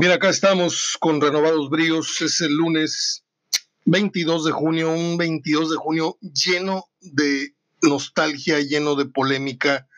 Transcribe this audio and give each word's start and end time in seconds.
Bien, 0.00 0.12
acá 0.12 0.28
estamos 0.28 0.96
con 1.00 1.20
renovados 1.20 1.70
bríos. 1.70 2.22
Es 2.22 2.40
el 2.40 2.52
lunes 2.52 3.24
22 3.86 4.44
de 4.44 4.52
junio, 4.52 4.92
un 4.92 5.18
22 5.18 5.70
de 5.70 5.76
junio 5.76 6.16
lleno 6.20 6.84
de 7.00 7.56
nostalgia, 7.82 8.60
lleno 8.60 8.94
de 8.94 9.06
polémica, 9.06 9.88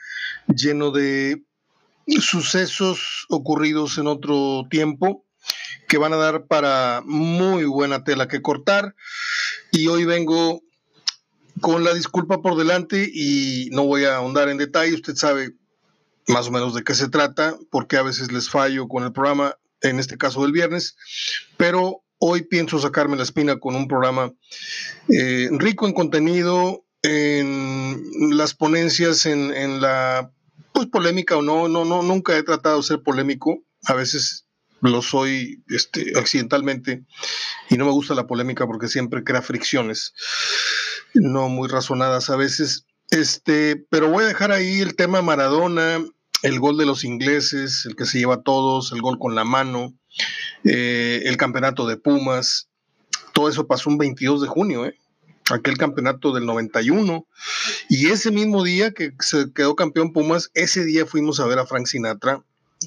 lleno 0.46 0.90
de 0.90 1.44
sucesos 2.18 3.26
ocurridos 3.28 3.98
en 3.98 4.06
otro 4.06 4.62
tiempo 4.70 5.26
que 5.86 5.98
van 5.98 6.14
a 6.14 6.16
dar 6.16 6.46
para 6.46 7.02
muy 7.04 7.64
buena 7.64 8.02
tela 8.02 8.26
que 8.26 8.40
cortar. 8.40 8.94
Y 9.70 9.88
hoy 9.88 10.06
vengo 10.06 10.62
con 11.60 11.84
la 11.84 11.92
disculpa 11.92 12.40
por 12.40 12.56
delante 12.56 13.06
y 13.12 13.68
no 13.72 13.84
voy 13.84 14.06
a 14.06 14.16
ahondar 14.16 14.48
en 14.48 14.56
detalle. 14.56 14.94
Usted 14.94 15.14
sabe 15.14 15.56
más 16.26 16.48
o 16.48 16.52
menos 16.52 16.74
de 16.74 16.84
qué 16.84 16.94
se 16.94 17.10
trata, 17.10 17.58
porque 17.70 17.98
a 17.98 18.02
veces 18.02 18.32
les 18.32 18.48
fallo 18.48 18.88
con 18.88 19.04
el 19.04 19.12
programa, 19.12 19.56
en 19.82 19.98
este 19.98 20.18
caso 20.18 20.42
del 20.42 20.52
viernes, 20.52 20.96
pero 21.56 22.02
hoy 22.18 22.42
pienso 22.42 22.78
sacarme 22.78 23.16
la 23.16 23.22
espina 23.22 23.58
con 23.58 23.74
un 23.74 23.88
programa 23.88 24.32
eh, 25.08 25.48
rico 25.52 25.86
en 25.86 25.94
contenido, 25.94 26.84
en 27.02 28.36
las 28.36 28.54
ponencias, 28.54 29.24
en, 29.26 29.80
la 29.80 30.30
pues 30.72 30.86
polémica 30.86 31.36
o 31.36 31.42
no, 31.42 31.68
no, 31.68 31.84
no, 31.84 32.02
nunca 32.02 32.36
he 32.36 32.42
tratado 32.42 32.76
de 32.78 32.82
ser 32.82 33.02
polémico, 33.02 33.64
a 33.84 33.94
veces 33.94 34.46
lo 34.82 35.02
soy 35.02 35.62
este, 35.68 36.12
accidentalmente 36.18 37.04
y 37.68 37.76
no 37.76 37.84
me 37.84 37.92
gusta 37.92 38.14
la 38.14 38.26
polémica 38.26 38.66
porque 38.66 38.88
siempre 38.88 39.24
crea 39.24 39.42
fricciones 39.42 40.14
no 41.14 41.48
muy 41.48 41.68
razonadas 41.68 42.30
a 42.30 42.36
veces. 42.36 42.86
Este, 43.10 43.76
pero 43.90 44.08
voy 44.08 44.24
a 44.24 44.28
dejar 44.28 44.52
ahí 44.52 44.80
el 44.80 44.94
tema 44.94 45.22
Maradona, 45.22 46.04
el 46.42 46.58
gol 46.58 46.76
de 46.76 46.86
los 46.86 47.04
ingleses, 47.04 47.84
el 47.86 47.96
que 47.96 48.06
se 48.06 48.18
lleva 48.18 48.36
a 48.36 48.42
todos, 48.42 48.92
el 48.92 49.02
gol 49.02 49.18
con 49.18 49.34
la 49.34 49.44
mano, 49.44 49.94
eh, 50.64 51.22
el 51.24 51.36
campeonato 51.36 51.86
de 51.86 51.96
Pumas. 51.96 52.68
Todo 53.32 53.48
eso 53.48 53.66
pasó 53.66 53.90
un 53.90 53.98
22 53.98 54.42
de 54.42 54.48
junio, 54.48 54.86
¿eh? 54.86 54.96
aquel 55.50 55.76
campeonato 55.76 56.32
del 56.32 56.46
91. 56.46 57.26
Y 57.88 58.08
ese 58.08 58.30
mismo 58.30 58.62
día 58.62 58.92
que 58.92 59.12
se 59.20 59.52
quedó 59.52 59.74
campeón 59.76 60.12
Pumas, 60.12 60.50
ese 60.54 60.84
día 60.84 61.06
fuimos 61.06 61.40
a 61.40 61.46
ver 61.46 61.58
a 61.58 61.66
Frank 61.66 61.86
Sinatra, 61.86 62.42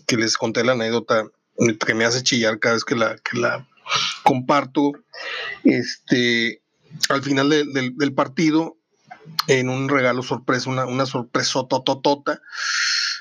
que 0.08 0.18
les 0.18 0.38
conté 0.38 0.64
la 0.64 0.74
anécdota 0.74 1.26
que 1.86 1.94
me 1.94 2.06
hace 2.06 2.24
chillar 2.24 2.60
cada 2.60 2.76
vez 2.76 2.84
que 2.84 2.96
la, 2.96 3.16
que 3.18 3.38
la 3.38 3.68
comparto. 4.24 4.94
Este, 5.64 6.62
al 7.10 7.24
final 7.24 7.50
del 7.50 8.14
partido, 8.14 8.78
en 9.48 9.70
un 9.70 9.90
regalo 9.90 10.24
sorpresa, 10.24 10.70
una, 10.70 10.86
una 10.86 11.06
sorpresa 11.06 11.66
tototota, 11.70 12.42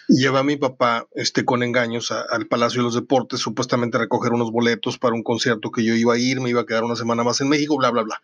lleva 0.08 0.40
a 0.40 0.44
mi 0.44 0.56
papá 0.56 1.06
este, 1.14 1.44
con 1.44 1.62
engaños 1.62 2.10
al 2.10 2.46
Palacio 2.46 2.80
de 2.80 2.84
los 2.84 2.94
Deportes, 2.94 3.40
supuestamente 3.40 3.96
a 3.96 4.00
recoger 4.00 4.32
unos 4.32 4.50
boletos 4.50 4.98
para 4.98 5.14
un 5.14 5.22
concierto 5.22 5.70
que 5.70 5.84
yo 5.84 5.94
iba 5.94 6.14
a 6.14 6.18
ir, 6.18 6.40
me 6.40 6.50
iba 6.50 6.62
a 6.62 6.66
quedar 6.66 6.84
una 6.84 6.96
semana 6.96 7.22
más 7.22 7.40
en 7.40 7.48
México, 7.48 7.76
bla, 7.76 7.90
bla, 7.90 8.02
bla. 8.02 8.20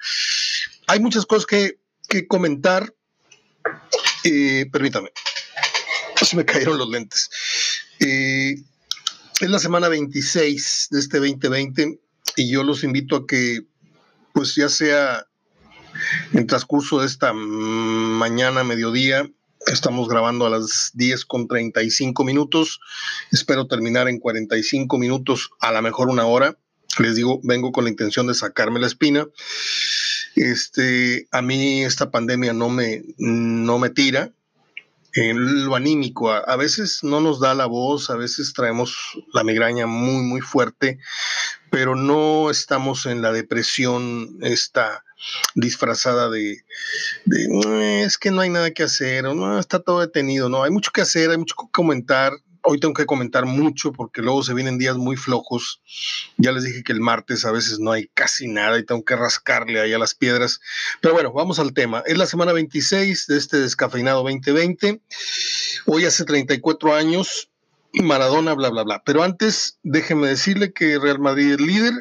Hay 0.87 1.01
muchas 1.01 1.27
cosas 1.27 1.47
que, 1.47 1.79
comentar. 2.27 2.95
Eh, 4.25 4.67
permítame, 4.73 5.11
se 6.23 6.37
me 6.37 6.45
cayeron 6.45 6.79
los 6.79 6.89
lentes. 6.89 7.31
Eh, 8.01 8.57
es 9.41 9.51
la 9.51 9.59
semana 9.59 9.89
26 9.89 10.89
de 10.91 10.99
este 10.99 11.19
2020 11.19 12.01
y 12.37 12.51
yo 12.51 12.65
los 12.65 12.83
invito 12.85 13.17
a 13.17 13.27
que, 13.27 13.61
pues 14.33 14.55
ya 14.55 14.69
sea 14.69 15.27
en 16.33 16.47
transcurso 16.47 17.01
de 17.01 17.07
esta 17.07 17.33
mañana, 17.33 18.65
mediodía, 18.65 19.29
estamos 19.73 20.09
grabando 20.09 20.47
a 20.47 20.51
las 20.51 20.91
10 20.95 21.25
con 21.25 21.49
35 21.49 22.25
minutos, 22.25 22.81
espero 23.33 23.67
terminar 23.67 24.09
en 24.09 24.19
45 24.19 24.99
minutos, 24.99 25.51
a 25.61 25.73
lo 25.73 25.83
mejor 25.83 26.09
una 26.09 26.27
hora. 26.27 26.57
Les 26.99 27.15
digo, 27.15 27.41
vengo 27.45 27.71
con 27.71 27.85
la 27.85 27.91
intención 27.91 28.27
de 28.27 28.35
sacarme 28.35 28.81
la 28.81 28.87
espina. 28.87 29.27
Este, 30.35 31.29
a 31.31 31.43
mí 31.43 31.85
esta 31.85 32.11
pandemia 32.11 32.53
no 32.53 32.71
me, 32.71 33.03
no 33.19 33.79
me 33.79 33.91
tira, 33.91 34.33
en 35.13 35.65
lo 35.65 35.75
anímico. 35.75 36.31
A, 36.31 36.57
veces 36.57 37.01
no 37.03 37.21
nos 37.21 37.41
da 37.41 37.55
la 37.55 37.67
voz, 37.67 38.11
a 38.11 38.17
veces 38.17 38.53
traemos 38.53 38.97
la 39.33 39.45
migraña 39.45 39.87
muy, 39.87 40.23
muy 40.23 40.41
fuerte, 40.41 40.99
pero 41.71 41.95
no 41.95 42.51
estamos 42.51 43.07
en 43.07 43.23
la 43.23 43.33
depresión 43.33 44.39
esta 44.43 45.05
disfrazada 45.55 46.31
de, 46.31 46.65
es 48.05 48.19
que 48.19 48.31
no 48.31 48.41
hay 48.41 48.51
nada 48.51 48.71
que 48.71 48.83
hacer, 48.83 49.27
o 49.27 49.35
no, 49.35 49.59
está 49.59 49.81
todo 49.81 50.01
detenido, 50.01 50.49
no, 50.49 50.63
hay 50.63 50.71
mucho 50.71 50.91
que 50.93 51.01
hacer, 51.01 51.31
hay 51.31 51.39
mucho 51.39 51.55
que 51.57 51.67
comentar, 51.73 52.33
hoy 52.63 52.79
tengo 52.79 52.95
que 52.95 53.07
comentar 53.07 53.47
mucho 53.47 53.93
porque 53.93 54.21
luego 54.21 54.43
se 54.43 54.53
vienen 54.55 54.79
días 54.79 54.97
muy 54.97 55.17
flojos. 55.17 55.81
Ya 56.37 56.53
les 56.53 56.65
dije 56.65 56.83
que 56.83 56.93
el 56.93 57.01
martes 57.01 57.45
a 57.45 57.53
veces 57.53 57.79
no 57.79 57.93
hay 57.93 58.09
casi 58.09 58.47
nada 58.47 58.79
y 58.79 58.85
tengo 58.85 59.05
que 59.05 59.17
rascarle 59.17 59.81
ahí 59.81 59.93
a 59.95 59.99
las 59.99 60.15
piedras. 60.15 60.61
Pero 61.01 61.15
bueno, 61.15 61.33
vamos 61.33 61.59
al 61.59 61.73
tema. 61.73 62.03
Es 62.07 62.19
la 62.19 62.27
semana 62.27 62.53
26 62.53 63.27
de 63.27 63.39
este 63.39 63.59
descafeinado 63.59 64.23
2020. 64.23 65.01
Hoy 65.87 66.05
hace 66.05 66.25
34 66.25 66.95
años. 66.95 67.51
Maradona, 67.95 68.53
bla, 68.53 68.69
bla, 68.69 68.83
bla. 68.83 69.03
Pero 69.05 69.23
antes, 69.23 69.79
déjeme 69.83 70.29
decirle 70.29 70.73
que 70.73 70.99
Real 70.99 71.19
Madrid 71.19 71.53
es 71.53 71.61
líder 71.61 71.95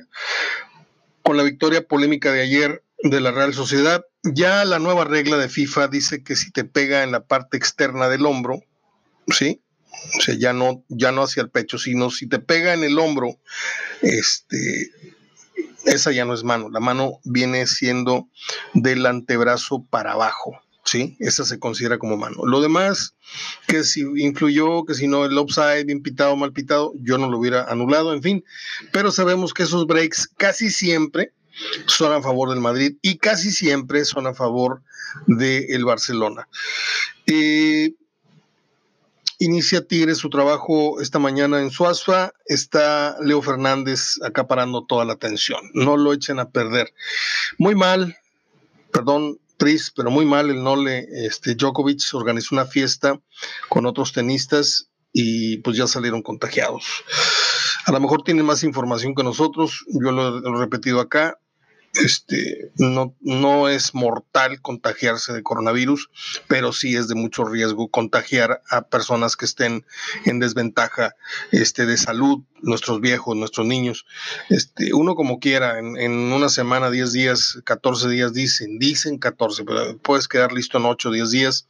con 1.23 1.37
la 1.37 1.43
victoria 1.43 1.87
polémica 1.87 2.31
de 2.31 2.41
ayer 2.41 2.83
de 2.99 3.21
la 3.21 3.31
Real 3.31 3.53
Sociedad. 3.53 4.05
Ya 4.23 4.65
la 4.65 4.79
nueva 4.79 5.05
regla 5.05 5.37
de 5.37 5.49
FIFA 5.49 5.87
dice 5.87 6.23
que 6.23 6.35
si 6.35 6.51
te 6.51 6.63
pega 6.63 7.03
en 7.03 7.11
la 7.11 7.25
parte 7.25 7.57
externa 7.57 8.09
del 8.09 8.25
hombro, 8.25 8.61
¿sí? 9.27 9.61
O 10.17 10.21
sea, 10.21 10.35
ya 10.35 10.53
no, 10.53 10.83
ya 10.89 11.11
no 11.11 11.23
hacia 11.23 11.41
el 11.41 11.49
pecho, 11.49 11.77
sino 11.77 12.11
si 12.11 12.27
te 12.27 12.39
pega 12.39 12.73
en 12.73 12.83
el 12.83 12.99
hombro, 12.99 13.39
este, 14.01 14.91
esa 15.85 16.11
ya 16.11 16.25
no 16.25 16.33
es 16.33 16.43
mano. 16.43 16.69
La 16.69 16.79
mano 16.79 17.19
viene 17.23 17.65
siendo 17.67 18.27
del 18.73 19.05
antebrazo 19.05 19.85
para 19.89 20.13
abajo. 20.13 20.59
¿sí? 20.87 21.17
Esa 21.19 21.45
se 21.45 21.59
considera 21.59 21.97
como 21.97 22.17
mano. 22.17 22.45
Lo 22.45 22.61
demás, 22.61 23.15
que 23.67 23.83
si 23.83 24.01
influyó, 24.01 24.85
que 24.85 24.93
si 24.93 25.07
no 25.07 25.25
el 25.25 25.37
upside, 25.37 25.85
bien 25.85 26.01
pitado, 26.01 26.35
mal 26.35 26.53
pitado, 26.53 26.93
yo 26.95 27.17
no 27.17 27.29
lo 27.29 27.37
hubiera 27.37 27.63
anulado, 27.65 28.13
en 28.13 28.23
fin. 28.23 28.43
Pero 28.91 29.11
sabemos 29.11 29.53
que 29.53 29.63
esos 29.63 29.85
breaks 29.85 30.29
casi 30.37 30.69
siempre 30.69 31.33
son 31.85 32.13
a 32.13 32.21
favor 32.21 32.49
del 32.49 32.59
Madrid 32.59 32.97
y 33.01 33.17
casi 33.17 33.51
siempre 33.51 34.05
son 34.05 34.27
a 34.27 34.33
favor 34.33 34.81
del 35.27 35.85
Barcelona. 35.85 36.47
Eh, 37.25 37.93
Inicia 39.39 39.85
Tigre 39.85 40.15
su 40.15 40.31
trabajo 40.31 40.99
esta 40.99 41.19
mañana 41.19 41.61
en 41.61 41.69
Suazua. 41.69 42.33
Está 42.45 43.17
Leo 43.21 43.41
Fernández 43.43 44.19
acaparando 44.23 44.85
toda 44.85 45.05
la 45.05 45.13
atención. 45.13 45.59
No 45.73 45.95
lo 45.95 46.11
echen 46.11 46.39
a 46.39 46.49
perder. 46.49 46.91
Muy 47.59 47.75
mal, 47.75 48.17
perdón, 48.91 49.37
Tris, 49.57 49.91
pero 49.95 50.09
muy 50.09 50.25
mal 50.25 50.49
el 50.49 50.63
Nole 50.63 51.07
este, 51.25 51.53
Djokovic 51.53 52.01
organizó 52.13 52.55
una 52.55 52.65
fiesta 52.65 53.19
con 53.69 53.85
otros 53.85 54.11
tenistas 54.11 54.89
y 55.13 55.57
pues 55.57 55.77
ya 55.77 55.85
salieron 55.85 56.23
contagiados. 56.23 56.85
A 57.85 57.91
lo 57.91 57.99
mejor 57.99 58.23
tienen 58.23 58.45
más 58.45 58.63
información 58.63 59.13
que 59.13 59.23
nosotros, 59.23 59.85
yo 59.87 60.11
lo 60.11 60.39
he 60.39 60.59
repetido 60.59 60.99
acá, 60.99 61.39
este, 61.93 62.71
no, 62.77 63.15
no 63.21 63.69
es 63.69 63.93
mortal 63.93 64.61
contagiarse 64.61 65.33
de 65.33 65.43
coronavirus, 65.43 66.09
pero 66.47 66.71
sí 66.71 66.95
es 66.95 67.07
de 67.07 67.15
mucho 67.15 67.43
riesgo 67.43 67.89
contagiar 67.89 68.61
a 68.69 68.83
personas 68.83 69.35
que 69.35 69.45
estén 69.45 69.85
en 70.25 70.39
desventaja 70.39 71.15
este, 71.51 71.85
de 71.85 71.97
salud, 71.97 72.43
nuestros 72.61 73.01
viejos, 73.01 73.35
nuestros 73.35 73.65
niños. 73.67 74.05
Este, 74.49 74.93
uno 74.93 75.15
como 75.15 75.39
quiera, 75.39 75.79
en, 75.79 76.11
una 76.31 76.49
semana, 76.49 76.89
10 76.89 77.11
días, 77.11 77.59
14 77.63 78.09
días, 78.09 78.33
dicen, 78.33 78.79
dicen 78.79 79.17
14, 79.17 79.63
pero 79.63 79.97
puedes 79.99 80.27
quedar 80.27 80.51
listo 80.53 80.77
en 80.77 80.85
8 80.85 81.09
o 81.09 81.11
10 81.11 81.31
días. 81.31 81.67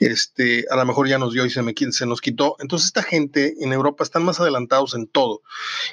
Este, 0.00 0.64
a 0.70 0.76
lo 0.76 0.84
mejor 0.86 1.08
ya 1.08 1.18
nos 1.18 1.32
dio 1.32 1.44
y 1.44 1.50
se, 1.50 1.62
me, 1.62 1.74
se 1.90 2.06
nos 2.06 2.20
quitó. 2.20 2.56
Entonces 2.60 2.86
esta 2.86 3.02
gente 3.02 3.54
en 3.60 3.72
Europa 3.72 4.04
están 4.04 4.24
más 4.24 4.40
adelantados 4.40 4.94
en 4.94 5.06
todo 5.06 5.42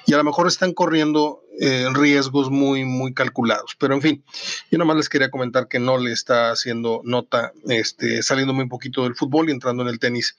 y 0.05 0.13
a 0.13 0.17
lo 0.17 0.23
mejor 0.23 0.47
están 0.47 0.73
corriendo 0.73 1.43
eh, 1.61 1.87
riesgos 1.93 2.49
muy, 2.49 2.85
muy 2.85 3.13
calculados. 3.13 3.48
Pero 3.77 3.93
en 3.93 4.01
fin, 4.01 4.23
yo 4.71 4.77
nada 4.77 4.87
más 4.87 4.97
les 4.97 5.09
quería 5.09 5.29
comentar 5.29 5.67
que 5.67 5.79
no 5.79 5.97
le 5.97 6.11
está 6.11 6.51
haciendo 6.51 7.01
nota, 7.03 7.51
este, 7.67 8.21
saliéndome 8.23 8.63
un 8.63 8.69
poquito 8.69 9.03
del 9.03 9.15
fútbol 9.15 9.49
y 9.49 9.51
entrando 9.51 9.83
en 9.83 9.89
el 9.89 9.99
tenis. 9.99 10.35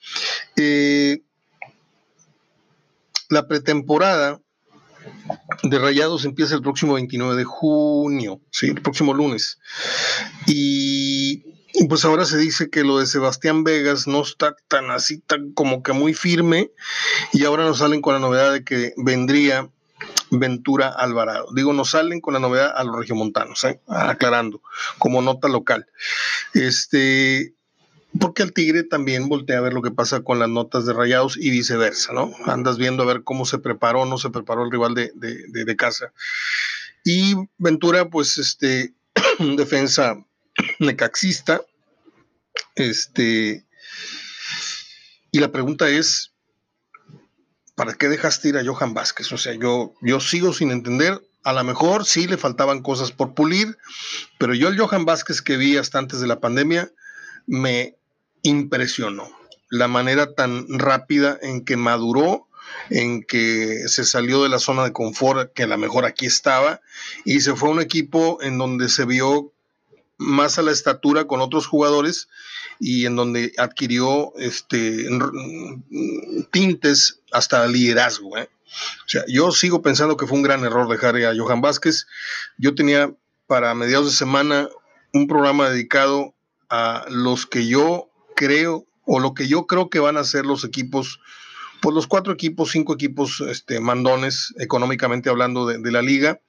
Eh, 0.55 1.21
la 3.29 3.47
pretemporada 3.47 4.39
de 5.63 5.79
Rayados 5.79 6.25
empieza 6.25 6.55
el 6.55 6.61
próximo 6.61 6.93
29 6.93 7.35
de 7.35 7.43
junio, 7.43 8.41
¿sí? 8.51 8.67
el 8.67 8.81
próximo 8.81 9.13
lunes. 9.13 9.59
Y 10.47 11.43
pues 11.87 12.05
ahora 12.05 12.25
se 12.25 12.37
dice 12.37 12.69
que 12.69 12.83
lo 12.83 12.99
de 12.99 13.05
Sebastián 13.05 13.63
Vegas 13.63 14.07
no 14.07 14.21
está 14.21 14.55
tan 14.67 14.91
así, 14.91 15.19
tan 15.19 15.53
como 15.53 15.83
que 15.83 15.93
muy 15.93 16.13
firme. 16.13 16.71
Y 17.33 17.45
ahora 17.45 17.63
nos 17.63 17.79
salen 17.79 18.01
con 18.01 18.13
la 18.13 18.19
novedad 18.19 18.51
de 18.51 18.63
que 18.63 18.93
vendría 18.97 19.69
Ventura 20.31 20.87
Alvarado. 20.87 21.47
Digo, 21.53 21.73
nos 21.73 21.91
salen 21.91 22.21
con 22.21 22.33
la 22.33 22.39
novedad 22.39 22.73
a 22.75 22.83
los 22.83 22.95
regiomontanos, 22.95 23.63
¿eh? 23.65 23.81
aclarando, 23.87 24.61
como 24.97 25.21
nota 25.21 25.49
local. 25.49 25.87
Este, 26.53 27.53
porque 28.19 28.43
el 28.43 28.53
tigre 28.53 28.83
también 28.83 29.29
voltea 29.29 29.57
a 29.57 29.61
ver 29.61 29.73
lo 29.73 29.81
que 29.81 29.91
pasa 29.91 30.21
con 30.21 30.39
las 30.39 30.49
notas 30.49 30.85
de 30.85 30.93
rayados 30.93 31.37
y 31.37 31.49
viceversa, 31.49 32.13
¿no? 32.13 32.31
Andas 32.45 32.77
viendo 32.77 33.03
a 33.03 33.05
ver 33.05 33.23
cómo 33.23 33.45
se 33.45 33.59
preparó 33.59 34.01
o 34.01 34.05
no 34.05 34.17
se 34.17 34.29
preparó 34.29 34.63
el 34.63 34.71
rival 34.71 34.95
de, 34.95 35.11
de, 35.13 35.75
casa. 35.75 36.13
Y 37.03 37.35
Ventura, 37.57 38.09
pues, 38.09 38.37
este, 38.37 38.93
defensa 39.39 40.17
necaxista, 40.79 41.61
este, 42.75 43.65
y 45.31 45.39
la 45.39 45.51
pregunta 45.51 45.89
es, 45.89 46.30
¿para 47.81 47.95
qué 47.95 48.09
dejaste 48.09 48.49
ir 48.49 48.57
a 48.57 48.63
Johan 48.63 48.93
Vázquez? 48.93 49.31
O 49.31 49.39
sea, 49.39 49.55
yo, 49.55 49.95
yo 50.01 50.19
sigo 50.19 50.53
sin 50.53 50.69
entender. 50.69 51.19
A 51.41 51.51
lo 51.51 51.63
mejor 51.63 52.05
sí 52.05 52.27
le 52.27 52.37
faltaban 52.37 52.83
cosas 52.83 53.11
por 53.11 53.33
pulir, 53.33 53.75
pero 54.37 54.53
yo 54.53 54.67
el 54.67 54.79
Johan 54.79 55.03
Vázquez 55.03 55.41
que 55.41 55.57
vi 55.57 55.77
hasta 55.77 55.97
antes 55.97 56.21
de 56.21 56.27
la 56.27 56.39
pandemia 56.39 56.91
me 57.47 57.95
impresionó. 58.43 59.31
La 59.71 59.87
manera 59.87 60.35
tan 60.35 60.67
rápida 60.69 61.39
en 61.41 61.65
que 61.65 61.75
maduró, 61.75 62.47
en 62.91 63.23
que 63.23 63.87
se 63.87 64.05
salió 64.05 64.43
de 64.43 64.49
la 64.49 64.59
zona 64.59 64.83
de 64.83 64.93
confort, 64.93 65.51
que 65.51 65.63
a 65.63 65.67
lo 65.67 65.79
mejor 65.79 66.05
aquí 66.05 66.27
estaba, 66.27 66.81
y 67.25 67.39
se 67.39 67.55
fue 67.55 67.69
a 67.69 67.71
un 67.71 67.81
equipo 67.81 68.37
en 68.43 68.59
donde 68.59 68.89
se 68.89 69.05
vio 69.05 69.53
más 70.21 70.59
a 70.59 70.61
la 70.61 70.71
estatura 70.71 71.25
con 71.25 71.41
otros 71.41 71.65
jugadores 71.65 72.29
y 72.79 73.05
en 73.05 73.15
donde 73.15 73.53
adquirió 73.57 74.33
este, 74.37 75.07
tintes 76.51 77.19
hasta 77.31 77.65
liderazgo. 77.67 78.37
¿eh? 78.37 78.49
O 79.05 79.09
sea, 79.09 79.23
yo 79.27 79.51
sigo 79.51 79.81
pensando 79.81 80.17
que 80.17 80.27
fue 80.27 80.37
un 80.37 80.43
gran 80.43 80.63
error 80.63 80.87
dejar 80.87 81.17
a 81.17 81.33
Johan 81.35 81.61
Vázquez. 81.61 82.07
Yo 82.57 82.75
tenía 82.75 83.13
para 83.47 83.73
mediados 83.73 84.05
de 84.05 84.17
semana 84.17 84.69
un 85.11 85.27
programa 85.27 85.69
dedicado 85.69 86.35
a 86.69 87.05
los 87.09 87.47
que 87.47 87.67
yo 87.67 88.09
creo 88.35 88.85
o 89.05 89.19
lo 89.19 89.33
que 89.33 89.47
yo 89.47 89.65
creo 89.65 89.89
que 89.89 89.99
van 89.99 90.17
a 90.17 90.23
ser 90.23 90.45
los 90.45 90.63
equipos, 90.63 91.19
pues 91.81 91.95
los 91.95 92.07
cuatro 92.07 92.31
equipos, 92.31 92.71
cinco 92.71 92.93
equipos 92.93 93.41
este, 93.41 93.79
mandones 93.79 94.53
económicamente 94.59 95.29
hablando 95.29 95.65
de 95.65 95.91
la 95.91 96.03
liga 96.03 96.39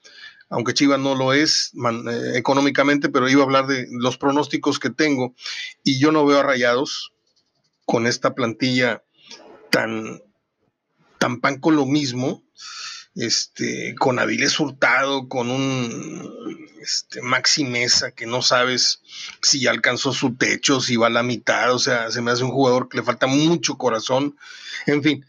aunque 0.53 0.75
Chivas 0.75 1.01
no 1.01 1.15
lo 1.15 1.33
es 1.33 1.73
eh, 1.75 2.33
económicamente, 2.35 3.09
pero 3.09 3.29
iba 3.29 3.41
a 3.41 3.45
hablar 3.45 3.67
de 3.67 3.87
los 3.91 4.19
pronósticos 4.19 4.79
que 4.79 4.91
tengo 4.91 5.35
y 5.83 5.99
yo 5.99 6.13
no 6.13 6.27
veo 6.27 6.41
a 6.41 6.43
Rayados 6.43 7.13
con 7.87 8.07
esta 8.07 8.35
plantilla 8.35 9.03
tan, 9.71 10.23
tan 11.19 11.41
pan 11.41 11.59
con 11.59 11.75
lo 11.75 11.87
mismo, 11.87 12.43
este, 13.15 13.95
con 13.99 14.19
Avilés 14.19 14.61
Hurtado, 14.61 15.27
con 15.29 15.51
un 15.51 16.69
este, 16.83 17.23
Maxi 17.23 17.65
Mesa 17.65 18.13
que 18.13 18.27
no 18.27 18.43
sabes 18.43 19.01
si 19.41 19.61
ya 19.61 19.71
alcanzó 19.71 20.13
su 20.13 20.37
techo, 20.37 20.81
si 20.81 20.97
va 20.97 21.07
a 21.07 21.11
la 21.11 21.23
mitad, 21.23 21.73
o 21.73 21.79
sea, 21.79 22.11
se 22.11 22.21
me 22.21 22.31
hace 22.31 22.45
un 22.45 22.51
jugador 22.51 22.91
que 22.91 22.99
le 22.99 23.03
falta 23.03 23.27
mucho 23.27 23.79
corazón, 23.79 24.37
en 24.87 25.03
fin. 25.03 25.27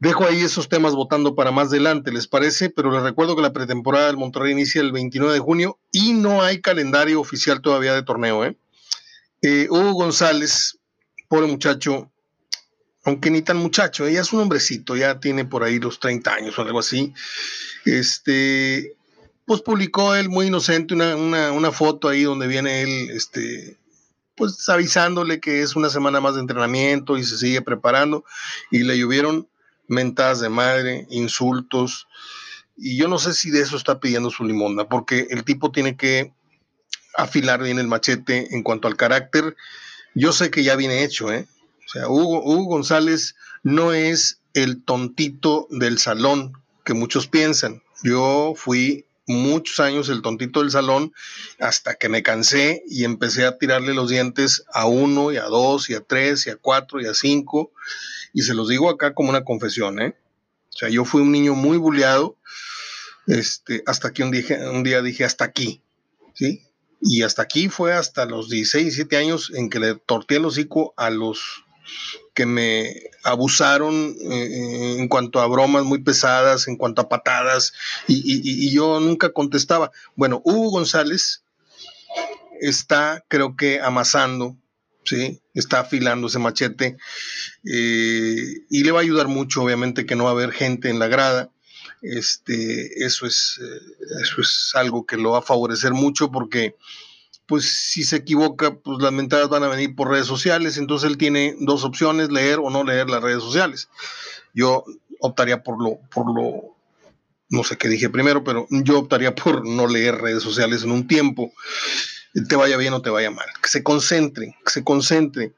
Dejo 0.00 0.26
ahí 0.26 0.40
esos 0.40 0.70
temas 0.70 0.94
votando 0.94 1.34
para 1.34 1.50
más 1.50 1.68
adelante, 1.68 2.10
¿les 2.10 2.26
parece? 2.26 2.70
Pero 2.70 2.90
les 2.90 3.02
recuerdo 3.02 3.36
que 3.36 3.42
la 3.42 3.52
pretemporada 3.52 4.06
del 4.06 4.16
Monterrey 4.16 4.52
inicia 4.52 4.80
el 4.80 4.92
29 4.92 5.34
de 5.34 5.40
junio 5.40 5.78
y 5.92 6.14
no 6.14 6.42
hay 6.42 6.62
calendario 6.62 7.20
oficial 7.20 7.60
todavía 7.60 7.92
de 7.92 8.02
torneo. 8.02 8.46
¿eh? 8.46 8.56
eh 9.42 9.66
Hugo 9.68 9.92
González, 9.92 10.78
pobre 11.28 11.48
muchacho, 11.48 12.10
aunque 13.04 13.30
ni 13.30 13.42
tan 13.42 13.58
muchacho, 13.58 14.06
ella 14.06 14.22
es 14.22 14.32
un 14.32 14.40
hombrecito, 14.40 14.96
ya 14.96 15.20
tiene 15.20 15.44
por 15.44 15.64
ahí 15.64 15.78
los 15.78 16.00
30 16.00 16.32
años 16.32 16.58
o 16.58 16.62
algo 16.62 16.78
así. 16.78 17.12
Este, 17.84 18.96
pues 19.44 19.60
publicó 19.60 20.14
él 20.14 20.30
muy 20.30 20.46
inocente 20.46 20.94
una, 20.94 21.52
una 21.52 21.72
foto 21.72 22.08
ahí 22.08 22.22
donde 22.22 22.46
viene 22.46 22.80
él, 22.80 23.10
este, 23.10 23.76
pues 24.34 24.66
avisándole 24.70 25.40
que 25.40 25.60
es 25.60 25.76
una 25.76 25.90
semana 25.90 26.22
más 26.22 26.36
de 26.36 26.40
entrenamiento 26.40 27.18
y 27.18 27.24
se 27.24 27.36
sigue 27.36 27.60
preparando 27.60 28.24
y 28.70 28.84
le 28.84 28.96
llovieron 28.96 29.49
mentadas 29.90 30.40
de 30.40 30.48
madre, 30.48 31.06
insultos, 31.10 32.06
y 32.76 32.96
yo 32.96 33.08
no 33.08 33.18
sé 33.18 33.34
si 33.34 33.50
de 33.50 33.60
eso 33.60 33.76
está 33.76 34.00
pidiendo 34.00 34.30
su 34.30 34.44
limonda, 34.44 34.88
porque 34.88 35.26
el 35.30 35.44
tipo 35.44 35.70
tiene 35.70 35.96
que 35.96 36.32
afilar 37.14 37.62
bien 37.62 37.78
el 37.78 37.88
machete 37.88 38.54
en 38.54 38.62
cuanto 38.62 38.88
al 38.88 38.96
carácter. 38.96 39.56
Yo 40.14 40.32
sé 40.32 40.50
que 40.50 40.64
ya 40.64 40.76
viene 40.76 41.04
hecho, 41.04 41.30
¿eh? 41.32 41.46
O 41.86 41.88
sea, 41.92 42.08
Hugo, 42.08 42.42
Hugo 42.42 42.64
González 42.64 43.34
no 43.62 43.92
es 43.92 44.40
el 44.54 44.82
tontito 44.82 45.66
del 45.70 45.98
salón 45.98 46.52
que 46.84 46.94
muchos 46.94 47.26
piensan. 47.26 47.82
Yo 48.02 48.54
fui 48.56 49.04
muchos 49.26 49.80
años 49.80 50.08
el 50.08 50.22
tontito 50.22 50.60
del 50.60 50.70
salón 50.70 51.12
hasta 51.58 51.96
que 51.96 52.08
me 52.08 52.22
cansé 52.22 52.82
y 52.88 53.04
empecé 53.04 53.44
a 53.44 53.58
tirarle 53.58 53.92
los 53.92 54.08
dientes 54.08 54.64
a 54.72 54.86
uno 54.86 55.32
y 55.32 55.36
a 55.36 55.44
dos 55.44 55.90
y 55.90 55.94
a 55.94 56.00
tres 56.00 56.46
y 56.46 56.50
a 56.50 56.56
cuatro 56.56 57.00
y 57.00 57.06
a 57.06 57.14
cinco 57.14 57.72
y 58.32 58.42
se 58.42 58.54
los 58.54 58.68
digo 58.68 58.90
acá 58.90 59.14
como 59.14 59.30
una 59.30 59.44
confesión, 59.44 60.00
¿eh? 60.00 60.14
O 60.68 60.78
sea, 60.78 60.88
yo 60.88 61.04
fui 61.04 61.22
un 61.22 61.32
niño 61.32 61.54
muy 61.54 61.78
bulleado, 61.78 62.36
este, 63.26 63.82
hasta 63.86 64.12
que 64.12 64.22
un 64.22 64.30
día, 64.30 64.70
un 64.70 64.82
día 64.82 65.02
dije, 65.02 65.24
hasta 65.24 65.44
aquí, 65.44 65.82
¿sí? 66.34 66.62
Y 67.00 67.22
hasta 67.22 67.42
aquí 67.42 67.68
fue 67.68 67.92
hasta 67.92 68.26
los 68.26 68.48
16, 68.48 68.84
17 68.84 69.16
años 69.16 69.52
en 69.54 69.70
que 69.70 69.80
le 69.80 69.94
torté 69.94 70.36
el 70.36 70.44
hocico 70.44 70.94
a 70.96 71.10
los 71.10 71.64
que 72.34 72.46
me 72.46 72.94
abusaron 73.24 74.14
eh, 74.30 74.96
en 74.98 75.08
cuanto 75.08 75.40
a 75.40 75.46
bromas 75.46 75.84
muy 75.84 76.02
pesadas, 76.02 76.68
en 76.68 76.76
cuanto 76.76 77.02
a 77.02 77.08
patadas, 77.08 77.72
y, 78.06 78.22
y, 78.24 78.72
yo 78.72 79.00
nunca 79.00 79.32
contestaba. 79.32 79.90
Bueno, 80.14 80.40
Hugo 80.44 80.70
González 80.70 81.42
está, 82.60 83.24
creo 83.28 83.56
que, 83.56 83.80
amasando 83.80 84.56
¿sí? 85.04 85.40
Está 85.54 85.80
afilando 85.80 86.26
ese 86.26 86.38
machete 86.38 86.96
eh, 87.64 88.64
y 88.68 88.84
le 88.84 88.90
va 88.90 89.00
a 89.00 89.02
ayudar 89.02 89.28
mucho, 89.28 89.62
obviamente, 89.62 90.06
que 90.06 90.16
no 90.16 90.24
va 90.24 90.30
a 90.30 90.34
haber 90.34 90.52
gente 90.52 90.88
en 90.88 90.98
la 90.98 91.08
grada. 91.08 91.50
Este, 92.02 93.04
eso, 93.04 93.26
es, 93.26 93.60
eh, 93.62 94.06
eso 94.22 94.40
es 94.40 94.70
algo 94.74 95.04
que 95.04 95.16
lo 95.16 95.32
va 95.32 95.38
a 95.38 95.42
favorecer 95.42 95.92
mucho 95.92 96.30
porque, 96.30 96.76
pues, 97.46 97.66
si 97.66 98.04
se 98.04 98.16
equivoca, 98.16 98.78
pues 98.78 99.02
las 99.02 99.12
mentadas 99.12 99.48
van 99.48 99.64
a 99.64 99.68
venir 99.68 99.94
por 99.94 100.10
redes 100.10 100.26
sociales. 100.26 100.76
Entonces 100.76 101.10
él 101.10 101.18
tiene 101.18 101.56
dos 101.60 101.84
opciones, 101.84 102.30
leer 102.30 102.58
o 102.58 102.70
no 102.70 102.84
leer 102.84 103.10
las 103.10 103.22
redes 103.22 103.42
sociales. 103.42 103.88
Yo 104.54 104.84
optaría 105.20 105.62
por 105.62 105.82
lo, 105.82 105.98
por 106.12 106.34
lo, 106.34 106.76
no 107.50 107.64
sé 107.64 107.76
qué 107.76 107.88
dije 107.88 108.08
primero, 108.08 108.42
pero 108.44 108.66
yo 108.70 108.98
optaría 108.98 109.34
por 109.34 109.66
no 109.66 109.86
leer 109.86 110.16
redes 110.16 110.42
sociales 110.42 110.82
en 110.82 110.92
un 110.92 111.06
tiempo 111.06 111.52
te 112.48 112.56
vaya 112.56 112.76
bien 112.76 112.92
o 112.92 113.02
te 113.02 113.10
vaya 113.10 113.30
mal. 113.30 113.46
Que 113.62 113.68
se 113.68 113.82
concentren, 113.82 114.54
que 114.64 114.70
se 114.70 114.84
concentren. 114.84 115.54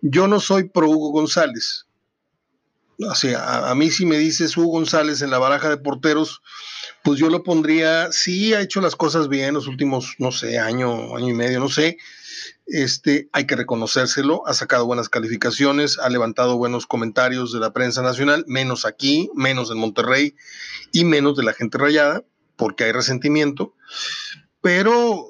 Yo 0.00 0.28
no 0.28 0.40
soy 0.40 0.64
pro 0.64 0.88
Hugo 0.88 1.10
González. 1.10 1.86
O 2.98 3.14
sea, 3.14 3.70
a, 3.70 3.74
mí 3.74 3.90
si 3.90 4.06
me 4.06 4.16
dices 4.18 4.56
Hugo 4.56 4.72
González 4.72 5.20
en 5.20 5.30
la 5.30 5.38
baraja 5.38 5.68
de 5.68 5.76
porteros, 5.76 6.42
pues 7.02 7.18
yo 7.18 7.28
lo 7.28 7.42
pondría, 7.42 8.12
sí 8.12 8.54
ha 8.54 8.60
hecho 8.60 8.80
las 8.80 8.94
cosas 8.94 9.28
bien 9.28 9.54
los 9.54 9.66
últimos, 9.66 10.14
no 10.18 10.30
sé, 10.30 10.58
año, 10.58 11.16
año 11.16 11.28
y 11.28 11.32
medio, 11.32 11.58
no 11.58 11.68
sé. 11.68 11.98
Este, 12.66 13.28
hay 13.32 13.46
que 13.46 13.56
reconocérselo, 13.56 14.46
ha 14.46 14.54
sacado 14.54 14.86
buenas 14.86 15.08
calificaciones, 15.08 15.98
ha 15.98 16.08
levantado 16.08 16.56
buenos 16.56 16.86
comentarios 16.86 17.52
de 17.52 17.60
la 17.60 17.72
prensa 17.72 18.00
nacional, 18.00 18.44
menos 18.46 18.86
aquí, 18.86 19.28
menos 19.34 19.70
en 19.70 19.78
Monterrey 19.78 20.36
y 20.92 21.04
menos 21.04 21.36
de 21.36 21.42
la 21.42 21.52
gente 21.52 21.78
rayada, 21.78 22.22
porque 22.56 22.84
hay 22.84 22.92
resentimiento. 22.92 23.74
Pero 24.60 25.26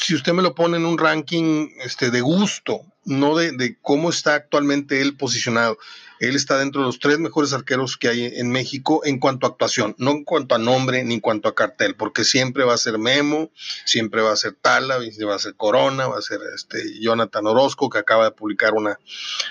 si 0.00 0.14
usted 0.14 0.32
me 0.32 0.42
lo 0.42 0.54
pone 0.54 0.76
en 0.76 0.86
un 0.86 0.98
ranking 0.98 1.70
este, 1.84 2.10
de 2.10 2.20
gusto, 2.20 2.82
no 3.04 3.36
de, 3.36 3.76
cómo 3.80 4.10
está 4.10 4.34
actualmente 4.34 5.00
él 5.00 5.16
posicionado. 5.16 5.78
Él 6.20 6.34
está 6.34 6.58
dentro 6.58 6.80
de 6.80 6.86
los 6.88 6.98
tres 6.98 7.18
mejores 7.20 7.52
arqueros 7.52 7.96
que 7.96 8.08
hay 8.08 8.26
en 8.26 8.50
México 8.50 9.02
en 9.04 9.20
cuanto 9.20 9.46
a 9.46 9.50
actuación, 9.50 9.94
no 9.98 10.10
en 10.10 10.24
cuanto 10.24 10.56
a 10.56 10.58
nombre 10.58 11.04
ni 11.04 11.14
en 11.14 11.20
cuanto 11.20 11.48
a 11.48 11.54
cartel, 11.54 11.94
porque 11.94 12.24
siempre 12.24 12.64
va 12.64 12.74
a 12.74 12.78
ser 12.78 12.98
Memo, 12.98 13.50
siempre 13.84 14.20
va 14.20 14.32
a 14.32 14.36
ser 14.36 14.54
Tala, 14.54 14.98
va 14.98 15.34
a 15.34 15.38
ser 15.38 15.54
Corona, 15.54 16.08
va 16.08 16.18
a 16.18 16.22
ser 16.22 16.40
este 16.54 17.00
Jonathan 17.00 17.46
Orozco, 17.46 17.88
que 17.88 17.98
acaba 17.98 18.24
de 18.24 18.30
publicar 18.32 18.74
una, 18.74 18.98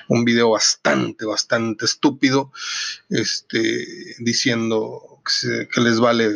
un 0.10 0.26
video 0.26 0.50
bastante, 0.52 1.26
bastante 1.26 1.86
estúpido, 1.86 2.52
este, 3.10 4.16
diciendo 4.20 5.22
que, 5.24 5.70
que 5.74 5.82
les 5.82 6.00
vale 6.02 6.30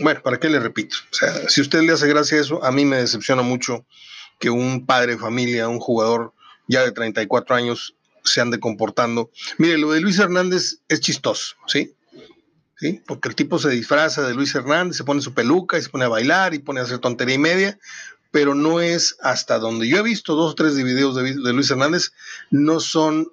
bueno, 0.00 0.22
¿para 0.22 0.38
qué 0.38 0.48
le 0.48 0.60
repito? 0.60 0.96
O 1.10 1.14
sea, 1.14 1.48
si 1.48 1.60
usted 1.60 1.82
le 1.82 1.92
hace 1.92 2.08
gracia 2.08 2.40
eso, 2.40 2.64
a 2.64 2.70
mí 2.72 2.84
me 2.84 2.96
decepciona 2.96 3.42
mucho 3.42 3.84
que 4.38 4.50
un 4.50 4.86
padre 4.86 5.12
de 5.12 5.18
familia, 5.18 5.68
un 5.68 5.80
jugador 5.80 6.32
ya 6.68 6.84
de 6.84 6.92
34 6.92 7.56
años, 7.56 7.94
se 8.24 8.40
ande 8.40 8.60
comportando. 8.60 9.30
Mire, 9.56 9.78
lo 9.78 9.92
de 9.92 10.00
Luis 10.00 10.18
Hernández 10.18 10.80
es 10.88 11.00
chistoso, 11.00 11.56
¿sí? 11.66 11.94
¿Sí? 12.76 13.02
Porque 13.06 13.28
el 13.28 13.34
tipo 13.34 13.58
se 13.58 13.70
disfraza 13.70 14.22
de 14.26 14.34
Luis 14.34 14.54
Hernández, 14.54 14.96
se 14.96 15.04
pone 15.04 15.20
su 15.20 15.34
peluca 15.34 15.78
y 15.78 15.82
se 15.82 15.88
pone 15.88 16.04
a 16.04 16.08
bailar 16.08 16.54
y 16.54 16.60
pone 16.60 16.80
a 16.80 16.84
hacer 16.84 16.98
tontería 16.98 17.34
y 17.34 17.38
media, 17.38 17.78
pero 18.30 18.54
no 18.54 18.80
es 18.80 19.16
hasta 19.20 19.58
donde 19.58 19.88
yo 19.88 19.98
he 19.98 20.02
visto 20.02 20.34
dos 20.34 20.52
o 20.52 20.54
tres 20.54 20.76
videos 20.76 21.16
de, 21.16 21.22
de 21.34 21.52
Luis 21.52 21.70
Hernández, 21.70 22.12
no 22.50 22.78
son 22.78 23.32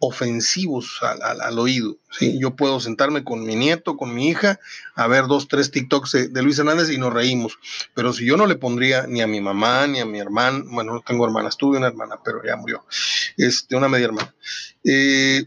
ofensivos 0.00 1.00
al, 1.02 1.58
oído. 1.58 1.98
¿sí? 2.10 2.38
Yo 2.40 2.54
puedo 2.54 2.80
sentarme 2.80 3.24
con 3.24 3.44
mi 3.44 3.56
nieto, 3.56 3.96
con 3.96 4.14
mi 4.14 4.28
hija, 4.28 4.60
a 4.94 5.06
ver 5.06 5.26
dos, 5.26 5.48
tres 5.48 5.70
TikToks 5.70 6.32
de, 6.32 6.42
Luis 6.42 6.58
Hernández 6.58 6.90
y 6.90 6.98
nos 6.98 7.12
reímos. 7.12 7.58
Pero 7.94 8.12
si 8.12 8.24
yo 8.24 8.36
no 8.36 8.46
le 8.46 8.56
pondría 8.56 9.06
ni 9.06 9.20
a 9.20 9.26
mi 9.26 9.40
mamá, 9.40 9.86
ni 9.86 10.00
a 10.00 10.06
mi 10.06 10.18
hermana, 10.18 10.62
bueno, 10.66 10.94
no 10.94 11.00
tengo 11.00 11.24
hermanas, 11.24 11.56
tuve 11.56 11.78
una 11.78 11.88
hermana, 11.88 12.16
pero 12.24 12.42
ya 12.44 12.56
murió, 12.56 12.84
este, 13.36 13.76
una 13.76 13.88
media 13.88 14.06
hermana. 14.06 14.34
Eh, 14.84 15.46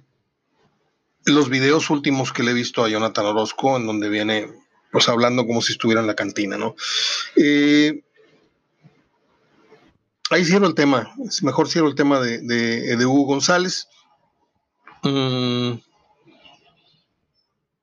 los 1.25 1.49
videos 1.49 1.89
últimos 1.89 2.33
que 2.33 2.43
le 2.43 2.51
he 2.51 2.55
visto 2.55 2.83
a 2.83 2.89
Jonathan 2.89 3.25
Orozco, 3.25 3.77
en 3.77 3.85
donde 3.85 4.09
viene 4.09 4.49
pues 4.91 5.07
hablando 5.07 5.47
como 5.47 5.61
si 5.61 5.71
estuviera 5.71 6.01
en 6.01 6.07
la 6.07 6.15
cantina, 6.15 6.57
¿no? 6.57 6.75
Eh, 7.37 8.03
ahí 10.29 10.43
cierro 10.43 10.67
el 10.67 10.75
tema, 10.75 11.13
mejor 11.43 11.69
cierro 11.69 11.87
el 11.87 11.95
tema 11.95 12.19
de, 12.19 12.39
de 12.39 13.05
Hugo 13.05 13.25
González. 13.25 13.87
Mm. 15.03 15.81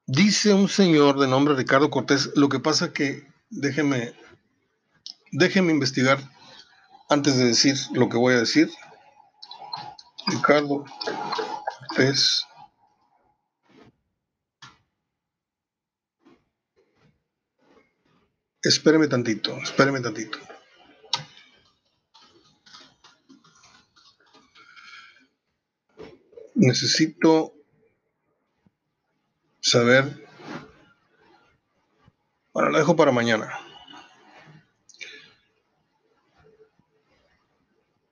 dice 0.07 0.55
un 0.55 0.69
señor 0.69 1.19
de 1.19 1.27
nombre 1.27 1.57
Ricardo 1.57 1.91
Cortés, 1.91 2.31
lo 2.37 2.49
que 2.49 2.61
pasa 2.61 2.93
que 2.93 3.27
déjeme, 3.51 4.15
déjeme 5.33 5.73
investigar 5.73 6.21
antes 7.09 7.37
de 7.37 7.47
decir 7.47 7.77
lo 7.93 8.09
que 8.09 8.17
voy 8.17 8.35
a 8.35 8.39
decir. 8.39 8.71
Ricardo 10.27 10.85
Cortés. 11.89 12.45
Espéreme 18.63 19.09
tantito, 19.09 19.57
espéreme 19.59 20.01
tantito. 20.01 20.39
Necesito 26.59 27.55
saber. 29.61 30.27
Bueno, 32.53 32.71
lo 32.71 32.79
dejo 32.79 32.97
para 32.97 33.13
mañana. 33.13 33.49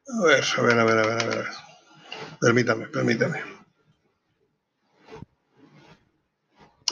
A 0.08 0.24
ver, 0.24 0.44
a 0.56 0.62
ver, 0.62 0.78
a 0.78 0.84
ver, 0.84 0.98
a 0.98 1.06
ver, 1.06 1.22
a 1.22 1.26
ver. 1.26 1.46
Permítame, 2.40 2.86
permítame. 2.86 3.42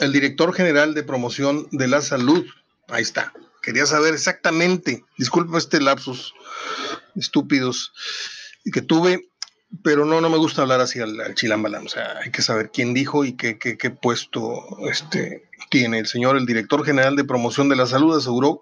El 0.01 0.11
director 0.11 0.53
general 0.53 0.93
de 0.93 1.03
promoción 1.03 1.67
de 1.71 1.87
la 1.87 2.01
salud. 2.01 2.45
Ahí 2.89 3.03
está. 3.03 3.31
Quería 3.61 3.85
saber 3.85 4.13
exactamente. 4.13 5.05
Disculpe 5.17 5.57
este 5.57 5.79
lapsus 5.79 6.33
estúpidos 7.15 7.93
que 8.73 8.81
tuve 8.81 9.29
pero 9.83 10.05
no, 10.05 10.21
no 10.21 10.29
me 10.29 10.37
gusta 10.37 10.61
hablar 10.61 10.81
así 10.81 10.99
al, 10.99 11.19
al 11.19 11.35
chilambalam. 11.35 11.85
O 11.85 11.89
sea, 11.89 12.19
hay 12.23 12.31
que 12.31 12.41
saber 12.41 12.71
quién 12.71 12.93
dijo 12.93 13.25
y 13.25 13.33
qué, 13.33 13.57
qué, 13.57 13.77
qué, 13.77 13.89
puesto 13.89 14.63
este, 14.89 15.47
tiene. 15.69 15.99
El 15.99 16.07
señor, 16.07 16.37
el 16.37 16.45
director 16.45 16.85
general 16.85 17.15
de 17.15 17.23
promoción 17.23 17.69
de 17.69 17.75
la 17.75 17.87
salud, 17.87 18.17
aseguró 18.17 18.61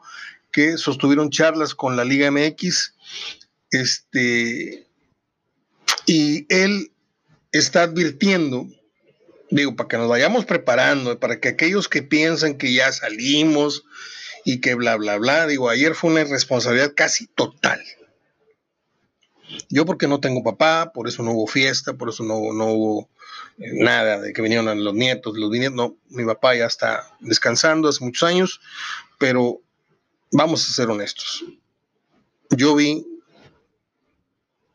que 0.52 0.78
sostuvieron 0.78 1.30
charlas 1.30 1.76
con 1.76 1.96
la 1.98 2.06
Liga 2.06 2.30
MX. 2.32 2.96
Este, 3.72 4.88
y 6.06 6.46
él 6.54 6.92
está 7.52 7.84
advirtiendo, 7.84 8.68
digo, 9.50 9.76
para 9.76 9.88
que 9.88 9.98
nos 9.98 10.10
vayamos 10.10 10.46
preparando, 10.46 11.20
para 11.20 11.40
que 11.40 11.50
aquellos 11.50 11.88
que 11.88 12.04
piensan 12.04 12.58
que 12.58 12.74
ya 12.74 12.92
salimos 12.92 13.84
y 14.46 14.60
que 14.60 14.76
bla, 14.76 14.96
bla, 14.98 15.18
bla, 15.18 15.48
digo, 15.48 15.70
ayer 15.70 15.96
fue 15.96 16.12
una 16.12 16.22
irresponsabilidad 16.22 16.94
casi 16.96 17.28
total 17.28 17.82
yo 19.70 19.86
porque 19.86 20.08
no 20.08 20.20
tengo 20.20 20.44
papá, 20.44 20.92
por 20.94 21.08
eso 21.08 21.24
no 21.24 21.32
hubo 21.32 21.48
fiesta, 21.48 21.94
por 21.94 22.10
eso 22.10 22.24
no, 22.24 22.36
hubo 22.36 23.10
eh, 23.58 23.72
nada 23.74 24.20
de 24.20 24.34
que 24.34 24.42
vinieron 24.42 24.84
los 24.84 24.94
nietos, 24.94 25.38
los 25.38 25.52
nietos, 25.52 25.76
no, 25.76 25.96
mi 26.10 26.26
papá 26.26 26.56
ya 26.56 26.66
está 26.66 27.16
descansando 27.20 27.90
hace 27.90 28.04
muchos 28.04 28.28
años, 28.28 28.62
pero 29.18 29.62
vamos 30.32 30.68
a 30.68 30.74
ser 30.74 30.90
honestos. 30.90 31.44
Yo 32.50 32.76
vi 32.76 33.06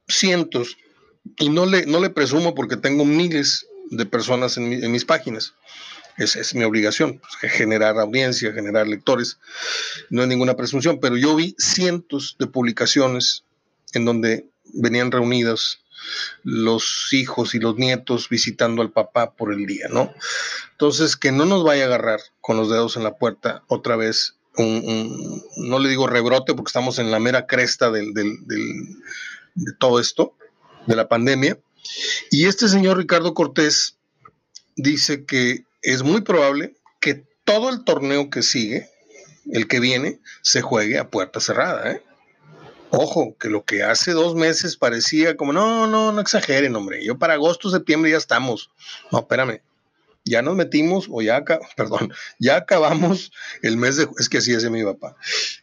cientos, 0.08 0.76
y 1.38 1.50
no 1.50 1.66
le, 1.66 1.86
no 1.86 2.00
le 2.00 2.10
presumo 2.10 2.54
porque 2.54 2.76
tengo 2.76 3.04
miles 3.04 3.66
de 3.90 4.06
personas 4.06 4.56
en, 4.56 4.90
mis 4.90 5.04
páginas. 5.04 5.54
Es, 6.16 6.34
es, 6.34 6.54
mi 6.54 6.64
obligación, 6.64 7.20
pues, 7.20 7.52
generar 7.52 7.98
audiencia, 7.98 8.52
generar 8.52 8.88
lectores. 8.88 9.38
No 10.10 10.22
es 10.22 10.28
ninguna 10.28 10.56
presunción, 10.56 10.98
pero 11.00 11.16
yo 11.16 11.36
vi 11.36 11.54
cientos 11.58 12.36
de 12.38 12.46
publicaciones 12.46 13.44
en 13.92 14.04
donde 14.04 14.48
venían 14.74 15.10
reunidos 15.10 15.80
los 16.42 17.08
hijos 17.12 17.54
y 17.54 17.58
los 17.58 17.76
nietos 17.76 18.28
visitando 18.28 18.82
al 18.82 18.90
papá 18.90 19.34
por 19.34 19.52
el 19.52 19.66
día, 19.66 19.88
¿no? 19.90 20.12
Entonces, 20.72 21.16
que 21.16 21.32
no 21.32 21.44
nos 21.44 21.64
vaya 21.64 21.84
a 21.84 21.86
agarrar 21.86 22.20
con 22.40 22.56
los 22.56 22.70
dedos 22.70 22.96
en 22.96 23.04
la 23.04 23.16
puerta 23.16 23.64
otra 23.68 23.96
vez 23.96 24.34
un, 24.56 25.42
no 25.56 25.78
le 25.78 25.88
digo 25.88 26.06
rebrote 26.06 26.54
porque 26.54 26.70
estamos 26.70 26.98
en 26.98 27.10
la 27.10 27.20
mera 27.20 27.46
cresta 27.46 27.90
del, 27.90 28.12
de 28.12 29.72
todo 29.78 30.00
esto, 30.00 30.34
de 30.86 30.96
la 30.96 31.08
pandemia. 31.08 31.58
Y 32.30 32.46
este 32.46 32.68
señor 32.68 32.98
Ricardo 32.98 33.34
Cortés 33.34 33.96
dice 34.76 35.24
que 35.24 35.64
es 35.82 36.02
muy 36.02 36.22
probable 36.22 36.74
que 37.00 37.24
todo 37.44 37.70
el 37.70 37.84
torneo 37.84 38.30
que 38.30 38.42
sigue, 38.42 38.90
el 39.52 39.68
que 39.68 39.80
viene, 39.80 40.20
se 40.42 40.60
juegue 40.60 40.98
a 40.98 41.08
puerta 41.08 41.40
cerrada, 41.40 41.92
¿eh? 41.92 42.02
Ojo, 42.90 43.36
que 43.38 43.48
lo 43.48 43.64
que 43.64 43.82
hace 43.82 44.12
dos 44.12 44.34
meses 44.34 44.76
parecía 44.76 45.36
como, 45.36 45.52
no, 45.52 45.86
no, 45.86 46.12
no 46.12 46.20
exageren, 46.20 46.74
hombre, 46.74 47.04
yo 47.04 47.18
para 47.18 47.34
agosto, 47.34 47.70
septiembre 47.70 48.10
ya 48.10 48.16
estamos. 48.16 48.70
No, 49.12 49.18
espérame, 49.20 49.60
ya 50.24 50.42
nos 50.42 50.56
metimos, 50.56 51.08
o 51.10 51.20
ya, 51.22 51.44
perdón, 51.76 52.12
ya 52.38 52.56
acabamos 52.56 53.32
el 53.62 53.76
mes 53.76 53.96
de, 53.96 54.08
es 54.18 54.28
que 54.28 54.38
así 54.38 54.52
es 54.52 54.68
mi 54.70 54.84
papá, 54.84 55.16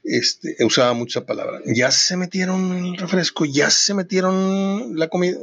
este, 0.03 0.57
usaba 0.63 0.93
mucha 0.93 1.25
palabra, 1.25 1.61
ya 1.65 1.91
se 1.91 2.17
metieron 2.17 2.85
el 2.85 2.97
refresco, 2.97 3.45
ya 3.45 3.69
se 3.69 3.93
metieron 3.93 4.97
la 4.97 5.07
comida, 5.07 5.37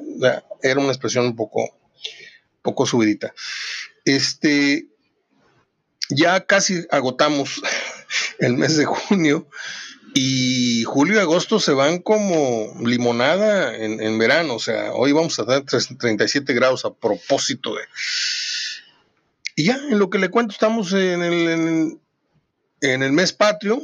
era 0.62 0.80
una 0.80 0.90
expresión 0.90 1.26
un 1.26 1.36
poco, 1.36 1.76
poco 2.62 2.86
subidita. 2.86 3.34
Este, 4.04 4.86
ya 6.10 6.44
casi 6.44 6.86
agotamos 6.90 7.62
el 8.38 8.56
mes 8.56 8.76
de 8.76 8.84
junio 8.84 9.48
y 10.14 10.84
julio 10.84 11.16
y 11.16 11.18
agosto 11.18 11.58
se 11.58 11.72
van 11.72 11.98
como 11.98 12.74
limonada 12.80 13.76
en, 13.76 14.18
verano. 14.18 14.56
O 14.56 14.58
sea, 14.58 14.92
hoy 14.92 15.12
vamos 15.12 15.38
a 15.38 15.46
tener 15.46 15.64
37 15.64 16.52
grados 16.52 16.84
a 16.84 16.92
propósito 16.92 17.74
de. 17.74 17.82
Y 19.56 19.64
ya, 19.64 19.76
en 19.76 19.98
lo 19.98 20.10
que 20.10 20.18
le 20.18 20.30
cuento, 20.30 20.52
estamos 20.52 20.92
en 20.92 21.22
el, 21.22 21.98
en, 22.80 23.02
el 23.02 23.12
mes 23.12 23.32
patrio. 23.32 23.82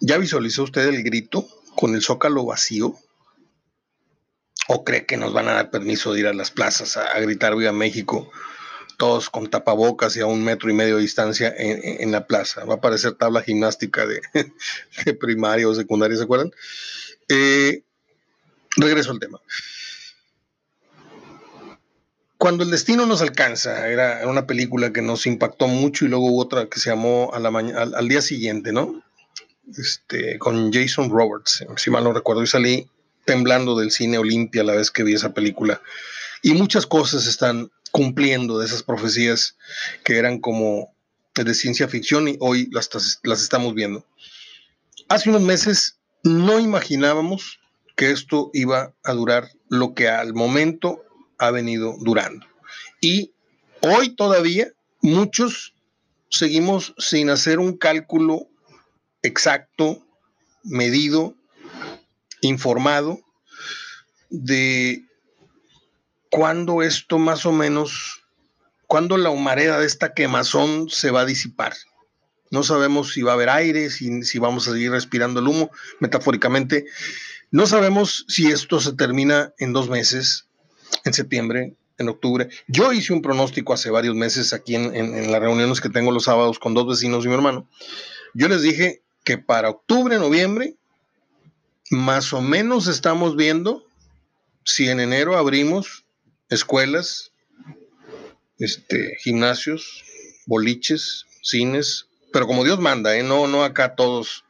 ¿Ya 0.00 0.18
visualizó 0.18 0.62
usted 0.62 0.88
el 0.88 1.02
grito 1.02 1.46
con 1.74 1.94
el 1.94 2.02
zócalo 2.02 2.44
vacío? 2.44 2.94
¿O 4.68 4.84
cree 4.84 5.06
que 5.06 5.16
nos 5.16 5.32
van 5.32 5.48
a 5.48 5.54
dar 5.54 5.70
permiso 5.70 6.12
de 6.12 6.20
ir 6.20 6.26
a 6.26 6.34
las 6.34 6.50
plazas 6.50 6.96
a, 6.96 7.02
a 7.02 7.20
gritar 7.20 7.56
Viva 7.56 7.72
México? 7.72 8.30
Todos 8.98 9.30
con 9.30 9.48
tapabocas 9.48 10.16
y 10.16 10.20
a 10.20 10.26
un 10.26 10.44
metro 10.44 10.68
y 10.68 10.74
medio 10.74 10.96
de 10.96 11.02
distancia 11.02 11.54
en, 11.56 12.10
la 12.10 12.26
plaza. 12.26 12.64
Va 12.64 12.74
a 12.74 12.76
aparecer 12.76 13.12
tabla 13.12 13.42
gimnástica 13.42 14.04
de, 15.04 15.14
primaria 15.14 15.68
o 15.68 15.74
secundaria, 15.74 16.16
¿se 16.18 16.24
acuerdan? 16.24 16.52
Eh, 17.28 17.84
regreso 18.76 19.12
al 19.12 19.20
tema. 19.20 19.40
Cuando 22.36 22.64
el 22.64 22.70
destino 22.70 23.06
nos 23.06 23.22
alcanza, 23.22 23.88
era 23.88 24.26
una 24.26 24.46
película 24.46 24.92
que 24.92 25.02
nos 25.02 25.26
impactó 25.26 25.68
mucho 25.68 26.04
y 26.04 26.08
luego 26.08 26.26
hubo 26.26 26.42
otra 26.42 26.68
que 26.68 26.80
se 26.80 26.90
llamó 26.90 27.30
al, 27.32 27.46
al, 27.46 28.08
día 28.08 28.20
siguiente, 28.20 28.72
¿no? 28.72 29.02
Este, 29.76 30.38
con 30.38 30.72
Jason 30.72 31.10
Roberts, 31.10 31.64
si 31.76 31.90
mal 31.90 32.04
no 32.04 32.12
recuerdo, 32.12 32.42
y 32.42 32.46
salí 32.46 32.90
temblando 33.24 33.78
del 33.78 33.90
cine 33.90 34.18
Olimpia 34.18 34.64
la 34.64 34.74
vez 34.74 34.90
que 34.90 35.02
vi 35.04 35.14
esa 35.14 35.34
película. 35.34 35.80
Y 36.42 36.54
muchas 36.54 36.86
cosas 36.86 37.26
están 37.26 37.70
cumpliendo 37.98 38.60
de 38.60 38.66
esas 38.66 38.84
profecías 38.84 39.56
que 40.04 40.18
eran 40.18 40.38
como 40.38 40.94
de 41.34 41.52
ciencia 41.52 41.88
ficción 41.88 42.28
y 42.28 42.36
hoy 42.38 42.68
las, 42.70 42.88
las 43.24 43.42
estamos 43.42 43.74
viendo. 43.74 44.06
Hace 45.08 45.30
unos 45.30 45.42
meses 45.42 45.98
no 46.22 46.60
imaginábamos 46.60 47.58
que 47.96 48.12
esto 48.12 48.52
iba 48.54 48.94
a 49.02 49.12
durar 49.14 49.50
lo 49.68 49.94
que 49.94 50.08
al 50.08 50.32
momento 50.32 51.04
ha 51.38 51.50
venido 51.50 51.96
durando. 51.98 52.46
Y 53.00 53.32
hoy 53.80 54.10
todavía 54.10 54.68
muchos 55.02 55.74
seguimos 56.30 56.94
sin 56.98 57.30
hacer 57.30 57.58
un 57.58 57.76
cálculo 57.76 58.46
exacto, 59.22 60.06
medido, 60.62 61.34
informado 62.42 63.18
de 64.30 65.07
cuándo 66.30 66.82
esto 66.82 67.18
más 67.18 67.46
o 67.46 67.52
menos, 67.52 68.24
cuándo 68.86 69.16
la 69.16 69.30
humareda 69.30 69.78
de 69.78 69.86
esta 69.86 70.14
quemazón 70.14 70.88
se 70.90 71.10
va 71.10 71.22
a 71.22 71.26
disipar. 71.26 71.74
No 72.50 72.62
sabemos 72.62 73.12
si 73.12 73.22
va 73.22 73.32
a 73.32 73.34
haber 73.34 73.50
aire, 73.50 73.90
si, 73.90 74.22
si 74.22 74.38
vamos 74.38 74.66
a 74.68 74.72
seguir 74.72 74.90
respirando 74.90 75.40
el 75.40 75.48
humo, 75.48 75.70
metafóricamente. 76.00 76.86
No 77.50 77.66
sabemos 77.66 78.24
si 78.28 78.46
esto 78.46 78.80
se 78.80 78.94
termina 78.94 79.52
en 79.58 79.72
dos 79.72 79.88
meses, 79.88 80.46
en 81.04 81.12
septiembre, 81.12 81.74
en 81.98 82.08
octubre. 82.08 82.48
Yo 82.68 82.92
hice 82.92 83.12
un 83.12 83.22
pronóstico 83.22 83.74
hace 83.74 83.90
varios 83.90 84.14
meses 84.14 84.52
aquí 84.52 84.76
en, 84.76 84.94
en, 84.94 85.30
las 85.30 85.40
reuniones 85.40 85.80
que 85.80 85.90
tengo 85.90 86.12
los 86.12 86.24
sábados 86.24 86.58
con 86.58 86.74
dos 86.74 86.86
vecinos 86.86 87.24
y 87.24 87.28
mi 87.28 87.34
hermano. 87.34 87.68
Yo 88.34 88.48
les 88.48 88.62
dije 88.62 89.02
que 89.24 89.36
para 89.36 89.70
octubre, 89.70 90.18
noviembre, 90.18 90.76
más 91.90 92.32
o 92.32 92.40
menos 92.40 92.86
estamos 92.86 93.36
viendo 93.36 93.84
si 94.64 94.88
en 94.88 95.00
enero 95.00 95.36
abrimos 95.36 96.04
escuelas, 96.48 97.32
este, 98.58 99.16
gimnasios, 99.20 100.04
boliches, 100.46 101.26
cines, 101.42 102.06
pero 102.32 102.46
como 102.46 102.64
Dios 102.64 102.78
manda, 102.78 103.16
¿eh? 103.16 103.22
no, 103.22 103.46
no 103.46 103.64
acá 103.64 103.94
todos 103.94 104.44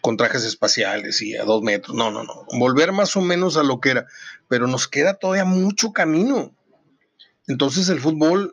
con 0.00 0.16
trajes 0.16 0.44
espaciales 0.44 1.22
y 1.22 1.36
a 1.36 1.44
dos 1.44 1.62
metros, 1.62 1.96
no, 1.96 2.10
no, 2.10 2.24
no, 2.24 2.44
volver 2.58 2.92
más 2.92 3.16
o 3.16 3.20
menos 3.20 3.56
a 3.56 3.62
lo 3.62 3.80
que 3.80 3.90
era, 3.90 4.06
pero 4.48 4.66
nos 4.66 4.88
queda 4.88 5.14
todavía 5.14 5.44
mucho 5.44 5.92
camino. 5.92 6.54
Entonces 7.46 7.88
el 7.88 8.00
fútbol, 8.00 8.52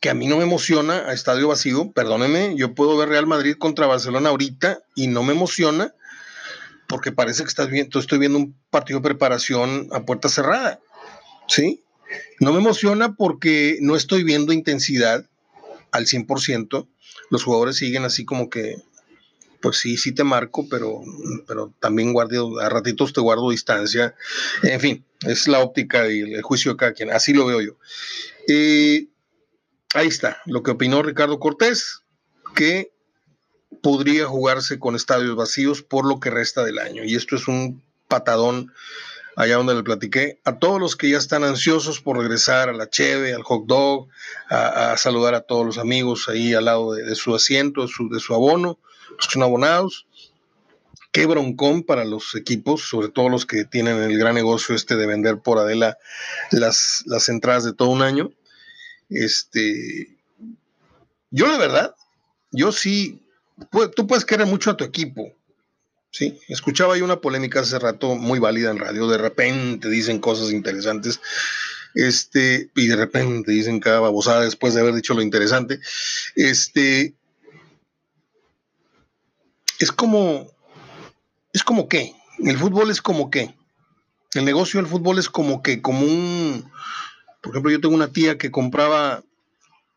que 0.00 0.10
a 0.10 0.14
mí 0.14 0.26
no 0.26 0.36
me 0.36 0.44
emociona 0.44 1.08
a 1.08 1.12
estadio 1.12 1.48
vacío, 1.48 1.92
perdóneme, 1.92 2.54
yo 2.56 2.74
puedo 2.74 2.96
ver 2.96 3.08
Real 3.08 3.26
Madrid 3.26 3.56
contra 3.58 3.86
Barcelona 3.86 4.28
ahorita 4.28 4.80
y 4.94 5.08
no 5.08 5.22
me 5.22 5.32
emociona 5.32 5.94
porque 6.88 7.12
parece 7.12 7.42
que 7.42 7.48
estás 7.48 7.68
viendo, 7.68 7.98
estoy 7.98 8.18
viendo 8.18 8.38
un 8.38 8.56
partido 8.70 9.00
de 9.00 9.04
preparación 9.04 9.88
a 9.92 10.04
puerta 10.04 10.28
cerrada, 10.28 10.80
¿sí? 11.46 11.82
No 12.40 12.52
me 12.52 12.58
emociona 12.58 13.14
porque 13.14 13.78
no 13.80 13.96
estoy 13.96 14.24
viendo 14.24 14.52
intensidad 14.52 15.26
al 15.90 16.06
100%. 16.06 16.86
Los 17.30 17.44
jugadores 17.44 17.76
siguen 17.76 18.04
así 18.04 18.24
como 18.24 18.48
que, 18.48 18.76
pues 19.60 19.78
sí, 19.78 19.96
sí 19.96 20.12
te 20.12 20.24
marco, 20.24 20.68
pero, 20.68 21.02
pero 21.46 21.72
también 21.80 22.12
guardo, 22.12 22.60
a 22.60 22.68
ratitos 22.68 23.12
te 23.12 23.20
guardo 23.20 23.50
distancia. 23.50 24.14
En 24.62 24.80
fin, 24.80 25.04
es 25.26 25.48
la 25.48 25.60
óptica 25.60 26.10
y 26.10 26.20
el 26.20 26.42
juicio 26.42 26.72
de 26.72 26.76
cada 26.76 26.92
quien. 26.92 27.10
Así 27.10 27.32
lo 27.32 27.46
veo 27.46 27.60
yo. 27.60 27.76
Eh, 28.46 29.08
ahí 29.94 30.08
está, 30.08 30.40
lo 30.46 30.62
que 30.62 30.70
opinó 30.70 31.02
Ricardo 31.02 31.38
Cortés, 31.38 32.02
que 32.54 32.92
podría 33.82 34.26
jugarse 34.26 34.78
con 34.78 34.96
estadios 34.96 35.36
vacíos 35.36 35.82
por 35.82 36.06
lo 36.06 36.20
que 36.20 36.30
resta 36.30 36.64
del 36.64 36.78
año. 36.78 37.04
Y 37.04 37.14
esto 37.14 37.36
es 37.36 37.48
un 37.48 37.82
patadón 38.08 38.72
allá 39.38 39.54
donde 39.54 39.76
le 39.76 39.84
platiqué, 39.84 40.40
a 40.44 40.58
todos 40.58 40.80
los 40.80 40.96
que 40.96 41.10
ya 41.10 41.16
están 41.16 41.44
ansiosos 41.44 42.00
por 42.00 42.18
regresar 42.18 42.68
a 42.68 42.72
la 42.72 42.90
cheve, 42.90 43.32
al 43.32 43.44
hot 43.44 43.66
dog, 43.66 44.08
a, 44.50 44.96
saludar 44.96 45.36
a 45.36 45.42
todos 45.42 45.64
los 45.64 45.78
amigos 45.78 46.28
ahí 46.28 46.54
al 46.54 46.64
lado 46.64 46.94
de, 46.94 47.14
su 47.14 47.36
asiento, 47.36 47.82
de 47.82 47.88
su, 47.88 48.08
de 48.08 48.18
su 48.18 48.34
abono, 48.34 48.80
los 49.16 49.28
que 49.28 49.34
son 49.34 49.44
abonados. 49.44 50.08
Qué 51.12 51.26
broncón 51.26 51.84
para 51.84 52.04
los 52.04 52.34
equipos, 52.34 52.82
sobre 52.88 53.10
todo 53.10 53.28
los 53.28 53.46
que 53.46 53.64
tienen 53.64 54.02
el 54.02 54.18
gran 54.18 54.34
negocio 54.34 54.74
este 54.74 54.96
de 54.96 55.06
vender 55.06 55.38
por 55.38 55.58
Adela 55.58 55.98
las, 56.50 57.04
las 57.06 57.28
entradas 57.28 57.62
de 57.62 57.74
todo 57.74 57.90
un 57.90 58.02
año. 58.02 58.32
Este, 59.08 60.18
yo 61.30 61.46
la 61.46 61.58
verdad, 61.58 61.94
yo 62.50 62.72
sí 62.72 63.22
tú 63.94 64.06
puedes 64.08 64.24
querer 64.24 64.46
mucho 64.46 64.72
a 64.72 64.76
tu 64.76 64.82
equipo. 64.82 65.32
Sí, 66.10 66.40
escuchaba 66.48 66.94
ahí 66.94 67.02
una 67.02 67.20
polémica 67.20 67.60
hace 67.60 67.78
rato 67.78 68.14
muy 68.14 68.38
válida 68.38 68.70
en 68.70 68.78
radio. 68.78 69.08
De 69.08 69.18
repente 69.18 69.88
dicen 69.88 70.18
cosas 70.18 70.50
interesantes. 70.50 71.20
Este, 71.94 72.70
y 72.74 72.86
de 72.86 72.96
repente 72.96 73.52
dicen 73.52 73.80
cada 73.80 74.00
babosada 74.00 74.42
después 74.42 74.74
de 74.74 74.80
haber 74.80 74.94
dicho 74.94 75.14
lo 75.14 75.22
interesante. 75.22 75.80
Este, 76.34 77.14
es 79.78 79.92
como, 79.92 80.50
es 81.52 81.62
como 81.62 81.88
qué. 81.88 82.14
El 82.38 82.56
fútbol 82.56 82.90
es 82.90 83.02
como 83.02 83.30
qué. 83.30 83.54
El 84.34 84.44
negocio 84.44 84.80
del 84.80 84.90
fútbol 84.90 85.18
es 85.18 85.28
como 85.28 85.62
que, 85.62 85.80
como 85.80 86.00
un, 86.00 86.70
por 87.40 87.52
ejemplo, 87.52 87.70
yo 87.70 87.80
tengo 87.80 87.94
una 87.94 88.12
tía 88.12 88.38
que 88.38 88.50
compraba, 88.50 89.22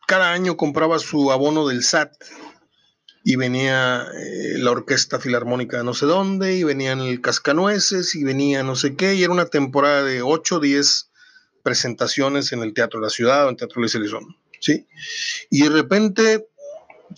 cada 0.07 0.31
año 0.31 0.57
compraba 0.57 0.99
su 0.99 1.31
abono 1.31 1.67
del 1.67 1.83
SAT 1.83 2.13
y 3.23 3.35
venía 3.35 4.07
eh, 4.17 4.57
la 4.57 4.71
orquesta 4.71 5.19
filarmónica 5.19 5.83
no 5.83 5.93
sé 5.93 6.05
dónde, 6.05 6.55
y 6.55 6.63
venían 6.63 7.01
el 7.01 7.21
Cascanueces, 7.21 8.15
y 8.15 8.23
venía 8.23 8.63
no 8.63 8.75
sé 8.75 8.95
qué, 8.95 9.15
y 9.15 9.23
era 9.23 9.33
una 9.33 9.45
temporada 9.45 10.03
de 10.03 10.21
8 10.21 10.55
o 10.55 10.59
10 10.59 11.09
presentaciones 11.63 12.51
en 12.51 12.61
el 12.61 12.73
Teatro 12.73 12.99
de 12.99 13.05
la 13.05 13.09
Ciudad 13.09 13.45
o 13.45 13.49
en 13.49 13.57
Teatro 13.57 13.81
Luis 13.81 13.93
Elizón, 13.95 14.35
¿sí? 14.59 14.87
Y 15.49 15.63
de 15.63 15.69
repente 15.69 16.47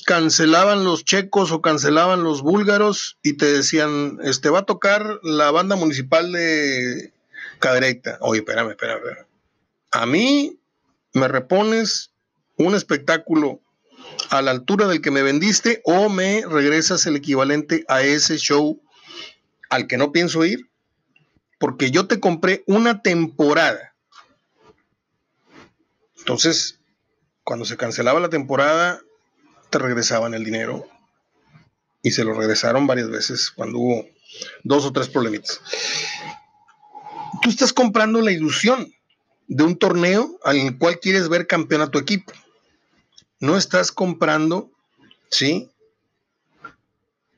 cancelaban 0.05 0.83
los 0.83 1.05
checos 1.05 1.51
o 1.51 1.61
cancelaban 1.61 2.24
los 2.24 2.42
búlgaros 2.42 3.18
y 3.24 3.37
te 3.37 3.46
decían, 3.46 4.20
este 4.24 4.50
va 4.50 4.59
a 4.59 4.66
tocar 4.66 5.20
la 5.24 5.51
banda 5.51 5.75
municipal 5.75 6.31
de 6.31 7.13
Cadereyta. 7.59 8.18
Oye, 8.22 8.39
espérame, 8.39 8.72
espérame, 8.72 8.98
espérame. 8.98 9.27
A 9.92 10.05
mí 10.05 10.59
me 11.13 11.27
repones 11.27 12.11
un 12.57 12.75
espectáculo 12.75 13.61
a 14.29 14.41
la 14.41 14.51
altura 14.51 14.87
del 14.87 15.01
que 15.01 15.11
me 15.11 15.21
vendiste 15.21 15.81
o 15.85 16.09
me 16.09 16.43
regresas 16.45 17.05
el 17.05 17.15
equivalente 17.15 17.85
a 17.87 18.01
ese 18.01 18.37
show 18.37 18.81
al 19.69 19.87
que 19.87 19.97
no 19.97 20.11
pienso 20.11 20.43
ir, 20.45 20.69
porque 21.59 21.91
yo 21.91 22.07
te 22.07 22.19
compré 22.19 22.63
una 22.67 23.01
temporada. 23.01 23.95
Entonces, 26.17 26.79
cuando 27.43 27.65
se 27.65 27.77
cancelaba 27.77 28.19
la 28.19 28.29
temporada, 28.29 29.01
te 29.69 29.79
regresaban 29.79 30.33
el 30.33 30.43
dinero 30.43 30.87
y 32.01 32.11
se 32.11 32.23
lo 32.23 32.33
regresaron 32.33 32.87
varias 32.87 33.09
veces 33.09 33.51
cuando 33.51 33.79
hubo 33.79 34.05
dos 34.63 34.85
o 34.85 34.93
tres 34.93 35.09
problemitas. 35.09 35.61
Tú 37.41 37.49
estás 37.49 37.73
comprando 37.73 38.21
la 38.21 38.31
ilusión 38.31 38.93
de 39.47 39.63
un 39.63 39.77
torneo 39.77 40.39
al 40.43 40.77
cual 40.77 40.99
quieres 40.99 41.29
ver 41.29 41.47
campeón 41.47 41.81
a 41.81 41.91
tu 41.91 41.99
equipo 41.99 42.33
no 43.44 43.58
estás 43.58 43.92
comprando, 43.92 44.72
¿sí? 45.29 45.70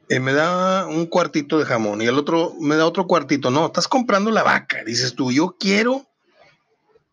Eh, 0.08 0.20
me 0.20 0.34
da 0.34 0.86
un 0.86 1.08
cuartito 1.08 1.58
de 1.58 1.65
jamón 1.65 2.00
y 2.00 2.06
el 2.06 2.20
otro 2.20 2.54
me 2.60 2.76
da 2.76 2.86
otro 2.86 3.08
cuartito. 3.08 3.50
No, 3.50 3.65
estás 3.65 3.88
comprando 3.88 4.30
la 4.30 4.44
vaca. 4.44 4.84
Dices 4.84 5.15
tú, 5.15 5.32
yo 5.32 5.56
quiero, 5.60 6.06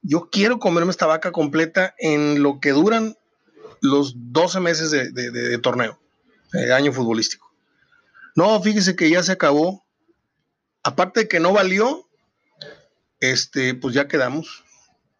yo 0.02 0.28
quiero 0.30 0.58
comerme 0.58 0.90
esta 0.90 1.06
vaca 1.06 1.32
completa 1.32 1.94
en 1.96 2.42
lo 2.42 2.60
que 2.60 2.72
duran 2.72 3.16
los 3.80 4.12
12 4.14 4.60
meses 4.60 4.90
de, 4.90 5.58
torneo, 5.62 5.98
de 6.52 6.74
año 6.74 6.92
futbolístico. 6.92 7.50
No, 8.36 8.60
fíjese 8.60 8.94
que 8.94 9.08
ya 9.08 9.22
se 9.22 9.32
acabó. 9.32 9.86
Aparte 10.82 11.20
de 11.20 11.28
que 11.28 11.40
no 11.40 11.54
valió, 11.54 12.06
este, 13.20 13.72
pues 13.72 13.94
ya 13.94 14.06
quedamos. 14.06 14.64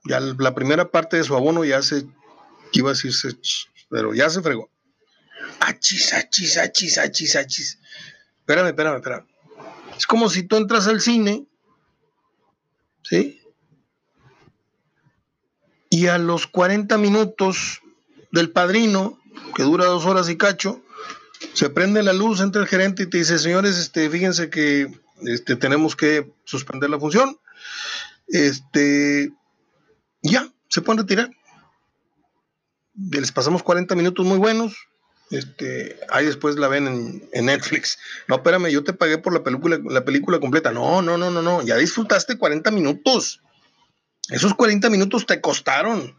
Ya 0.05 0.21
la 0.21 0.55
primera 0.55 0.91
parte 0.91 1.17
de 1.17 1.25
su 1.25 1.35
abono 1.35 1.65
ya 1.65 1.81
se 1.81 2.05
iba 2.81 2.91
a 2.91 2.95
decirse, 2.95 3.37
pero 3.89 4.15
ya 4.15 4.31
se 4.31 4.43
fregó. 4.43 4.71
Achis, 5.61 6.13
achis, 6.13 6.57
achis, 6.59 6.99
achis, 6.99 7.37
achis. 7.37 7.79
Espérame, 8.41 8.69
espérame, 8.69 8.97
espérame. 8.97 9.27
Es 9.97 10.07
como 10.07 10.29
si 10.29 10.43
tú 10.43 10.57
entras 10.57 10.87
al 10.87 11.01
cine, 11.01 11.47
¿sí? 13.03 13.41
Y 15.91 16.07
a 16.07 16.19
los 16.19 16.47
40 16.47 16.97
minutos 16.99 17.83
del 18.31 18.51
padrino, 18.51 19.21
que 19.55 19.63
dura 19.63 19.87
dos 19.87 20.07
horas 20.07 20.29
y 20.31 20.37
cacho, 20.37 20.83
se 21.53 21.69
prende 21.69 22.03
la 22.03 22.13
luz, 22.13 22.41
entra 22.41 22.63
el 22.63 22.69
gerente 22.69 23.03
y 23.03 23.07
te 23.07 23.19
dice, 23.19 23.39
señores, 23.39 23.77
este, 23.77 24.09
fíjense 24.09 24.49
que 24.49 24.91
este, 25.27 25.57
tenemos 25.57 25.97
que 25.97 26.33
suspender 26.45 26.89
la 26.89 26.99
función. 26.99 27.39
Este, 28.29 29.33
ya, 30.23 30.51
se 30.69 30.81
pueden 30.81 31.01
retirar 31.01 31.31
les 32.95 33.33
pasamos 33.33 33.63
40 33.63 33.95
minutos 33.95 34.25
muy 34.27 34.39
buenos. 34.39 34.75
Este, 35.31 35.99
ahí 36.11 36.27
después 36.27 36.57
la 36.57 36.69
ven 36.69 37.29
en, 37.33 37.47
Netflix. 37.47 37.99
No, 38.29 38.37
espérame, 38.37 38.69
yo 38.69 38.85
te 38.85 38.93
pagué 38.93 39.17
por 39.19 39.33
la 39.33 39.43
película, 39.43 39.81
la 39.89 40.05
película 40.05 40.39
completa. 40.41 40.73
No, 40.73 41.01
no, 41.01 41.17
no, 41.17 41.31
no, 41.31 41.41
no. 41.41 41.63
Ya 41.63 41.77
disfrutaste 41.77 42.37
40 42.37 42.71
minutos. 42.71 43.41
Esos 44.29 44.55
40 44.55 44.91
minutos 44.91 45.27
te 45.27 45.41
costaron. 45.41 46.15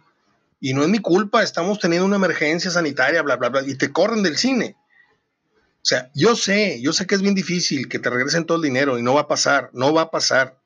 Y 0.60 0.74
no 0.74 0.82
es 0.82 0.90
mi 0.90 1.00
culpa, 1.00 1.44
estamos 1.44 1.80
teniendo 1.80 2.06
una 2.06 2.16
emergencia 2.16 2.72
sanitaria, 2.72 3.22
bla, 3.22 3.36
bla, 3.36 3.50
bla, 3.50 3.64
y 3.68 3.76
te 3.76 3.92
corren 3.92 4.24
del 4.24 4.38
cine. 4.38 4.78
O 5.84 5.86
sea, 5.86 6.10
yo 6.16 6.38
sé, 6.38 6.80
yo 6.82 6.94
sé 6.94 7.06
que 7.06 7.16
es 7.16 7.22
bien 7.22 7.36
difícil 7.36 7.90
que 7.90 8.00
te 8.00 8.10
regresen 8.10 8.46
todo 8.46 8.56
el 8.56 8.64
dinero 8.64 8.98
y 8.98 9.04
no 9.04 9.14
va 9.14 9.22
a 9.22 9.28
pasar, 9.28 9.70
no 9.74 9.94
va 9.94 10.04
a 10.04 10.12
pasar, 10.12 10.58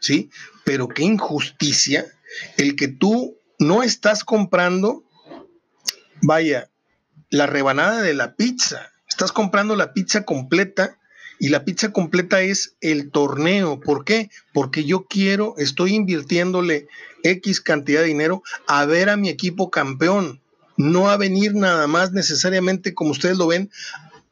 ¿sí? 0.00 0.30
Pero 0.64 0.88
qué 0.88 1.04
injusticia 1.04 2.04
el 2.56 2.74
que 2.74 2.88
tú 2.88 3.38
no 3.60 3.84
estás 3.84 4.24
comprando 4.24 5.05
vaya, 6.22 6.70
la 7.30 7.46
rebanada 7.46 8.02
de 8.02 8.14
la 8.14 8.34
pizza. 8.34 8.92
Estás 9.08 9.32
comprando 9.32 9.76
la 9.76 9.92
pizza 9.92 10.24
completa 10.24 10.98
y 11.38 11.48
la 11.48 11.64
pizza 11.64 11.92
completa 11.92 12.40
es 12.40 12.76
el 12.80 13.10
torneo. 13.10 13.80
¿Por 13.80 14.04
qué? 14.04 14.30
Porque 14.52 14.84
yo 14.84 15.06
quiero, 15.06 15.54
estoy 15.58 15.94
invirtiéndole 15.94 16.88
X 17.22 17.60
cantidad 17.60 18.00
de 18.00 18.06
dinero 18.06 18.42
a 18.66 18.84
ver 18.86 19.10
a 19.10 19.16
mi 19.16 19.28
equipo 19.28 19.70
campeón, 19.70 20.40
no 20.76 21.10
a 21.10 21.16
venir 21.16 21.54
nada 21.54 21.86
más 21.86 22.12
necesariamente, 22.12 22.94
como 22.94 23.10
ustedes 23.10 23.38
lo 23.38 23.46
ven, 23.46 23.70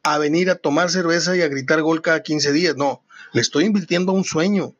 a 0.03 0.17
venir 0.17 0.49
a 0.49 0.55
tomar 0.55 0.89
cerveza 0.89 1.35
y 1.35 1.41
a 1.41 1.47
gritar 1.47 1.81
gol 1.81 2.01
cada 2.01 2.23
15 2.23 2.51
días. 2.51 2.75
No, 2.75 3.03
le 3.33 3.41
estoy 3.41 3.65
invirtiendo 3.65 4.11
a 4.11 4.15
un 4.15 4.23
sueño. 4.23 4.75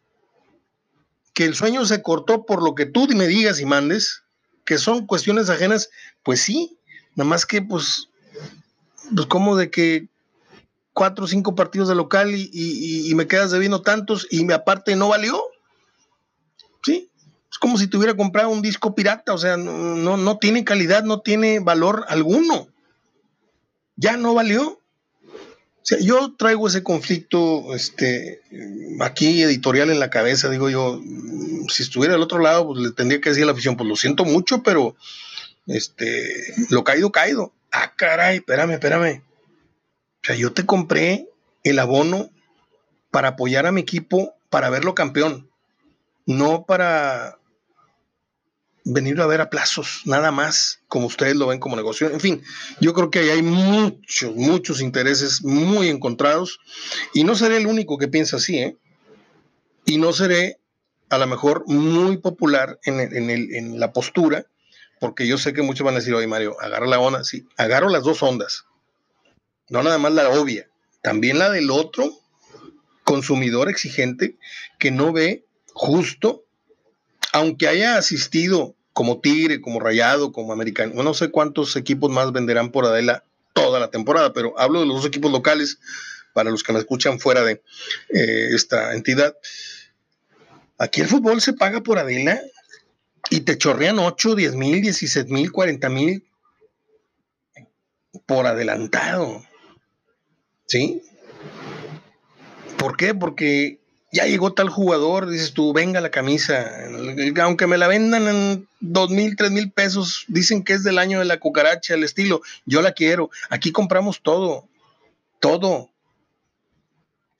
Que 1.34 1.46
el 1.46 1.56
sueño 1.56 1.86
se 1.86 2.02
cortó 2.02 2.46
por 2.46 2.64
lo 2.64 2.76
que 2.76 2.86
tú 2.86 3.08
me 3.10 3.28
digas 3.28 3.60
y 3.60 3.66
mandes, 3.66 4.24
que 4.66 4.78
son 4.78 5.06
cuestiones 5.06 5.50
ajenas, 5.50 5.90
pues 6.24 6.42
sí, 6.42 6.80
nada 7.16 7.30
más 7.30 7.46
que 7.46 7.62
pues, 7.62 8.10
pues 9.14 9.28
como 9.28 9.56
de 9.56 9.72
que 9.72 10.08
cuatro 10.94 11.26
o 11.26 11.28
cinco 11.28 11.56
partidos 11.56 11.90
de 11.90 11.96
local 11.96 12.34
y, 12.34 13.12
me 13.16 13.28
quedas 13.28 13.52
debiendo 13.52 13.82
tantos 13.82 14.28
y 14.32 14.46
me 14.46 14.54
aparte 14.54 14.96
no 14.96 15.10
valió. 15.10 15.42
Sí, 16.84 17.10
es 17.52 17.58
como 17.60 17.78
si 17.78 17.88
tuviera 17.88 18.16
comprado 18.16 18.50
un 18.50 18.62
disco 18.62 18.96
pirata, 18.96 19.34
o 19.34 19.38
sea, 19.38 19.58
no, 19.58 20.18
no 20.18 20.38
tiene 20.38 20.64
calidad, 20.64 21.04
no 21.04 21.20
tiene 21.20 21.60
valor 21.60 22.06
alguno. 22.08 22.68
Ya 23.98 24.18
no 24.18 24.34
valió. 24.34 24.80
O 25.86 25.88
sea, 25.88 26.00
yo 26.00 26.34
traigo 26.36 26.68
ese 26.68 26.82
conflicto 26.82 27.76
este, 27.76 28.42
aquí 29.02 29.44
editorial 29.44 29.90
en 29.90 30.00
la 30.00 30.10
cabeza, 30.10 30.50
digo 30.50 30.70
yo, 30.70 31.02
si 31.70 31.84
estuviera 31.84 32.14
del 32.14 32.24
otro 32.24 32.40
lado, 32.40 32.68
pues 32.68 32.80
le 32.80 32.92
tendría 32.92 33.22
que 33.22 33.30
decir 33.30 33.44
a 33.44 33.48
la 33.48 33.52
afición, 33.52 33.76
pues 33.76 33.88
lo 33.88 33.96
siento 33.96 34.26
mucho, 34.26 34.64
pero 34.64 34.96
este, 35.68 36.54
lo 36.70 36.84
caído, 36.84 37.12
caído. 37.12 37.54
Ah, 37.72 37.94
caray, 37.96 38.38
espérame, 38.38 38.72
espérame. 38.72 39.24
O 40.24 40.26
sea, 40.26 40.36
yo 40.36 40.54
te 40.54 40.66
compré 40.66 41.30
el 41.64 41.80
abono 41.80 42.30
para 43.12 43.30
apoyar 43.30 43.66
a 43.66 43.72
mi 43.72 43.82
equipo, 43.82 44.34
para 44.50 44.70
verlo 44.70 44.96
campeón, 44.96 45.50
no 46.26 46.66
para 46.66 47.38
venir 48.86 49.20
a 49.20 49.26
ver 49.26 49.42
a 49.42 49.50
plazos, 49.50 50.02
nada 50.06 50.32
más, 50.32 50.80
como 50.88 51.08
ustedes 51.08 51.36
lo 51.36 51.48
ven 51.48 51.60
como 51.60 51.76
negocio. 51.76 52.10
En 52.10 52.20
fin, 52.20 52.44
yo 52.80 52.94
creo 52.94 53.10
que 53.10 53.20
ahí 53.20 53.30
hay 53.30 53.42
muchos, 53.42 54.36
muchos 54.36 54.80
intereses 54.80 55.44
muy 55.44 55.90
encontrados 55.90 56.60
y 57.14 57.24
no 57.24 57.36
seré 57.36 57.58
el 57.58 57.68
único 57.68 57.98
que 57.98 58.08
piensa 58.08 58.38
así, 58.38 58.60
¿eh? 58.60 58.78
Y 59.86 59.98
no 59.98 60.14
seré 60.14 60.60
a 61.10 61.18
lo 61.18 61.28
mejor 61.28 61.64
muy 61.68 62.18
popular 62.18 62.80
en, 62.84 63.00
en 63.00 63.80
la 63.80 63.92
postura, 63.92 64.46
porque 65.06 65.28
yo 65.28 65.38
sé 65.38 65.54
que 65.54 65.62
muchos 65.62 65.86
van 65.86 65.94
a 65.94 66.00
decir, 66.00 66.16
oye 66.16 66.26
Mario, 66.26 66.60
agarra 66.60 66.88
la 66.88 67.00
onda, 67.00 67.24
sí, 67.24 67.46
agarro 67.58 67.90
las 67.90 68.02
dos 68.02 68.24
ondas, 68.24 68.66
no 69.70 69.84
nada 69.84 70.00
más 70.00 70.12
la 70.14 70.30
obvia, 70.30 70.68
también 71.04 71.38
la 71.38 71.52
del 71.52 71.70
otro 71.70 72.12
consumidor 73.04 73.70
exigente 73.70 74.40
que 74.80 74.90
no 74.90 75.14
ve 75.14 75.46
justo 75.74 76.44
aunque 77.34 77.68
haya 77.68 77.98
asistido 77.98 78.74
como 78.94 79.22
Tigre, 79.22 79.62
como 79.62 79.80
Rayado, 79.80 80.32
como 80.32 80.52
Americano, 80.52 81.04
no 81.04 81.14
sé 81.14 81.30
cuántos 81.30 81.76
equipos 81.76 82.10
más 82.10 82.32
venderán 82.32 82.72
por 82.72 82.88
Adela 82.88 83.26
toda 83.54 83.80
la 83.80 83.92
temporada, 83.92 84.34
pero 84.34 84.60
hablo 84.60 84.80
de 84.80 84.88
los 84.88 84.96
dos 84.96 85.06
equipos 85.06 85.32
locales 85.32 85.78
para 86.34 86.50
los 86.50 86.64
que 86.64 86.74
me 86.74 86.80
escuchan 86.80 87.20
fuera 87.20 87.44
de 87.44 87.62
eh, 88.10 88.48
esta 88.56 88.96
entidad. 88.96 89.36
Aquí 90.80 91.02
el 91.02 91.08
fútbol 91.08 91.42
se 91.42 91.54
paga 91.54 91.82
por 91.82 92.00
Adela 92.00 92.42
y 93.30 93.42
te 93.42 93.58
chorrean 93.58 94.00
8, 94.00 94.36
10 94.36 94.56
mil, 94.56 94.82
16 94.82 95.28
mil, 95.28 95.52
40 95.52 95.90
mil 95.90 96.26
por 98.26 98.48
adelantado. 98.48 99.44
¿Sí? 100.68 101.02
¿Por 102.78 102.98
qué? 102.98 103.14
Porque 103.14 103.80
ya 104.12 104.26
llegó 104.26 104.54
tal 104.54 104.70
jugador, 104.70 105.28
dices 105.28 105.54
tú, 105.54 105.74
venga 105.74 106.00
la 106.00 106.10
camisa, 106.10 106.72
aunque 107.42 107.68
me 107.68 107.78
la 107.78 107.88
vendan 107.88 108.28
en 108.28 108.68
dos 108.80 109.10
mil, 109.10 109.36
tres 109.36 109.52
mil 109.52 109.72
pesos, 109.72 110.24
dicen 110.30 110.64
que 110.64 110.74
es 110.74 110.84
del 110.84 111.00
año 111.00 111.20
de 111.20 111.26
la 111.26 111.40
cucaracha, 111.40 111.96
el 111.96 112.04
estilo, 112.04 112.42
yo 112.66 112.82
la 112.82 112.94
quiero, 112.94 113.30
aquí 113.50 113.74
compramos 113.74 114.22
todo, 114.22 114.70
todo, 115.42 115.90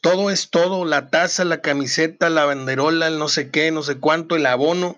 todo 0.02 0.30
es 0.30 0.50
todo, 0.50 0.84
la 0.84 1.10
taza, 1.10 1.46
la 1.46 1.62
camiseta, 1.62 2.30
la 2.30 2.44
banderola, 2.44 3.08
el 3.08 3.20
no 3.20 3.30
sé 3.30 3.50
qué, 3.50 3.72
no 3.72 3.82
sé 3.82 3.96
cuánto, 3.96 4.36
el 4.36 4.46
abono, 4.46 4.98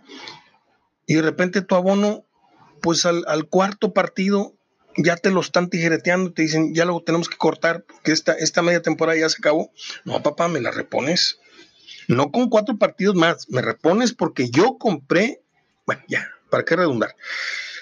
y 1.07 1.15
de 1.15 1.23
repente 1.23 1.61
tu 1.63 1.73
abono, 1.73 2.25
pues 2.81 3.05
al, 3.05 3.47
cuarto 3.49 3.93
partido 3.93 4.53
ya 4.95 5.15
te 5.15 5.31
lo 5.31 5.41
están 5.41 5.69
tijereteando, 5.69 6.33
te 6.33 6.43
dicen, 6.43 6.75
ya 6.75 6.85
lo 6.85 7.01
tenemos 7.01 7.29
que 7.29 7.37
cortar, 7.37 7.83
porque 7.83 8.11
esta, 8.11 8.33
esta 8.33 8.61
media 8.61 8.83
temporada 8.83 9.17
ya 9.17 9.29
se 9.29 9.37
acabó. 9.39 9.71
No, 10.05 10.21
papá, 10.21 10.47
me 10.47 10.61
la 10.61 10.71
repones 10.71 11.39
no 12.07 12.31
con 12.31 12.49
cuatro 12.49 12.77
partidos 12.77 13.15
más, 13.15 13.49
me 13.49 13.61
repones 13.61 14.13
porque 14.13 14.49
yo 14.49 14.77
compré, 14.77 15.41
bueno, 15.85 16.01
ya, 16.07 16.31
¿para 16.49 16.63
qué 16.63 16.75
redundar? 16.75 17.15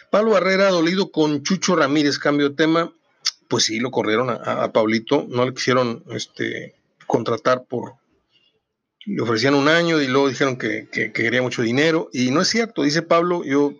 Pablo 0.09 0.31
Barrera 0.31 0.69
dolido 0.69 1.11
con 1.11 1.43
Chucho 1.43 1.75
Ramírez, 1.75 2.17
cambio 2.17 2.49
de 2.49 2.55
tema, 2.55 2.93
pues 3.47 3.65
sí, 3.65 3.79
lo 3.79 3.91
corrieron 3.91 4.29
a, 4.29 4.71
Pablito, 4.71 5.25
no 5.29 5.45
le 5.45 5.53
quisieron 5.53 6.03
este, 6.09 6.73
contratar 7.05 7.65
por, 7.65 7.93
le 9.06 9.22
ofrecían 9.22 9.54
un 9.54 9.68
año 9.68 10.02
y 10.02 10.08
luego 10.08 10.30
dijeron 10.30 10.58
que, 10.58 10.88
quería 11.13 11.41
mucho 11.41 11.62
dinero, 11.62 12.10
y 12.12 12.32
no 12.32 12.41
es 12.41 12.50
cierto, 12.50 12.84
dice 12.84 13.02
Pablo, 13.02 13.44
yo 13.44 13.74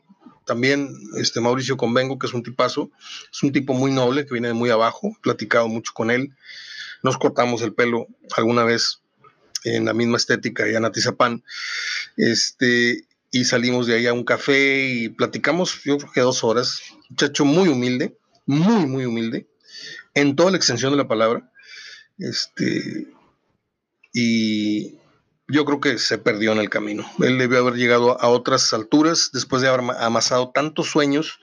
también, 0.46 0.90
este 1.18 1.42
Mauricio 1.42 1.78
Convengo, 1.78 2.20
que 2.20 2.28
es 2.28 2.34
un 2.34 2.44
tipazo, 2.44 2.92
es 3.32 3.42
un 3.42 3.52
tipo 3.52 3.74
muy 3.74 3.92
noble, 3.92 4.26
que 4.26 4.34
viene 4.34 4.50
de 4.50 4.54
muy 4.54 4.70
abajo, 4.70 5.16
he 5.18 5.22
platicado 5.22 5.68
mucho 5.68 5.92
con 5.94 6.12
él, 6.12 6.36
nos 7.02 7.18
cortamos 7.18 7.62
el 7.64 7.74
pelo 7.74 8.08
alguna 8.38 8.64
vez 8.64 9.02
en 9.64 9.86
la 9.86 9.94
misma 9.94 10.18
estética, 10.18 10.70
y 10.70 10.76
Anatizapán, 10.76 11.44
este, 12.18 13.06
y 13.32 13.46
salimos 13.46 13.88
de 13.88 13.96
ahí 13.96 14.08
a 14.08 14.14
un 14.14 14.24
café 14.24 14.88
y 14.88 15.10
platicamos, 15.10 15.82
yo 15.84 15.98
creo 15.98 16.12
que 16.12 16.22
dos 16.22 16.44
horas, 16.44 16.82
muchacho 17.10 17.46
muy 17.46 17.68
humilde, 17.68 18.16
muy, 18.46 18.86
muy 18.86 19.06
humilde, 19.06 19.48
en 20.14 20.36
toda 20.36 20.52
la 20.52 20.58
extensión 20.58 20.92
de 20.92 20.98
la 20.98 21.08
palabra, 21.08 21.52
este, 22.20 23.08
y 24.14 25.00
yo 25.48 25.66
creo 25.66 25.80
que 25.80 25.98
se 26.00 26.18
perdió 26.18 26.52
en 26.52 26.60
el 26.60 26.70
camino. 26.70 27.06
Él 27.20 27.38
debió 27.38 27.60
haber 27.60 27.76
llegado 27.76 28.20
a 28.20 28.28
otras 28.30 28.74
alturas 28.74 29.30
después 29.32 29.62
de 29.62 29.68
haber 29.68 29.82
amasado 30.00 30.50
tantos 30.50 30.90
sueños. 30.90 31.40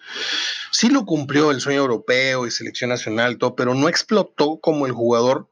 Sí 0.72 0.88
lo 0.88 1.06
cumplió 1.06 1.50
el 1.50 1.60
sueño 1.60 1.80
europeo 1.80 2.46
y 2.46 2.50
selección 2.50 2.90
nacional, 2.90 3.38
todo, 3.38 3.54
pero 3.54 3.74
no 3.74 3.88
explotó 3.88 4.58
como 4.60 4.86
el 4.86 4.92
jugador. 4.92 5.48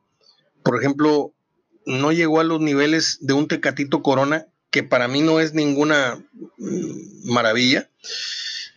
Por 0.65 0.79
ejemplo, 0.79 1.33
no 1.87 2.13
llegó 2.13 2.41
a 2.41 2.45
los 2.45 2.61
niveles 2.61 3.19
de 3.21 3.35
un 3.35 3.47
Tecatito 3.47 4.03
Corona, 4.03 4.47
que 4.71 4.83
para 4.83 5.09
mí 5.09 5.21
no 5.21 5.41
es 5.41 5.55
ninguna 5.55 6.25
mm, 6.59 7.33
maravilla, 7.33 7.89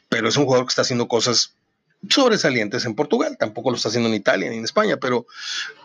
pero 0.10 0.30
es 0.30 0.38
un 0.38 0.46
jugador 0.46 0.66
que 0.68 0.72
está 0.72 0.84
haciendo 0.84 1.08
cosas 1.08 1.56
sobresalientes 2.10 2.86
en 2.86 2.96
Portugal, 2.96 3.38
tampoco 3.40 3.70
lo 3.70 3.78
está 3.78 3.90
haciendo 3.90 4.10
en 4.10 4.16
Italia 4.16 4.50
ni 4.50 4.58
en 4.58 4.64
España, 4.64 4.98
pero 4.98 5.26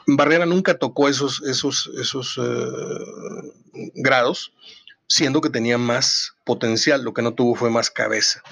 Barrera 0.07 0.47
nunca 0.47 0.79
tocó 0.79 1.09
esos, 1.09 1.43
esos, 1.43 1.91
esos 1.99 2.39
eh, 2.39 3.91
grados 3.95 4.53
siendo 5.09 5.41
que 5.41 5.49
tenía 5.49 5.79
más 5.79 6.35
potencial, 6.45 7.03
lo 7.03 7.15
que 7.15 7.23
no 7.23 7.33
tuvo 7.33 7.55
fue 7.55 7.71
más 7.71 7.91
cabeza. 7.91 8.43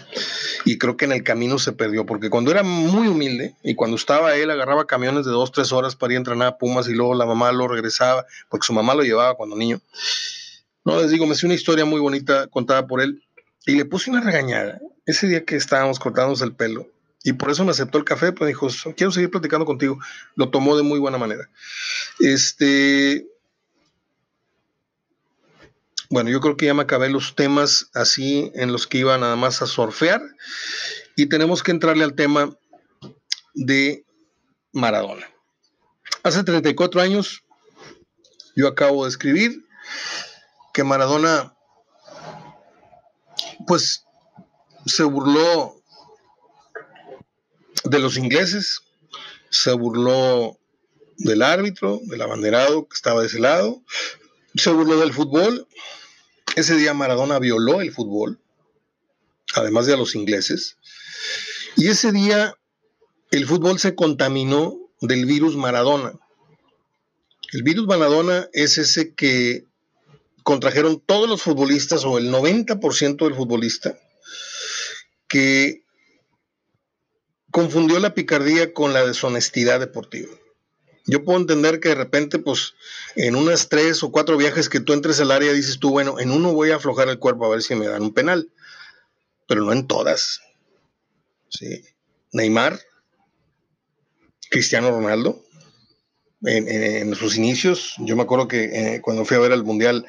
Y 0.64 0.78
creo 0.78 0.96
que 0.96 1.04
en 1.04 1.12
el 1.12 1.22
camino 1.22 1.58
se 1.58 1.72
perdió, 1.72 2.06
porque 2.06 2.30
cuando 2.30 2.50
era 2.50 2.62
muy 2.62 3.08
humilde 3.08 3.54
y 3.62 3.74
cuando 3.74 3.96
estaba 3.96 4.34
él, 4.34 4.50
agarraba 4.50 4.86
camiones 4.86 5.26
de 5.26 5.32
dos, 5.32 5.52
tres 5.52 5.70
horas 5.70 5.94
para 5.94 6.14
ir 6.14 6.16
a 6.16 6.20
entrenar 6.20 6.48
a 6.48 6.58
Pumas 6.58 6.88
y 6.88 6.94
luego 6.94 7.14
la 7.14 7.26
mamá 7.26 7.52
lo 7.52 7.68
regresaba, 7.68 8.24
porque 8.48 8.66
su 8.66 8.72
mamá 8.72 8.94
lo 8.94 9.02
llevaba 9.02 9.34
cuando 9.34 9.54
niño. 9.54 9.80
No, 10.84 11.00
les 11.00 11.10
digo, 11.10 11.26
me 11.26 11.34
hice 11.34 11.46
una 11.46 11.54
historia 11.54 11.84
muy 11.84 12.00
bonita 12.00 12.46
contada 12.46 12.86
por 12.86 13.02
él 13.02 13.22
y 13.66 13.72
le 13.72 13.84
puse 13.84 14.10
una 14.10 14.22
regañada 14.22 14.80
ese 15.04 15.28
día 15.28 15.44
que 15.44 15.56
estábamos 15.56 15.98
cortándonos 15.98 16.40
el 16.40 16.54
pelo. 16.54 16.88
Y 17.26 17.32
por 17.32 17.50
eso 17.50 17.64
me 17.64 17.72
aceptó 17.72 17.98
el 17.98 18.04
café, 18.04 18.30
pues 18.30 18.46
dijo, 18.46 18.68
quiero 18.96 19.10
seguir 19.10 19.32
platicando 19.32 19.66
contigo. 19.66 19.98
Lo 20.36 20.48
tomó 20.48 20.76
de 20.76 20.84
muy 20.84 21.00
buena 21.00 21.18
manera. 21.18 21.50
Este, 22.20 23.26
bueno, 26.08 26.30
yo 26.30 26.40
creo 26.40 26.56
que 26.56 26.66
ya 26.66 26.74
me 26.74 26.84
acabé 26.84 27.10
los 27.10 27.34
temas 27.34 27.90
así 27.94 28.52
en 28.54 28.70
los 28.70 28.86
que 28.86 28.98
iba 28.98 29.18
nada 29.18 29.34
más 29.34 29.60
a 29.60 29.66
surfear 29.66 30.22
y 31.16 31.26
tenemos 31.26 31.64
que 31.64 31.72
entrarle 31.72 32.04
al 32.04 32.14
tema 32.14 32.56
de 33.54 34.04
Maradona. 34.72 35.28
Hace 36.22 36.44
34 36.44 37.00
años 37.00 37.42
yo 38.54 38.68
acabo 38.68 39.02
de 39.02 39.10
escribir 39.10 39.66
que 40.72 40.84
Maradona 40.84 41.56
pues 43.66 44.04
se 44.86 45.02
burló 45.02 45.75
de 47.90 47.98
los 47.98 48.16
ingleses, 48.16 48.82
se 49.50 49.72
burló 49.72 50.58
del 51.18 51.42
árbitro, 51.42 52.00
del 52.04 52.22
abanderado 52.22 52.88
que 52.88 52.94
estaba 52.94 53.20
de 53.20 53.28
ese 53.28 53.40
lado, 53.40 53.82
se 54.54 54.70
burló 54.70 54.98
del 54.98 55.12
fútbol. 55.12 55.66
Ese 56.56 56.76
día 56.76 56.94
Maradona 56.94 57.38
violó 57.38 57.80
el 57.80 57.92
fútbol, 57.92 58.40
además 59.54 59.86
de 59.86 59.94
a 59.94 59.96
los 59.96 60.14
ingleses. 60.14 60.76
Y 61.76 61.88
ese 61.88 62.12
día 62.12 62.58
el 63.30 63.46
fútbol 63.46 63.78
se 63.78 63.94
contaminó 63.94 64.78
del 65.00 65.26
virus 65.26 65.56
Maradona. 65.56 66.12
El 67.52 67.62
virus 67.62 67.86
Maradona 67.86 68.48
es 68.52 68.78
ese 68.78 69.14
que 69.14 69.66
contrajeron 70.42 71.00
todos 71.00 71.28
los 71.28 71.42
futbolistas 71.42 72.04
o 72.04 72.18
el 72.18 72.30
90% 72.30 73.24
del 73.24 73.34
futbolista 73.34 73.98
que 75.28 75.85
confundió 77.56 77.98
la 78.00 78.12
picardía 78.12 78.74
con 78.74 78.92
la 78.92 79.06
deshonestidad 79.06 79.80
deportiva. 79.80 80.28
Yo 81.06 81.24
puedo 81.24 81.40
entender 81.40 81.80
que 81.80 81.88
de 81.88 81.94
repente, 81.94 82.38
pues, 82.38 82.74
en 83.14 83.34
unas 83.34 83.70
tres 83.70 84.02
o 84.02 84.12
cuatro 84.12 84.36
viajes 84.36 84.68
que 84.68 84.78
tú 84.78 84.92
entres 84.92 85.20
al 85.20 85.30
área, 85.30 85.54
dices 85.54 85.78
tú, 85.78 85.88
bueno, 85.88 86.20
en 86.20 86.32
uno 86.32 86.52
voy 86.52 86.70
a 86.70 86.76
aflojar 86.76 87.08
el 87.08 87.18
cuerpo 87.18 87.46
a 87.46 87.48
ver 87.48 87.62
si 87.62 87.74
me 87.74 87.86
dan 87.86 88.02
un 88.02 88.12
penal, 88.12 88.50
pero 89.48 89.62
no 89.62 89.72
en 89.72 89.86
todas. 89.86 90.42
¿sí? 91.48 91.82
Neymar, 92.30 92.78
Cristiano 94.50 94.90
Ronaldo, 94.90 95.42
en, 96.42 97.14
sus 97.14 97.38
inicios. 97.38 97.94
Yo 98.00 98.16
me 98.16 98.24
acuerdo 98.24 98.48
que 98.48 98.64
eh, 98.64 99.00
cuando 99.00 99.24
fui 99.24 99.38
a 99.38 99.40
ver 99.40 99.52
el 99.52 99.64
Mundial 99.64 100.04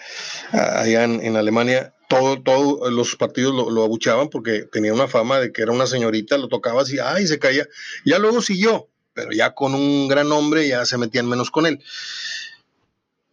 allá 0.51 1.05
en, 1.05 1.37
Alemania, 1.37 1.93
todos 2.07 2.43
todo 2.43 2.89
los 2.89 3.15
partidos 3.15 3.53
lo, 3.53 3.83
abuchaban 3.83 4.29
porque 4.29 4.63
tenía 4.71 4.93
una 4.93 5.07
fama 5.07 5.39
de 5.39 5.51
que 5.51 5.61
era 5.61 5.71
una 5.71 5.87
señorita, 5.87 6.37
lo 6.37 6.47
tocaba 6.47 6.81
así, 6.81 6.99
ay, 6.99 7.27
se 7.27 7.39
caía. 7.39 7.67
Ya 8.05 8.19
luego 8.19 8.41
siguió, 8.41 8.87
pero 9.13 9.31
ya 9.31 9.53
con 9.53 9.75
un 9.75 10.07
gran 10.07 10.31
hombre 10.31 10.67
ya 10.67 10.85
se 10.85 10.97
metían 10.97 11.27
menos 11.27 11.51
con 11.51 11.65
él. 11.65 11.83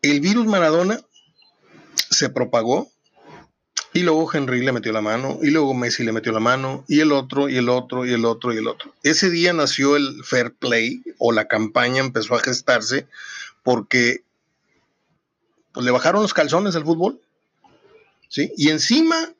El 0.02 0.20
virus 0.20 0.46
Maradona 0.46 1.00
se 2.10 2.28
propagó 2.28 2.90
y 3.94 4.00
luego 4.00 4.28
Henry 4.30 4.60
le 4.64 4.72
metió 4.72 4.92
la 4.92 5.00
mano, 5.00 5.38
y 5.40 5.50
luego 5.50 5.72
Messi 5.72 6.02
le 6.02 6.10
metió 6.10 6.32
la 6.32 6.40
mano, 6.40 6.84
y 6.88 6.98
el 6.98 7.12
otro, 7.12 7.48
y 7.48 7.56
el 7.56 7.68
otro, 7.68 8.04
y 8.04 8.12
el 8.12 8.24
otro, 8.24 8.52
y 8.52 8.56
el 8.56 8.66
otro. 8.66 8.92
Ese 9.04 9.30
día 9.30 9.52
nació 9.52 9.94
el 9.94 10.24
fair 10.24 10.52
play, 10.52 11.00
o 11.18 11.30
la 11.30 11.46
campaña 11.46 12.00
empezó 12.00 12.34
a 12.34 12.40
gestarse, 12.40 13.06
porque 13.62 14.24
pues, 15.72 15.86
le 15.86 15.92
bajaron 15.92 16.22
los 16.22 16.34
calzones 16.34 16.74
al 16.74 16.84
fútbol, 16.84 17.20
Y 18.56 18.70
encima 18.70 19.34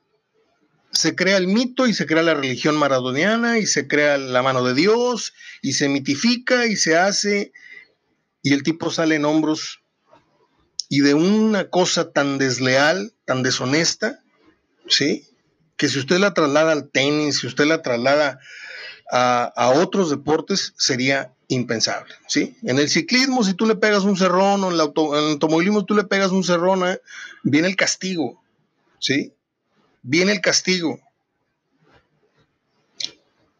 se 0.91 1.15
crea 1.15 1.37
el 1.37 1.47
mito 1.47 1.87
y 1.87 1.93
se 1.93 2.05
crea 2.05 2.23
la 2.23 2.33
religión 2.33 2.77
maradoniana 2.77 3.59
y 3.59 3.65
se 3.65 3.87
crea 3.87 4.17
la 4.17 4.41
mano 4.41 4.63
de 4.63 4.73
Dios 4.73 5.33
y 5.61 5.73
se 5.73 5.89
mitifica 5.89 6.65
y 6.67 6.77
se 6.77 6.97
hace 6.97 7.51
y 8.41 8.53
el 8.53 8.63
tipo 8.63 8.91
sale 8.91 9.15
en 9.15 9.25
hombros 9.25 9.81
y 10.87 10.99
de 10.99 11.13
una 11.15 11.69
cosa 11.69 12.11
tan 12.11 12.37
desleal, 12.37 13.13
tan 13.25 13.43
deshonesta, 13.43 14.19
¿sí? 14.87 15.27
Que 15.77 15.89
si 15.89 15.99
usted 15.99 16.19
la 16.19 16.33
traslada 16.33 16.71
al 16.71 16.89
tenis, 16.89 17.39
si 17.39 17.47
usted 17.47 17.65
la 17.65 17.81
traslada 17.81 18.39
a, 19.11 19.71
otros 19.75 20.09
deportes, 20.09 20.73
sería 20.77 21.33
impensable, 21.47 22.13
¿sí? 22.27 22.55
En 22.63 22.79
el 22.79 22.89
ciclismo, 22.89 23.43
si 23.43 23.55
tú 23.55 23.65
le 23.65 23.75
pegas 23.75 24.03
un 24.03 24.15
cerrón, 24.15 24.63
o 24.63 24.67
en 24.67 24.73
el, 24.73 24.79
automovilismo, 24.79 25.85
tú 25.85 25.95
le 25.95 26.03
pegas 26.03 26.31
un 26.31 26.43
cerrón, 26.43 26.87
¿eh? 26.87 26.99
viene 27.43 27.67
el 27.67 27.75
castigo, 27.75 28.43
¿sí? 29.05 29.33
Viene 30.01 30.31
el 30.31 30.41
castigo. 30.41 30.99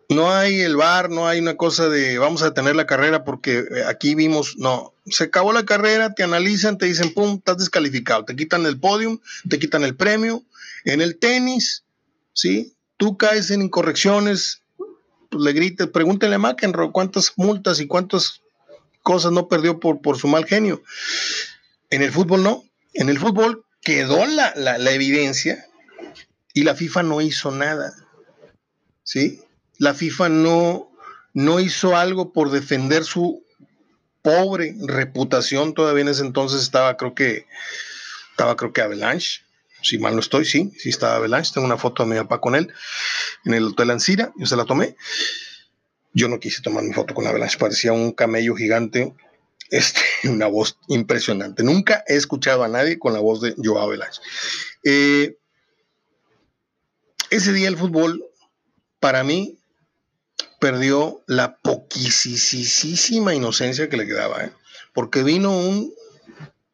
No 0.10 0.32
hay 0.32 0.62
el 0.62 0.76
bar, 0.76 1.10
no 1.10 1.28
hay 1.28 1.40
una 1.40 1.56
cosa 1.56 1.88
de 1.88 2.18
vamos 2.18 2.42
a 2.42 2.46
detener 2.46 2.76
la 2.76 2.88
carrera 2.88 3.24
porque 3.24 3.60
eh, 3.60 3.84
aquí 3.88 4.16
vimos, 4.16 4.56
no, 4.58 4.94
se 5.06 5.26
acabó 5.26 5.54
la 5.54 5.66
carrera, 5.66 6.14
te 6.14 6.24
analizan, 6.24 6.78
te 6.78 6.86
dicen, 6.88 7.14
pum, 7.14 7.36
estás 7.38 7.58
descalificado, 7.58 8.26
te 8.26 8.36
quitan 8.36 8.66
el 8.66 8.80
podium, 8.80 9.20
te 9.50 9.60
quitan 9.60 9.84
el 9.84 9.96
premio, 9.96 10.44
en 10.84 11.02
el 11.02 11.18
tenis, 11.18 11.84
¿sí? 12.34 12.74
Tú 12.98 13.18
caes 13.18 13.52
en 13.52 13.62
incorrecciones, 13.64 14.62
pues 15.30 15.44
le 15.44 15.54
grites, 15.54 15.88
pregúntele 15.88 16.36
a 16.36 16.40
McEnroe 16.40 16.92
cuántas 16.92 17.34
multas 17.36 17.80
y 17.80 17.88
cuántas 17.88 18.42
cosas 19.02 19.32
no 19.32 19.48
perdió 19.48 19.80
por, 19.80 20.02
por 20.02 20.18
su 20.18 20.28
mal 20.28 20.46
genio. 20.46 20.84
En 21.90 22.02
el 22.04 22.12
fútbol 22.12 22.44
no. 22.44 22.64
En 22.94 23.10
el 23.10 23.20
fútbol 23.20 23.65
quedó 23.86 24.26
la, 24.26 24.54
la 24.56 24.92
evidencia 24.92 25.66
y 26.54 26.64
la 26.64 26.76
FIFA 26.76 27.04
no 27.04 27.22
hizo 27.22 27.52
nada. 27.52 27.94
¿Sí? 29.04 29.42
La 29.78 29.94
FIFA 29.94 30.28
no, 30.28 30.92
no 31.34 31.62
hizo 31.62 31.96
algo 31.96 32.34
por 32.34 32.52
defender 32.52 33.06
su 33.06 33.46
pobre 34.22 34.76
reputación. 34.86 35.74
Todavía 35.74 36.02
en 36.02 36.10
ese 36.10 36.24
entonces 36.24 36.62
estaba, 36.62 36.98
creo 36.98 37.16
que, 37.16 37.46
estaba, 38.32 38.58
creo 38.58 38.74
que 38.74 38.82
Avalanche 38.82 39.46
si 39.86 40.00
mal 40.00 40.16
no 40.16 40.20
estoy, 40.20 40.46
sí, 40.46 40.72
sí 40.78 40.90
estaba 40.90 41.16
Avalanche, 41.16 41.52
tengo 41.54 41.68
una 41.68 41.78
foto 41.78 42.04
de 42.04 42.10
mi 42.10 42.16
papá 42.18 42.42
con 42.42 42.56
él 42.56 42.74
en 43.46 43.54
el 43.54 43.66
Hotel 43.66 43.92
Ancira, 43.92 44.34
yo 44.36 44.46
se 44.46 44.56
la 44.56 44.66
tomé. 44.66 44.96
Yo 46.14 46.28
no 46.28 46.40
quise 46.40 46.62
tomar 46.62 46.84
mi 46.84 46.94
foto 46.94 47.14
con 47.14 47.28
Avalanche, 47.28 47.58
parecía 47.60 47.94
un 47.94 48.12
camello 48.12 48.56
gigante, 48.56 49.14
este, 49.70 50.02
una 50.30 50.48
voz 50.48 50.78
impresionante. 50.88 51.64
Nunca 51.64 52.04
he 52.08 52.16
escuchado 52.16 52.64
a 52.64 52.68
nadie 52.68 53.00
con 53.00 53.14
la 53.14 53.20
voz 53.20 53.42
de 53.42 53.56
Joao 53.58 53.84
Avalanche. 53.84 54.22
Eh, 54.84 55.38
ese 57.30 57.54
día 57.54 57.68
el 57.68 57.78
fútbol, 57.78 58.24
para 59.00 59.24
mí, 59.24 59.58
perdió 60.60 61.24
la 61.28 61.58
poquisísima 61.58 63.36
inocencia 63.36 63.90
que 63.90 63.98
le 63.98 64.08
quedaba, 64.08 64.46
¿eh? 64.46 64.52
porque 64.94 65.24
vino 65.24 65.58
un 65.58 65.94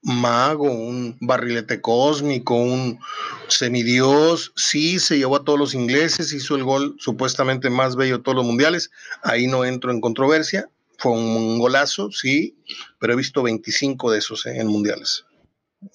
mago, 0.02 0.72
un 0.72 1.18
barrilete 1.20 1.82
cósmico, 1.82 2.56
un 2.56 3.00
semidios, 3.48 4.52
sí 4.56 5.00
se 5.00 5.18
llevó 5.18 5.38
a 5.38 5.44
todos 5.44 5.60
los 5.60 5.74
ingleses, 5.74 6.34
hizo 6.34 6.56
el 6.56 6.64
gol 6.64 6.96
supuestamente 7.00 7.70
más 7.70 7.96
bello 7.96 8.18
de 8.18 8.24
todos 8.24 8.36
los 8.36 8.46
mundiales, 8.46 8.92
ahí 9.24 9.48
no 9.48 9.64
entro 9.64 9.92
en 9.92 10.02
controversia, 10.02 10.70
fue 11.02 11.14
un 11.14 11.58
golazo, 11.58 12.12
sí, 12.12 12.56
pero 13.00 13.14
he 13.14 13.16
visto 13.16 13.42
25 13.42 14.12
de 14.12 14.20
esos 14.20 14.46
eh, 14.46 14.58
en 14.58 14.68
mundiales. 14.68 15.26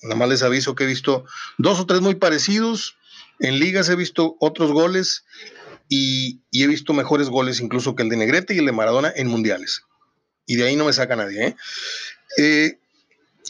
Nada 0.02 0.16
más 0.16 0.28
les 0.28 0.42
aviso 0.42 0.74
que 0.74 0.82
he 0.82 0.86
visto 0.88 1.24
dos 1.58 1.78
o 1.78 1.86
tres 1.86 2.00
muy 2.00 2.16
parecidos, 2.16 2.96
en 3.38 3.60
ligas 3.60 3.88
he 3.88 3.94
visto 3.94 4.36
otros 4.40 4.72
goles 4.72 5.24
y, 5.88 6.40
he 6.50 6.66
visto 6.66 6.92
mejores 6.92 7.28
goles 7.28 7.60
incluso 7.60 7.94
que 7.94 8.02
el 8.02 8.08
de 8.08 8.16
Negrete 8.16 8.54
y 8.54 8.58
el 8.58 8.66
de 8.66 8.72
Maradona 8.72 9.12
en 9.14 9.28
mundiales. 9.28 9.82
Y 10.44 10.56
de 10.56 10.66
ahí 10.66 10.74
no 10.74 10.86
me 10.86 10.92
saca 10.92 11.14
nadie. 11.14 11.46
¿eh? 11.46 11.56
eh 12.38 12.78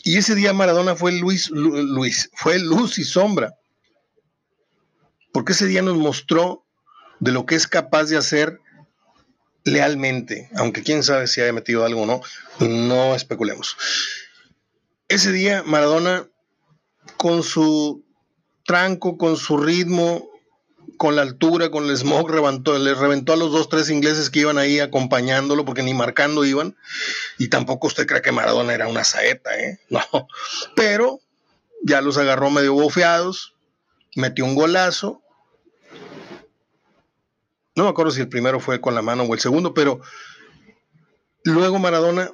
y 0.04 0.18
ese 0.18 0.34
día 0.34 0.52
Maradona 0.52 0.94
fue 0.94 1.12
Luis, 1.12 1.48
Luis, 1.48 2.28
fue 2.34 2.58
luz 2.58 2.98
y 2.98 3.04
sombra. 3.04 3.54
Porque 5.32 5.52
ese 5.52 5.66
día 5.66 5.80
nos 5.80 5.96
mostró 5.96 6.66
de 7.18 7.32
lo 7.32 7.46
que 7.46 7.54
es 7.54 7.66
capaz 7.66 8.04
de 8.04 8.18
hacer 8.18 8.60
lealmente, 9.66 10.48
aunque 10.54 10.82
quién 10.82 11.02
sabe 11.02 11.26
si 11.26 11.40
haya 11.40 11.52
metido 11.52 11.84
algo 11.84 12.02
o 12.02 12.06
no, 12.06 12.20
no 12.60 13.14
especulemos. 13.14 13.76
Ese 15.08 15.32
día 15.32 15.62
Maradona, 15.64 16.28
con 17.16 17.42
su 17.42 18.04
tranco, 18.64 19.18
con 19.18 19.36
su 19.36 19.58
ritmo, 19.58 20.30
con 20.96 21.16
la 21.16 21.22
altura, 21.22 21.70
con 21.70 21.84
el 21.84 21.96
smog, 21.96 22.30
reventó, 22.30 22.78
le 22.78 22.94
reventó 22.94 23.32
a 23.32 23.36
los 23.36 23.50
dos, 23.50 23.68
tres 23.68 23.90
ingleses 23.90 24.30
que 24.30 24.40
iban 24.40 24.56
ahí 24.56 24.78
acompañándolo, 24.78 25.64
porque 25.64 25.82
ni 25.82 25.94
marcando 25.94 26.44
iban. 26.44 26.76
Y 27.36 27.48
tampoco 27.48 27.88
usted 27.88 28.06
cree 28.06 28.22
que 28.22 28.32
Maradona 28.32 28.72
era 28.72 28.86
una 28.86 29.04
saeta, 29.04 29.58
¿eh? 29.58 29.80
No. 29.90 30.00
Pero 30.76 31.20
ya 31.82 32.00
los 32.00 32.18
agarró 32.18 32.50
medio 32.50 32.74
bofeados, 32.74 33.54
metió 34.14 34.44
un 34.44 34.54
golazo. 34.54 35.22
No 37.76 37.84
me 37.84 37.90
acuerdo 37.90 38.10
si 38.10 38.22
el 38.22 38.28
primero 38.28 38.58
fue 38.58 38.80
con 38.80 38.94
la 38.94 39.02
mano 39.02 39.24
o 39.24 39.34
el 39.34 39.40
segundo, 39.40 39.74
pero 39.74 40.00
luego 41.44 41.78
Maradona 41.78 42.32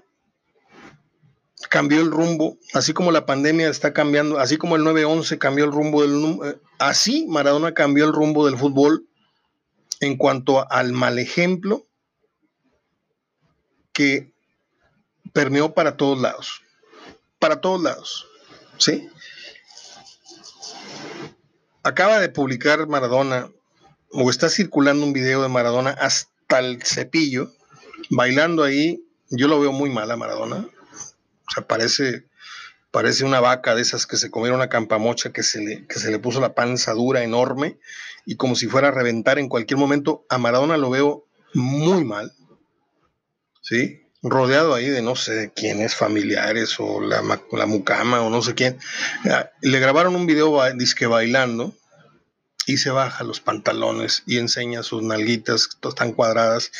cambió 1.69 2.01
el 2.01 2.11
rumbo, 2.11 2.59
así 2.75 2.93
como 2.93 3.11
la 3.11 3.27
pandemia 3.27 3.69
está 3.69 3.93
cambiando, 3.93 4.39
así 4.39 4.57
como 4.57 4.77
el 4.77 4.83
9-11 4.83 5.39
cambió 5.39 5.65
el 5.65 5.73
rumbo 5.73 6.03
del... 6.03 6.39
Eh, 6.45 6.61
así 6.79 7.27
Maradona 7.29 7.75
cambió 7.75 8.05
el 8.05 8.13
rumbo 8.13 8.47
del 8.47 8.57
fútbol 8.57 9.09
en 10.01 10.17
cuanto 10.17 10.71
al 10.71 10.93
mal 10.93 11.19
ejemplo 11.19 11.87
que 13.93 14.33
permeó 15.33 15.75
para 15.75 15.97
todos 15.97 16.21
lados, 16.21 16.63
para 17.39 17.61
todos 17.61 17.83
lados, 17.83 18.27
¿sí? 18.79 19.09
Acaba 21.83 22.21
de 22.21 22.29
publicar 22.29 22.87
Maradona, 22.87 23.51
o 24.13 24.31
está 24.31 24.49
circulando 24.49 25.05
un 25.05 25.13
video 25.13 25.43
de 25.43 25.49
Maradona 25.49 25.91
hasta 25.91 26.59
el 26.59 26.83
cepillo, 26.83 27.53
bailando 28.11 28.63
ahí, 28.63 29.05
yo 29.31 29.49
lo 29.49 29.61
veo 29.61 29.73
muy 29.73 29.91
mal 29.91 30.11
a 30.11 30.17
Maradona, 30.17 30.69
o 31.49 31.51
sea, 31.55 31.67
parece, 31.67 32.25
parece 32.91 33.25
una 33.25 33.41
vaca 33.41 33.75
de 33.75 33.83
esas 33.83 34.07
que 34.07 34.17
se 34.17 34.31
comieron 34.31 34.59
una 34.59 34.69
campamocha 34.69 35.33
que 35.33 35.43
se, 35.43 35.61
le, 35.61 35.87
que 35.87 35.99
se 35.99 36.11
le 36.11 36.19
puso 36.19 36.41
la 36.41 36.55
panza 36.55 36.93
dura, 36.93 37.23
enorme, 37.23 37.79
y 38.27 38.37
como 38.37 38.55
si 38.55 38.67
fuera 38.67 38.89
a 38.89 38.93
reventar 38.93 39.39
en 39.39 39.49
cualquier 39.49 39.79
momento. 39.79 40.25
A 40.29 40.39
Maradona 40.39 40.77
lo 40.77 40.91
veo 40.91 41.27
muy 41.55 42.05
mal, 42.05 42.33
¿sí? 43.61 44.01
Rodeado 44.23 44.75
ahí 44.75 44.89
de 44.89 45.03
no 45.03 45.17
sé 45.17 45.53
quiénes, 45.55 45.97
familiares 45.97 46.77
o 46.79 47.01
la, 47.01 47.23
la 47.51 47.67
mucama 47.67 48.21
o 48.21 48.31
no 48.31 48.41
sé 48.41 48.55
quién. 48.55 48.79
Ah, 49.29 49.51
le 49.61 49.81
grabaron 49.81 50.15
un 50.15 50.27
video 50.27 50.63
disque 50.75 51.07
bailando 51.07 51.75
y 52.67 52.77
se 52.77 52.91
baja 52.91 53.25
los 53.25 53.41
pantalones 53.41 54.23
y 54.27 54.39
enseña 54.39 54.83
sus 54.83 55.03
nalguitas, 55.03 55.69
están 55.83 56.13
cuadradas. 56.13 56.73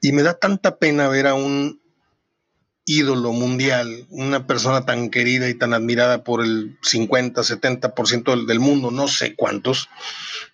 Y 0.00 0.12
me 0.12 0.22
da 0.22 0.34
tanta 0.34 0.78
pena 0.78 1.08
ver 1.08 1.26
a 1.26 1.34
un 1.34 1.80
ídolo 2.86 3.32
mundial, 3.32 4.06
una 4.10 4.46
persona 4.46 4.84
tan 4.84 5.08
querida 5.08 5.48
y 5.48 5.54
tan 5.54 5.72
admirada 5.72 6.22
por 6.22 6.42
el 6.42 6.78
50, 6.82 7.40
70% 7.40 8.46
del, 8.46 8.60
mundo, 8.60 8.90
no 8.90 9.08
sé 9.08 9.34
cuántos, 9.34 9.88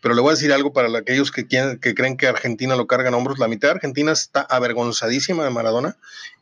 pero 0.01 0.15
le 0.15 0.21
voy 0.21 0.31
a 0.31 0.35
decir 0.35 0.53
algo 0.53 0.73
para 0.73 0.97
aquellos 0.97 1.33
que, 1.33 1.49
que 1.49 1.95
creen 1.95 2.17
que 2.17 2.29
Argentina 2.29 2.77
lo 2.77 2.87
carga 2.87 3.09
en 3.09 3.15
hombros, 3.15 3.41
la 3.41 3.49
mitad 3.49 3.69
de 3.69 3.75
Argentina 3.75 4.13
está 4.13 4.43
avergonzadísima 4.43 5.43
de 5.43 5.51
Maradona 5.51 5.97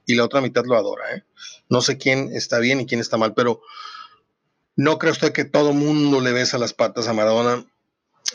y 0.05 0.15
la 0.15 0.25
otra 0.25 0.43
mitad 0.43 0.65
lo 0.67 0.77
adora. 0.77 1.15
¿eh? 1.15 1.25
No 1.71 1.81
sé 1.81 1.97
quién 1.97 2.31
está 2.35 2.59
bien 2.59 2.81
y 2.81 2.87
quién 2.87 3.01
está 3.01 3.17
mal, 3.17 3.33
pero 3.33 3.63
no 4.79 4.97
cree 4.97 5.11
usted 5.11 5.33
que 5.33 5.45
todo 5.45 5.73
mundo 5.73 6.21
le 6.21 6.31
besa 6.31 6.57
las 6.57 6.73
patas 6.73 7.09
a 7.09 7.13
Maradona 7.13 7.67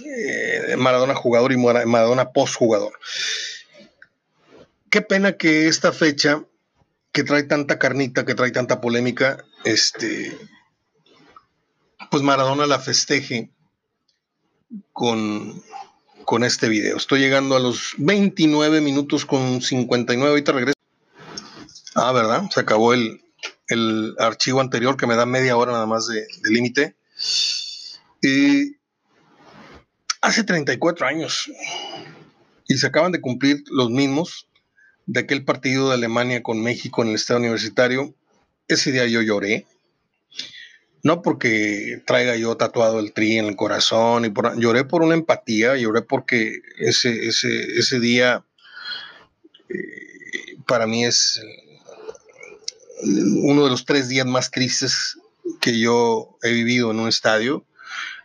eh, 0.03 0.75
Maradona 0.77 1.15
jugador 1.15 1.53
y 1.53 1.57
Maradona 1.57 2.31
post 2.31 2.55
jugador. 2.55 2.91
Qué 4.89 5.01
pena 5.01 5.37
que 5.37 5.69
esta 5.69 5.93
fecha, 5.93 6.43
que 7.13 7.23
trae 7.23 7.43
tanta 7.43 7.79
carnita, 7.79 8.25
que 8.25 8.35
trae 8.35 8.51
tanta 8.51 8.81
polémica, 8.81 9.45
este, 9.63 10.37
pues 12.11 12.23
Maradona 12.23 12.65
la 12.65 12.79
festeje 12.79 13.49
con, 14.91 15.63
con 16.25 16.43
este 16.43 16.67
video. 16.67 16.97
Estoy 16.97 17.21
llegando 17.21 17.55
a 17.55 17.61
los 17.61 17.93
29 17.99 18.81
minutos 18.81 19.25
con 19.25 19.61
59, 19.61 20.29
ahorita 20.29 20.51
regreso. 20.51 20.77
Ah, 21.95 22.11
¿verdad? 22.11 22.49
Se 22.51 22.59
acabó 22.59 22.93
el, 22.93 23.22
archivo 24.17 24.61
anterior 24.61 24.97
que 24.97 25.07
me 25.07 25.15
da 25.15 25.25
media 25.25 25.57
hora 25.57 25.71
nada 25.71 25.85
más 25.85 26.07
de, 26.07 26.25
límite. 26.43 26.95
Y 28.21 28.77
hace 30.21 30.43
34 30.43 31.05
años 31.05 31.51
y 32.67 32.77
se 32.77 32.87
acaban 32.87 33.11
de 33.11 33.21
cumplir 33.21 33.63
los 33.69 33.89
mismos 33.89 34.47
de 35.05 35.19
aquel 35.21 35.43
partido 35.43 35.89
de 35.89 35.95
Alemania 35.95 36.43
con 36.43 36.61
México 36.61 37.01
en 37.01 37.09
el 37.09 37.15
estado 37.15 37.39
universitario. 37.39 38.13
Ese 38.67 38.91
día 38.91 39.05
yo 39.05 39.21
lloré, 39.21 39.67
no 41.03 41.21
porque 41.21 42.01
traiga 42.05 42.37
yo 42.37 42.55
tatuado 42.55 42.99
el 42.99 43.11
tri 43.11 43.37
en 43.37 43.45
el 43.45 43.57
corazón, 43.57 44.23
y 44.23 44.29
por, 44.29 44.57
lloré 44.57 44.85
por 44.85 45.03
una 45.03 45.15
empatía, 45.15 45.75
lloré 45.75 46.01
porque 46.01 46.61
ese, 46.77 47.27
ese, 47.27 47.77
ese 47.77 47.99
día 47.99 48.45
eh, 49.67 50.55
para 50.65 50.87
mí 50.87 51.03
es 51.03 51.41
uno 53.03 53.63
de 53.63 53.69
los 53.69 53.85
tres 53.85 54.09
días 54.09 54.25
más 54.25 54.51
tristes 54.51 55.17
que 55.61 55.79
yo 55.79 56.37
he 56.41 56.51
vivido 56.51 56.91
en 56.91 56.99
un 56.99 57.07
estadio. 57.07 57.65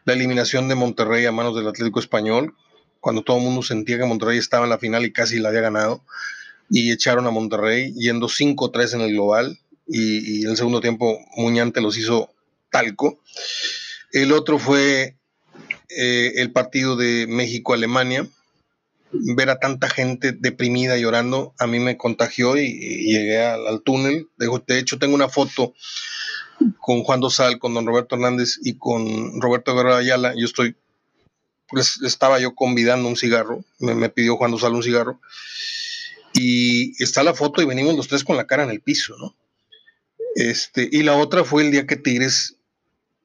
La 0.05 0.13
eliminación 0.15 0.69
de 0.69 0.75
Monterrey 0.75 1.27
a 1.27 1.33
manos 1.33 1.55
del 1.55 1.69
Atlético 1.69 2.01
Español, 2.01 2.55
cuando 3.01 3.23
todo 3.23 3.39
el 3.39 3.45
mundo 3.45 3.63
sentía 3.63 3.99
que 3.99 4.05
Monterrey 4.05 4.39
estaba 4.39 4.65
en 4.65 4.71
la 4.71 4.79
final 4.79 5.05
y 5.05 5.13
casi 5.13 5.39
la 5.39 5.51
había 5.51 5.61
ganado, 5.61 6.05
y 6.71 6.93
echaron 6.93 7.27
a 7.27 7.31
Monterrey 7.31 7.93
yendo 7.95 8.29
5-3 8.29 8.95
en 8.95 9.01
el 9.03 9.13
global, 9.13 9.59
y, 9.87 10.41
y 10.41 10.45
el 10.45 10.57
segundo 10.57 10.81
tiempo 10.81 11.19
Muñante 11.37 11.81
los 11.81 11.97
hizo 11.97 12.31
talco. 12.71 13.21
El 14.13 14.33
otro 14.33 14.59
fue 14.59 15.19
eh, 15.91 16.35
el 16.37 16.53
partido 16.53 16.97
de 16.97 17.27
México-Alemania. 17.27 18.27
Ver 19.11 19.51
a 19.51 19.59
tanta 19.59 19.89
gente 19.89 20.33
deprimida 20.33 20.97
llorando, 20.97 21.55
a 21.59 21.67
mí 21.67 21.79
me 21.79 21.97
contagió 21.97 22.57
y, 22.57 22.79
llegué 23.13 23.45
al, 23.45 23.83
túnel. 23.83 24.29
De, 24.37 24.79
hecho, 24.79 24.99
tengo 24.99 25.15
una 25.15 25.29
foto 25.29 25.75
con 26.81 27.03
Juan 27.03 27.21
Dosal, 27.21 27.59
con 27.59 27.75
don 27.75 27.87
Roberto 27.87 28.17
Hernández 28.17 28.59
y 28.63 28.75
con 28.77 29.41
Roberto 29.41 29.75
Guerrero 29.75 29.97
Ayala. 29.97 30.35
Yo 30.37 30.45
estoy, 30.47 30.77
les, 31.73 32.03
estaba 32.03 32.39
yo 32.41 32.55
convidando 32.55 33.09
un 33.09 33.17
cigarro, 33.17 33.65
me, 33.79 33.95
me 33.95 34.09
pidió 34.09 34.37
Juan 34.37 34.51
Dosal 34.51 34.75
un 34.75 34.83
cigarro. 34.83 35.21
Y 36.35 37.03
está 37.03 37.23
la 37.23 37.35
foto 37.35 37.63
y 37.63 37.67
venimos 37.67 37.97
los 37.97 38.09
tres 38.09 38.23
con 38.23 38.37
la 38.37 38.47
cara 38.47 38.65
en 38.65 38.71
el 38.71 38.81
piso, 38.81 39.17
¿no? 39.19 39.35
Este, 40.35 40.89
y 40.93 41.03
la 41.03 41.17
otra 41.17 41.43
fue 41.43 41.65
el 41.65 41.73
día 41.73 41.87
que 41.87 41.97
Tigres 41.97 42.57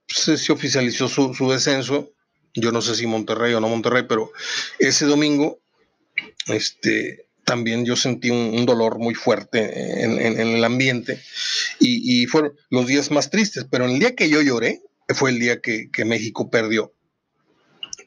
se, 0.08 0.52
oficializó 0.52 1.08
su, 1.08 1.32
descenso. 1.50 2.12
Yo 2.56 2.72
no 2.72 2.82
sé 2.82 2.96
si 2.96 3.06
Monterrey 3.06 3.54
o 3.54 3.60
no 3.60 3.70
Monterrey, 3.70 4.06
pero 4.08 4.32
ese 4.80 5.06
domingo 5.06 5.60
este, 6.48 7.26
también 7.46 7.86
yo 7.86 7.96
sentí 7.96 8.30
un, 8.30 8.66
dolor 8.66 9.00
muy 9.00 9.14
fuerte 9.16 10.04
en, 10.04 10.20
el 10.20 10.64
ambiente 10.64 11.22
y, 11.80 12.26
fueron 12.28 12.54
los 12.70 12.88
días 12.88 13.12
más 13.12 13.30
tristes, 13.30 13.66
pero 13.70 13.86
el 13.86 14.00
día 14.00 14.16
que 14.16 14.30
yo 14.30 14.42
lloré 14.42 14.82
fue 15.10 15.32
el 15.32 15.40
día 15.40 15.62
que, 15.62 15.90
México 16.06 16.50
perdió. 16.50 16.94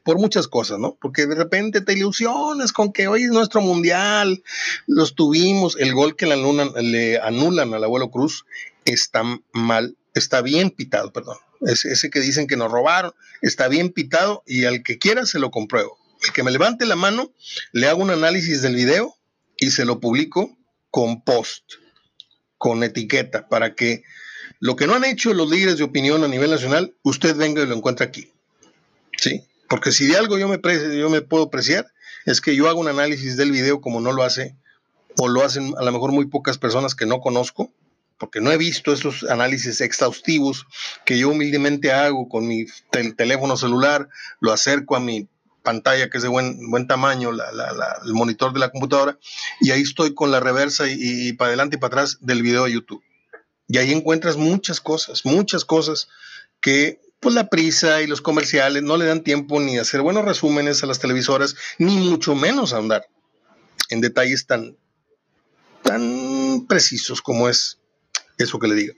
Por 0.04 0.18
muchas 0.18 0.46
cosas, 0.46 0.78
¿no? 0.78 0.96
Porque 1.00 1.26
de 1.26 1.34
repente 1.34 1.80
te 1.80 1.92
ilusionas 1.92 2.72
con 2.72 2.92
que 2.92 3.08
hoy 3.08 3.24
es 3.24 3.30
nuestro 3.30 3.60
mundial, 3.60 4.44
los 4.86 5.16
tuvimos, 5.16 5.76
el 5.80 5.92
gol 5.94 6.14
que 6.14 6.26
le 6.26 6.34
anulan, 6.34 6.70
le 6.80 7.18
anulan 7.18 7.74
al 7.74 7.82
abuelo 7.82 8.10
Cruz 8.10 8.46
está 8.84 9.24
mal, 9.52 9.96
está 10.14 10.42
bien 10.42 10.70
pitado, 10.70 11.12
perdón 11.12 11.38
ese, 11.60 12.10
que 12.10 12.20
dicen 12.20 12.46
que 12.46 12.56
nos 12.56 12.70
robaron, 12.70 13.12
está 13.42 13.68
bien 13.68 13.90
pitado 13.90 14.42
y 14.46 14.64
al 14.64 14.82
que 14.82 14.98
quiera 14.98 15.26
se 15.26 15.38
lo 15.38 15.50
compruebo. 15.50 15.98
El 16.22 16.32
que 16.32 16.42
me 16.42 16.50
levante 16.50 16.86
la 16.86 16.96
mano, 16.96 17.32
le 17.72 17.88
hago 17.88 18.02
un 18.02 18.10
análisis 18.10 18.62
del 18.62 18.74
video 18.74 19.14
y 19.58 19.70
se 19.70 19.84
lo 19.84 20.00
publico 20.00 20.56
con 20.90 21.22
post, 21.22 21.74
con 22.58 22.82
etiqueta, 22.82 23.48
para 23.48 23.74
que 23.74 24.02
lo 24.60 24.76
que 24.76 24.86
no 24.86 24.94
han 24.94 25.04
hecho 25.04 25.34
los 25.34 25.50
líderes 25.50 25.78
de 25.78 25.84
opinión 25.84 26.24
a 26.24 26.28
nivel 26.28 26.50
nacional, 26.50 26.94
usted 27.02 27.36
venga 27.36 27.62
y 27.62 27.66
lo 27.66 27.76
encuentre 27.76 28.06
aquí. 28.06 28.32
¿Sí? 29.18 29.44
Porque 29.68 29.92
si 29.92 30.06
de 30.06 30.16
algo 30.16 30.38
yo 30.38 30.48
me, 30.48 30.60
yo 30.96 31.10
me 31.10 31.22
puedo 31.22 31.44
apreciar, 31.44 31.86
es 32.24 32.40
que 32.40 32.56
yo 32.56 32.68
hago 32.68 32.80
un 32.80 32.88
análisis 32.88 33.36
del 33.36 33.50
video 33.50 33.80
como 33.80 34.00
no 34.00 34.12
lo 34.12 34.22
hace, 34.22 34.56
o 35.18 35.28
lo 35.28 35.42
hacen 35.42 35.74
a 35.78 35.84
lo 35.84 35.92
mejor 35.92 36.12
muy 36.12 36.26
pocas 36.26 36.58
personas 36.58 36.94
que 36.94 37.06
no 37.06 37.20
conozco, 37.20 37.72
porque 38.18 38.40
no 38.40 38.50
he 38.50 38.56
visto 38.56 38.92
esos 38.92 39.24
análisis 39.24 39.80
exhaustivos 39.80 40.66
que 41.04 41.18
yo 41.18 41.30
humildemente 41.30 41.92
hago 41.92 42.28
con 42.28 42.46
mi 42.46 42.66
teléfono 43.16 43.56
celular, 43.56 44.08
lo 44.40 44.52
acerco 44.52 44.96
a 44.96 45.00
mi 45.00 45.28
pantalla 45.66 46.08
que 46.08 46.18
es 46.18 46.22
de 46.22 46.28
buen, 46.28 46.70
buen 46.70 46.86
tamaño, 46.86 47.30
el 47.32 48.14
monitor 48.14 48.52
de 48.52 48.60
la 48.60 48.70
computadora, 48.70 49.18
y 49.60 49.72
ahí 49.72 49.82
estoy 49.82 50.14
con 50.14 50.30
la 50.30 50.38
reversa 50.38 50.84
y, 50.88 51.32
para 51.32 51.48
adelante 51.48 51.74
y 51.74 51.80
para 51.80 51.88
atrás 51.88 52.18
del 52.20 52.40
video 52.40 52.64
de 52.64 52.72
YouTube. 52.72 53.02
Y 53.66 53.78
ahí 53.78 53.92
encuentras 53.92 54.36
muchas 54.36 54.80
cosas, 54.80 55.24
muchas 55.24 55.64
cosas 55.64 56.08
que 56.60 57.00
pues 57.18 57.34
la 57.34 57.48
prisa 57.48 58.00
y 58.00 58.06
los 58.06 58.20
comerciales 58.20 58.84
no 58.84 58.96
le 58.96 59.06
dan 59.06 59.24
tiempo 59.24 59.58
ni 59.58 59.76
a 59.76 59.80
hacer 59.80 60.02
buenos 60.02 60.24
resúmenes 60.24 60.84
a 60.84 60.86
las 60.86 61.00
televisoras, 61.00 61.56
ni 61.78 61.96
mucho 61.96 62.36
menos 62.36 62.72
a 62.72 62.76
andar 62.76 63.08
en 63.88 64.00
detalles 64.00 64.46
tan, 64.46 64.76
tan 65.82 66.66
precisos 66.68 67.20
como 67.20 67.48
es 67.48 67.78
eso 68.38 68.60
que 68.60 68.68
le 68.68 68.76
digo. 68.76 68.94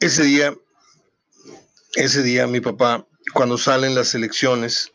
Ese 0.00 0.22
día, 0.24 0.54
ese 1.94 2.22
día 2.22 2.46
mi 2.46 2.60
papá, 2.60 3.07
cuando 3.32 3.58
salen 3.58 3.94
las 3.94 4.14
elecciones, 4.14 4.92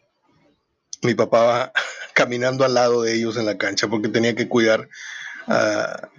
mi 1.01 1.13
papá 1.15 1.43
va 1.43 1.73
caminando 2.13 2.63
al 2.65 2.73
lado 2.73 3.03
de 3.03 3.15
ellos 3.15 3.37
en 3.37 3.45
la 3.45 3.57
cancha 3.57 3.87
porque 3.87 4.09
tenía 4.09 4.35
que 4.35 4.47
cuidar 4.47 4.89
a, 5.47 6.09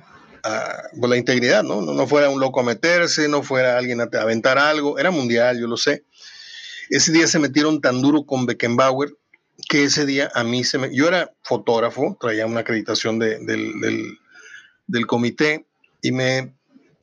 pues, 0.98 1.10
la 1.10 1.16
integridad, 1.16 1.62
¿no? 1.62 1.80
¿no? 1.80 2.06
fuera 2.06 2.28
un 2.28 2.40
loco 2.40 2.60
a 2.60 2.64
meterse, 2.64 3.28
no 3.28 3.42
fuera 3.42 3.78
alguien 3.78 4.00
a 4.00 4.08
aventar 4.20 4.58
algo, 4.58 4.98
era 4.98 5.10
mundial, 5.10 5.58
yo 5.58 5.66
lo 5.66 5.76
sé. 5.76 6.04
Ese 6.90 7.12
día 7.12 7.26
se 7.26 7.38
metieron 7.38 7.80
tan 7.80 8.02
duro 8.02 8.24
con 8.24 8.44
Beckenbauer 8.44 9.16
que 9.68 9.84
ese 9.84 10.04
día 10.04 10.30
a 10.34 10.44
mí 10.44 10.64
se 10.64 10.78
me... 10.78 10.94
Yo 10.94 11.08
era 11.08 11.32
fotógrafo, 11.42 12.18
traía 12.20 12.44
una 12.46 12.60
acreditación 12.60 13.18
del, 13.18 13.46
del, 13.46 14.18
del 14.86 15.06
comité 15.06 15.64
y 16.02 16.12
me, 16.12 16.54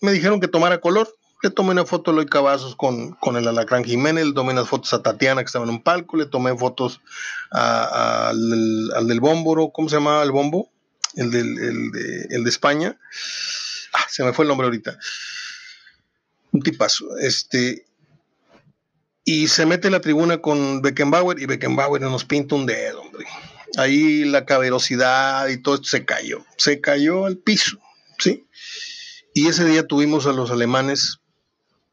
dijeron 0.01 0.39
que 0.39 0.47
tomara 0.47 0.79
color. 0.79 1.13
Le 1.41 1.49
tomé 1.49 1.71
una 1.71 1.85
foto 1.85 2.11
a 2.11 2.13
Eloy 2.13 2.27
Cavazos 2.27 2.75
con, 2.75 3.13
con 3.13 3.35
el 3.35 3.47
Alacrán 3.47 3.83
Jiménez, 3.83 4.25
le 4.27 4.33
tomé 4.33 4.53
unas 4.53 4.67
fotos 4.67 4.93
a 4.93 5.01
Tatiana 5.01 5.41
que 5.41 5.47
estaba 5.47 5.65
en 5.65 5.71
un 5.71 5.81
palco, 5.81 6.15
le 6.17 6.27
tomé 6.27 6.55
fotos 6.55 7.01
al, 7.49 9.07
del 9.07 9.19
Bómboro, 9.19 9.71
¿cómo 9.71 9.89
se 9.89 9.95
llamaba 9.95 10.23
el 10.23 10.31
Bombo? 10.31 10.69
El, 11.15 11.31
del, 11.31 11.57
el, 12.29 12.43
de, 12.43 12.49
España. 12.49 12.97
Ah, 13.93 14.05
se 14.07 14.23
me 14.23 14.33
fue 14.33 14.45
el 14.45 14.49
nombre 14.49 14.65
ahorita. 14.65 14.97
Un 16.51 16.61
tipazo. 16.61 17.17
Este, 17.17 17.85
y 19.23 19.47
se 19.47 19.65
mete 19.65 19.87
en 19.87 19.93
la 19.93 20.01
tribuna 20.01 20.39
con 20.39 20.81
Beckenbauer 20.81 21.39
y 21.39 21.45
Beckenbauer 21.47 22.01
nos 22.01 22.25
pinta 22.25 22.55
un 22.55 22.65
dedo, 22.65 23.01
hombre. 23.01 23.25
Ahí 23.77 24.25
la 24.25 24.45
caberosidad 24.45 25.47
y 25.47 25.61
todo 25.61 25.75
esto 25.75 25.87
se 25.87 26.05
cayó. 26.05 26.45
Se 26.57 26.81
cayó 26.81 27.25
al 27.25 27.37
piso, 27.37 27.79
¿sí? 28.19 28.45
Y 29.33 29.47
ese 29.47 29.65
día 29.65 29.87
tuvimos 29.87 30.27
a 30.27 30.33
los 30.33 30.51
alemanes 30.51 31.20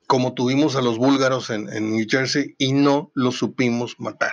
como 0.08 0.32
tuvimos 0.32 0.74
a 0.74 0.80
los 0.80 0.96
búlgaros 0.96 1.50
en, 1.50 1.66
New 1.66 2.06
Jersey 2.08 2.54
y 2.56 2.72
no 2.72 3.12
los 3.14 3.36
supimos 3.36 4.00
matar. 4.00 4.32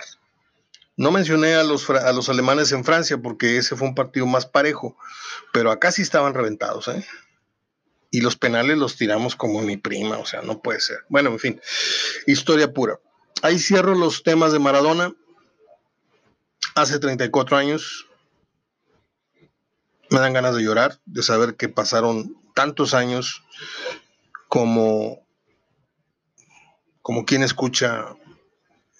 No 0.96 1.10
mencioné 1.10 1.54
a 1.54 1.64
los, 1.64 1.88
a 1.90 2.12
los 2.14 2.30
alemanes 2.30 2.72
en 2.72 2.82
Francia 2.82 3.18
porque 3.18 3.58
ese 3.58 3.76
fue 3.76 3.86
un 3.86 3.94
partido 3.94 4.24
más 4.24 4.46
parejo, 4.46 4.96
pero 5.52 5.70
acá 5.70 5.92
sí 5.92 6.00
estaban 6.00 6.32
reventados. 6.32 6.88
¿eh? 6.88 7.06
Y 8.10 8.22
los 8.22 8.36
penales 8.36 8.78
los 8.78 8.96
tiramos 8.96 9.36
como 9.36 9.60
mi 9.60 9.76
prima, 9.76 10.16
o 10.16 10.24
sea, 10.24 10.40
no 10.40 10.62
puede 10.62 10.80
ser. 10.80 11.04
Bueno, 11.10 11.28
en 11.28 11.38
fin, 11.38 11.60
historia 12.26 12.72
pura. 12.72 12.98
Ahí 13.42 13.58
cierro 13.58 13.94
los 13.94 14.22
temas 14.22 14.52
de 14.52 14.58
Maradona. 14.58 15.14
Hace 16.74 16.98
34 16.98 17.54
años 17.58 18.06
me 20.08 20.20
dan 20.20 20.32
ganas 20.32 20.56
de 20.56 20.62
llorar, 20.62 20.98
de 21.04 21.22
saber 21.22 21.56
que 21.56 21.68
pasaron 21.68 22.34
tantos 22.54 22.94
años 22.94 23.44
como, 24.48 25.25
como 27.06 27.24
quien 27.24 27.44
escucha 27.44 28.16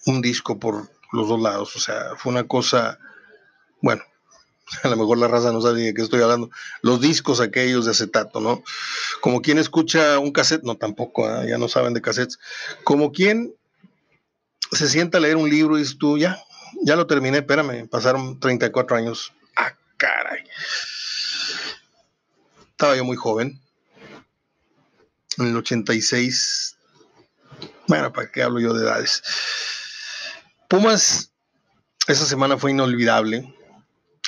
un 0.04 0.22
disco 0.22 0.60
por 0.60 0.88
los 1.10 1.26
dos 1.26 1.40
lados. 1.40 1.74
O 1.74 1.80
sea, 1.80 2.14
fue 2.16 2.30
una 2.30 2.46
cosa, 2.46 3.00
bueno, 3.82 4.04
a 4.84 4.88
lo 4.90 4.96
mejor 4.96 5.18
la 5.18 5.26
raza 5.26 5.50
no 5.50 5.60
sabe 5.60 5.82
de 5.82 5.92
qué 5.92 6.02
estoy 6.02 6.22
hablando. 6.22 6.48
Los 6.82 7.00
discos 7.00 7.40
aquellos 7.40 7.84
de 7.84 7.90
acetato, 7.90 8.40
¿no? 8.40 8.62
Como 9.20 9.42
quien 9.42 9.58
escucha 9.58 10.20
un 10.20 10.30
cassette, 10.30 10.62
no 10.62 10.76
tampoco, 10.76 11.28
¿eh? 11.28 11.48
ya 11.48 11.58
no 11.58 11.66
saben 11.66 11.94
de 11.94 12.00
cassettes. 12.00 12.38
Como 12.84 13.10
quien 13.10 13.56
se 14.70 14.88
sienta 14.88 15.18
a 15.18 15.20
leer 15.20 15.34
un 15.34 15.50
libro 15.50 15.76
y 15.76 15.80
dices 15.80 15.98
tú, 15.98 16.16
ya, 16.16 16.38
ya 16.84 16.94
lo 16.94 17.08
terminé, 17.08 17.38
espérame, 17.38 17.88
pasaron 17.88 18.38
34 18.38 18.98
años. 18.98 19.32
Ah, 19.56 19.74
caray. 19.96 20.44
Estaba 22.70 22.94
yo 22.94 23.04
muy 23.04 23.16
joven. 23.16 23.60
En 25.38 25.48
el 25.48 25.56
86. 25.56 26.75
Bueno, 27.88 28.12
¿para 28.12 28.30
qué 28.30 28.42
hablo 28.42 28.60
yo 28.60 28.74
de 28.74 28.84
edades? 28.84 29.22
Pumas, 30.68 31.32
esa 32.08 32.26
semana 32.26 32.58
fue 32.58 32.72
inolvidable. 32.72 33.54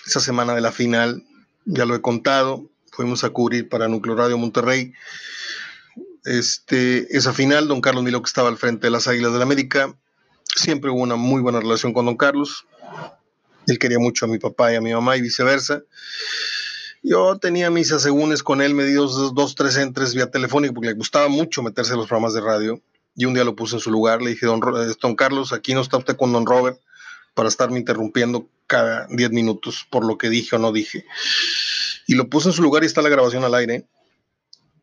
Esa 0.06 0.20
semana 0.20 0.54
de 0.54 0.60
la 0.60 0.72
final, 0.72 1.24
ya 1.64 1.84
lo 1.84 1.94
he 1.94 2.00
contado, 2.00 2.70
fuimos 2.92 3.24
a 3.24 3.30
cubrir 3.30 3.68
para 3.68 3.88
Núcleo 3.88 4.14
Radio 4.14 4.38
Monterrey. 4.38 4.92
Este, 6.24 7.16
esa 7.16 7.32
final, 7.32 7.68
don 7.68 7.80
Carlos 7.80 8.04
Milo 8.04 8.22
que 8.22 8.28
estaba 8.28 8.48
al 8.48 8.56
frente 8.56 8.86
de 8.86 8.90
las 8.90 9.08
Águilas 9.08 9.32
del 9.32 9.40
la 9.40 9.44
América, 9.44 9.94
siempre 10.54 10.90
hubo 10.90 11.00
una 11.00 11.16
muy 11.16 11.42
buena 11.42 11.60
relación 11.60 11.92
con 11.92 12.06
don 12.06 12.16
Carlos. 12.16 12.66
Él 13.66 13.78
quería 13.78 13.98
mucho 13.98 14.24
a 14.24 14.28
mi 14.28 14.38
papá 14.38 14.72
y 14.72 14.76
a 14.76 14.80
mi 14.80 14.92
mamá 14.92 15.16
y 15.16 15.20
viceversa. 15.20 15.82
Yo 17.02 17.38
tenía 17.38 17.70
mis 17.70 17.92
asegúnes 17.92 18.42
con 18.42 18.62
él, 18.62 18.74
medidos 18.74 19.14
dos, 19.14 19.34
dos, 19.34 19.54
tres 19.54 19.76
entres 19.76 20.14
vía 20.14 20.30
telefónica, 20.30 20.72
porque 20.72 20.88
le 20.88 20.94
gustaba 20.94 21.28
mucho 21.28 21.62
meterse 21.62 21.92
en 21.92 21.98
los 21.98 22.08
programas 22.08 22.34
de 22.34 22.40
radio. 22.40 22.82
Y 23.18 23.24
un 23.24 23.34
día 23.34 23.42
lo 23.42 23.56
puse 23.56 23.74
en 23.74 23.80
su 23.80 23.90
lugar, 23.90 24.22
le 24.22 24.30
dije, 24.30 24.46
don, 24.46 24.60
don 24.60 25.16
Carlos, 25.16 25.52
aquí 25.52 25.74
no 25.74 25.80
está 25.80 25.96
usted 25.96 26.16
con 26.16 26.32
don 26.32 26.46
Robert 26.46 26.80
para 27.34 27.48
estarme 27.48 27.80
interrumpiendo 27.80 28.48
cada 28.68 29.08
diez 29.10 29.32
minutos 29.32 29.84
por 29.90 30.06
lo 30.06 30.16
que 30.16 30.30
dije 30.30 30.54
o 30.54 30.60
no 30.60 30.70
dije. 30.70 31.04
Y 32.06 32.14
lo 32.14 32.30
puse 32.30 32.50
en 32.50 32.54
su 32.54 32.62
lugar 32.62 32.84
y 32.84 32.86
está 32.86 33.02
la 33.02 33.08
grabación 33.08 33.42
al 33.42 33.56
aire. 33.56 33.88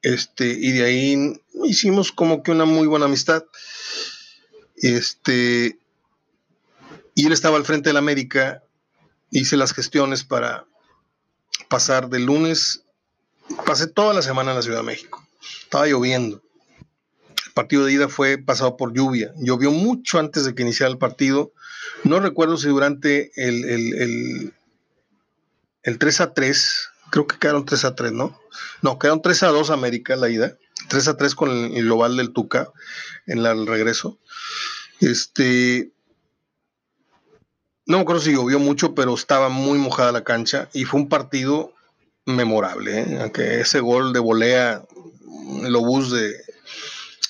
Este, 0.01 0.47
y 0.47 0.73
de 0.73 0.83
ahí 0.83 1.41
hicimos 1.63 2.11
como 2.11 2.43
que 2.43 2.51
una 2.51 2.65
muy 2.65 2.87
buena 2.87 3.05
amistad. 3.05 3.45
Este, 4.75 5.79
y 7.13 7.25
él 7.25 7.31
estaba 7.31 7.55
al 7.55 7.63
frente 7.63 7.87
de 7.87 7.93
la 7.93 7.99
América, 7.99 8.63
hice 9.31 9.55
las 9.55 9.73
gestiones 9.73 10.25
para 10.25 10.65
pasar 11.69 12.09
de 12.09 12.19
lunes, 12.19 12.83
pasé 13.65 13.87
toda 13.87 14.13
la 14.13 14.21
semana 14.21 14.51
en 14.51 14.57
la 14.57 14.61
Ciudad 14.61 14.79
de 14.79 14.87
México, 14.87 15.25
estaba 15.63 15.87
lloviendo. 15.87 16.44
El 17.55 17.61
partido 17.63 17.85
de 17.85 17.93
ida 17.93 18.09
fue 18.09 18.37
pasado 18.37 18.75
por 18.75 18.93
lluvia, 18.93 19.31
llovió 19.37 19.71
mucho 19.71 20.19
antes 20.19 20.43
de 20.43 20.53
que 20.53 20.63
iniciara 20.63 20.91
el 20.91 20.97
partido. 20.97 21.53
No 22.03 22.19
recuerdo 22.19 22.57
si 22.57 22.67
durante 22.67 23.31
el, 23.37 23.63
el, 23.63 24.53
el 25.83 25.97
3 25.97 26.19
a 26.19 26.33
3, 26.33 26.89
creo 27.11 27.27
que 27.27 27.39
quedaron 27.39 27.63
3 27.63 27.85
a 27.85 27.95
3, 27.95 28.11
¿no? 28.11 28.37
No, 28.81 28.99
quedaron 28.99 29.21
3 29.21 29.43
a 29.43 29.47
2 29.47 29.69
América 29.69 30.17
la 30.17 30.27
ida, 30.27 30.57
3 30.89 31.07
a 31.07 31.15
3 31.15 31.33
con 31.33 31.49
el, 31.49 31.85
global 31.85 32.17
del 32.17 32.33
Tuca 32.33 32.73
en 33.25 33.45
el 33.45 33.65
regreso. 33.65 34.19
Este, 34.99 35.93
no 37.85 37.95
me 37.95 38.01
acuerdo 38.01 38.21
si 38.21 38.33
llovió 38.33 38.59
mucho, 38.59 38.93
pero 38.95 39.13
estaba 39.13 39.47
muy 39.47 39.79
mojada 39.79 40.11
la 40.11 40.25
cancha 40.25 40.67
y 40.73 40.83
fue 40.83 40.99
un 40.99 41.07
partido 41.07 41.73
memorable. 42.25 42.99
¿eh? 42.99 43.17
Aunque 43.21 43.61
ese 43.61 43.79
gol 43.79 44.11
de 44.11 44.19
volea, 44.19 44.83
el 45.63 45.73
obús 45.73 46.11
de, 46.11 46.35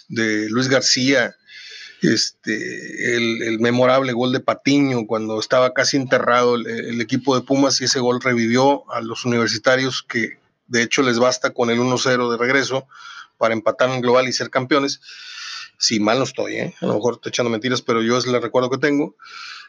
de 0.07 0.49
Luis 0.49 0.67
García, 0.67 1.35
este, 2.01 3.15
el, 3.15 3.59
memorable 3.59 4.13
gol 4.13 4.31
de 4.31 4.39
Patiño 4.39 5.07
cuando 5.07 5.39
estaba 5.39 5.73
casi 5.73 5.97
enterrado 5.97 6.55
el, 6.55 6.67
el, 6.67 7.01
equipo 7.01 7.35
de 7.35 7.45
Pumas 7.45 7.81
y 7.81 7.85
ese 7.85 7.99
gol 7.99 8.21
revivió 8.21 8.89
a 8.91 9.01
los 9.01 9.25
universitarios 9.25 10.03
que 10.03 10.37
de 10.67 10.83
hecho 10.83 11.01
les 11.01 11.19
basta 11.19 11.51
con 11.51 11.69
el 11.69 11.79
1-0 11.79 12.31
de 12.31 12.37
regreso 12.37 12.87
para 13.37 13.53
empatar 13.53 13.89
en 13.89 14.01
global 14.01 14.27
y 14.27 14.33
ser 14.33 14.49
campeones 14.49 15.01
si 15.77 15.99
mal 15.99 16.17
no 16.17 16.23
estoy, 16.23 16.55
¿eh? 16.55 16.75
a 16.81 16.85
lo 16.85 16.95
mejor 16.95 17.15
estoy 17.15 17.29
echando 17.29 17.49
mentiras, 17.49 17.81
pero 17.81 18.01
yo 18.01 18.17
es 18.17 18.25
el 18.25 18.41
recuerdo 18.41 18.69
que 18.69 18.77
tengo, 18.77 19.15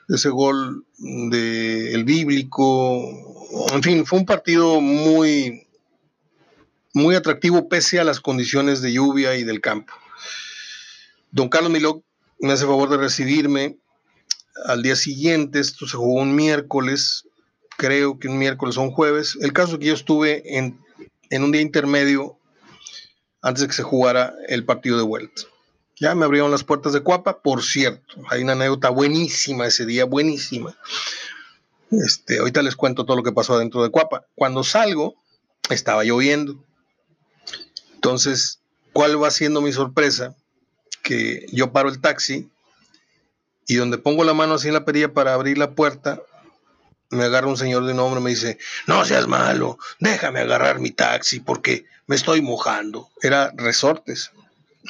ese 0.08 0.28
gol 0.28 0.84
de 0.98 1.92
el 1.94 2.04
bíblico, 2.04 3.02
en 3.72 3.82
fin, 3.82 4.06
fue 4.06 4.20
un 4.20 4.26
partido 4.26 4.80
muy, 4.80 5.66
muy 6.94 7.14
atractivo 7.14 7.68
pese 7.68 7.98
a 7.98 8.04
las 8.04 8.20
condiciones 8.20 8.82
de 8.82 8.92
lluvia 8.92 9.34
y 9.36 9.44
del 9.44 9.60
campo. 9.60 9.92
Don 11.30 11.48
Carlos 11.48 11.70
Miló 11.70 12.02
me 12.40 12.52
hace 12.52 12.66
favor 12.66 12.88
de 12.88 12.96
recibirme 12.96 13.78
al 14.64 14.82
día 14.82 14.96
siguiente, 14.96 15.60
esto 15.60 15.86
se 15.86 15.96
jugó 15.96 16.20
un 16.20 16.34
miércoles, 16.34 17.24
creo 17.76 18.18
que 18.18 18.28
un 18.28 18.38
miércoles 18.38 18.76
o 18.76 18.82
un 18.82 18.90
jueves. 18.90 19.36
El 19.40 19.52
caso 19.52 19.74
es 19.74 19.78
que 19.80 19.86
yo 19.86 19.94
estuve 19.94 20.56
en, 20.56 20.80
en 21.30 21.42
un 21.42 21.52
día 21.52 21.60
intermedio 21.60 22.38
antes 23.42 23.62
de 23.62 23.68
que 23.68 23.74
se 23.74 23.82
jugara 23.82 24.34
el 24.48 24.64
partido 24.64 24.96
de 24.96 25.04
vuelta. 25.04 25.42
Ya 25.98 26.14
me 26.14 26.24
abrieron 26.24 26.50
las 26.50 26.64
puertas 26.64 26.92
de 26.92 27.00
Cuapa, 27.00 27.40
por 27.40 27.62
cierto, 27.62 28.16
hay 28.28 28.42
una 28.42 28.52
anécdota 28.52 28.90
buenísima 28.90 29.66
ese 29.66 29.86
día, 29.86 30.04
buenísima. 30.04 30.76
Este, 31.90 32.38
ahorita 32.38 32.62
les 32.62 32.76
cuento 32.76 33.04
todo 33.04 33.16
lo 33.16 33.22
que 33.22 33.32
pasó 33.32 33.54
adentro 33.54 33.82
de 33.82 33.90
Cuapa. 33.90 34.26
Cuando 34.34 34.62
salgo, 34.64 35.14
estaba 35.70 36.04
lloviendo. 36.04 36.62
Entonces, 37.94 38.60
¿cuál 38.92 39.22
va 39.22 39.30
siendo 39.30 39.60
mi 39.60 39.72
sorpresa? 39.72 40.36
Que 41.06 41.46
yo 41.52 41.70
paro 41.70 41.88
el 41.88 42.00
taxi 42.00 42.48
y 43.66 43.76
donde 43.76 43.98
pongo 43.98 44.24
la 44.24 44.34
mano 44.34 44.54
así 44.54 44.66
en 44.66 44.74
la 44.74 44.84
perilla 44.84 45.12
para 45.12 45.34
abrir 45.34 45.56
la 45.56 45.70
puerta, 45.70 46.20
me 47.10 47.24
agarra 47.24 47.46
un 47.46 47.56
señor 47.56 47.86
de 47.86 47.94
nombre 47.94 48.20
y 48.20 48.24
me 48.24 48.30
dice, 48.30 48.58
no 48.88 49.04
seas 49.04 49.28
malo, 49.28 49.78
déjame 50.00 50.40
agarrar 50.40 50.80
mi 50.80 50.90
taxi 50.90 51.38
porque 51.38 51.84
me 52.06 52.16
estoy 52.16 52.40
mojando. 52.40 53.08
Era 53.22 53.52
resortes. 53.56 54.32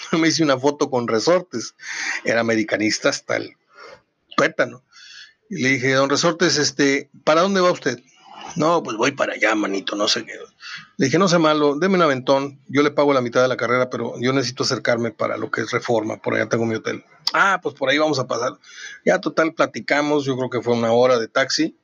me 0.12 0.28
hice 0.28 0.42
una 0.42 0.58
foto 0.58 0.90
con 0.90 1.06
resortes. 1.06 1.74
Era 2.24 2.40
americanista 2.40 3.10
hasta 3.10 3.36
el 3.36 3.56
tuétano. 4.36 4.82
Y 5.48 5.62
le 5.62 5.68
dije, 5.70 5.92
don 5.92 6.10
Resortes, 6.10 6.56
este, 6.58 7.08
¿para 7.24 7.42
dónde 7.42 7.60
va 7.60 7.70
usted? 7.70 8.00
No, 8.56 8.82
pues 8.82 8.96
voy 8.96 9.12
para 9.12 9.34
allá, 9.34 9.54
manito, 9.54 9.96
no 9.96 10.08
sé 10.08 10.24
qué. 10.24 10.32
Le 10.96 11.06
dije, 11.06 11.18
no 11.18 11.28
sé 11.28 11.38
malo, 11.38 11.76
deme 11.78 11.96
un 11.96 12.02
aventón, 12.02 12.58
yo 12.68 12.82
le 12.82 12.90
pago 12.90 13.12
la 13.12 13.20
mitad 13.20 13.42
de 13.42 13.48
la 13.48 13.56
carrera, 13.56 13.90
pero 13.90 14.14
yo 14.18 14.32
necesito 14.32 14.64
acercarme 14.64 15.10
para 15.10 15.36
lo 15.36 15.50
que 15.50 15.60
es 15.60 15.70
reforma, 15.70 16.16
por 16.16 16.34
allá 16.34 16.48
tengo 16.48 16.64
mi 16.64 16.74
hotel. 16.74 17.04
Ah, 17.32 17.60
pues 17.62 17.74
por 17.74 17.90
ahí 17.90 17.98
vamos 17.98 18.18
a 18.18 18.26
pasar. 18.26 18.54
Ya 19.04 19.20
total 19.20 19.52
platicamos, 19.52 20.24
yo 20.24 20.36
creo 20.36 20.48
que 20.48 20.62
fue 20.62 20.74
una 20.74 20.92
hora 20.92 21.18
de 21.18 21.28
taxi. 21.28 21.76